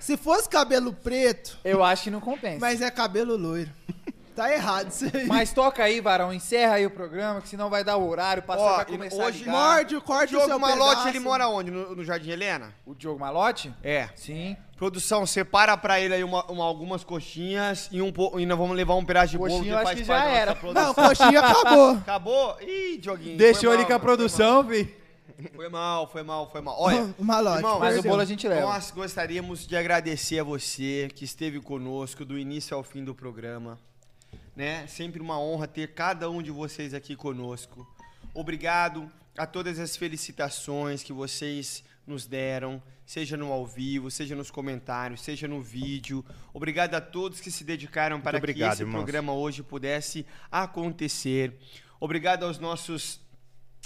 [0.00, 2.58] Se fosse cabelo preto, Eu acho que não compensa.
[2.60, 3.70] mas é cabelo loiro.
[4.34, 5.26] Tá errado isso aí.
[5.26, 8.56] Mas toca aí, Varão, encerra aí o programa, que senão vai dar o horário, Ó,
[8.76, 9.52] vai e começar hoje- a ligar.
[9.52, 11.08] Morde, O corte o Diogo Malote, pedaço.
[11.08, 11.70] ele mora onde?
[11.70, 12.72] No, no Jardim Helena?
[12.84, 13.72] O Diogo Malote?
[13.82, 14.08] É.
[14.16, 14.56] Sim.
[14.76, 18.76] Produção, separa pra ele aí uma, uma- algumas coxinhas e, um, po- e nós vamos
[18.76, 20.54] levar um pedaço de bolo Coxinha eu acho faz que já da nossa era.
[20.56, 20.84] produção.
[20.86, 21.90] Não, coxinha acabou.
[21.92, 22.56] Acabou?
[22.60, 23.36] Ih, Dioguinho.
[23.38, 24.96] Deixou ele mal, com a produção, vi.
[25.54, 26.76] Foi mal, foi mal, foi mal.
[26.78, 27.58] Olha, O malote.
[27.58, 28.62] irmão, Mas o bolo a gente leva.
[28.62, 33.78] nós gostaríamos de agradecer a você que esteve conosco do início ao fim do programa.
[34.54, 34.86] Né?
[34.86, 37.86] Sempre uma honra ter cada um de vocês aqui conosco.
[38.32, 44.50] Obrigado a todas as felicitações que vocês nos deram, seja no ao vivo, seja nos
[44.50, 46.24] comentários, seja no vídeo.
[46.52, 48.98] Obrigado a todos que se dedicaram para obrigado, que esse irmãos.
[48.98, 51.58] programa hoje pudesse acontecer.
[51.98, 53.20] Obrigado aos nossos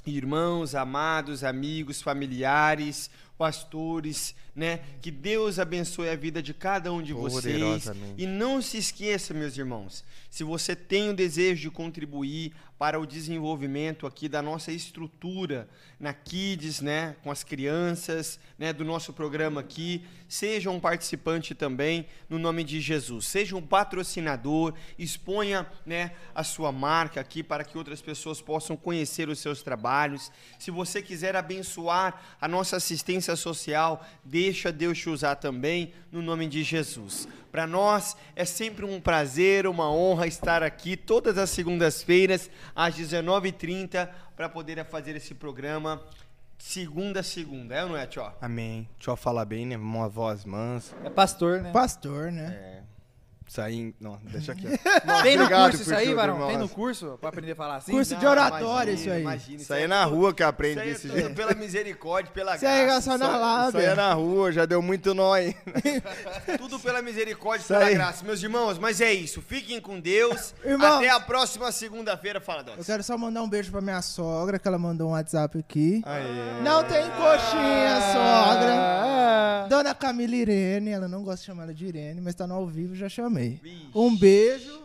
[0.05, 4.81] irmãos, amados, amigos, familiares, pastores, né?
[5.01, 7.86] Que Deus abençoe a vida de cada um de vocês.
[8.16, 13.06] E não se esqueça, meus irmãos, se você tem o desejo de contribuir para o
[13.06, 19.60] desenvolvimento aqui da nossa estrutura na Kids, né, com as crianças, né, do nosso programa
[19.60, 23.27] aqui, seja um participante também no nome de Jesus.
[23.27, 29.28] Seja um patrocinador, exponha, né, a sua marca aqui para que outras pessoas possam conhecer
[29.28, 30.31] os seus trabalhos.
[30.56, 36.47] Se você quiser abençoar a nossa assistência social, deixa Deus te usar também no nome
[36.47, 37.29] de Jesus.
[37.51, 44.09] Para nós é sempre um prazer, uma honra estar aqui todas as segundas-feiras às 19h30
[44.37, 46.03] para poder fazer esse programa
[46.59, 48.31] segunda a segunda, é ou não é, Tio?
[48.41, 48.89] Amém.
[49.07, 49.77] Eu falar bem, né?
[49.77, 50.95] Uma voz mansa.
[51.05, 51.73] É pastor, né?
[51.73, 52.83] Pastor, né?
[52.85, 52.98] É.
[53.49, 53.95] Isso aí.
[53.99, 54.66] Não, deixa aqui.
[55.23, 56.47] Tem no curso isso aí, Varão?
[56.49, 57.93] Tem no curso pra aprender a falar assim?
[57.93, 59.25] Curso de oratória, isso aí.
[59.57, 61.35] Isso aí é na rua que aprende Isso aí é desse tudo jeito.
[61.35, 63.11] pela misericórdia, pela Isso aí é graça.
[63.11, 63.81] só na Isso aí lábia.
[63.83, 65.57] é na rua, já deu muito nó aí.
[66.59, 67.95] Tudo pela misericórdia e pela aí.
[67.95, 68.25] graça.
[68.25, 69.41] Meus irmãos, mas é isso.
[69.41, 70.55] Fiquem com Deus.
[70.65, 70.97] Irmãos.
[70.97, 72.41] Até a próxima segunda-feira.
[72.41, 72.87] Fala, Eu Dots.
[72.87, 76.03] quero só mandar um beijo pra minha sogra, que ela mandou um WhatsApp aqui.
[76.05, 76.62] Aê.
[76.62, 79.66] Não tem coxinha, sogra.
[79.69, 82.66] Dona Camila Irene, ela não gosta de chamar ela de Irene, mas tá no ao
[82.66, 83.38] vivo, já chamei.
[83.94, 84.78] Um beijo.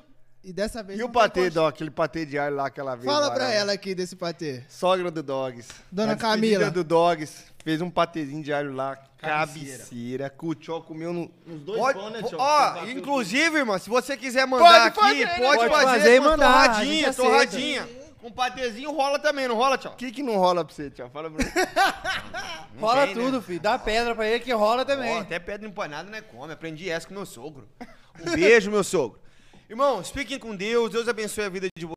[0.43, 1.49] E dessa vez E o patê.
[1.49, 1.73] Doc?
[1.73, 3.05] Aquele patê de alho lá aquela vez.
[3.05, 3.55] Fala lá, pra né?
[3.55, 4.61] ela aqui desse patê.
[4.67, 5.69] Sogra do Dogs.
[5.89, 6.69] Dona Camila.
[6.69, 7.45] do Dogs.
[7.63, 8.97] Fez um patezinho de alho lá.
[9.17, 10.30] Cabeceira.
[10.30, 12.38] Cuchó comeu no, nos dois Pode, pão, né, po- tio?
[12.38, 16.19] ó, inclusive, irmão, se você quiser mandar Pode aqui, fazer, né, pode fazer, fazer e
[16.19, 17.89] com mandar, torradinha, torradinha.
[18.21, 19.91] Com patezinho rola também, não rola, tio?
[19.91, 21.09] O que que não rola pra você, tio?
[21.09, 21.51] Fala pra mim.
[22.80, 23.21] Rola tem, né?
[23.21, 23.59] tudo, filho.
[23.59, 25.15] Dá pedra pra ele que rola também.
[25.15, 26.51] Ó, até pedra empanada não é come.
[26.51, 27.69] Aprendi essa com meu sogro.
[28.22, 29.19] Um beijo, meu sogro.
[29.69, 30.91] Irmãos, fiquem com Deus.
[30.91, 31.91] Deus abençoe a vida de vocês.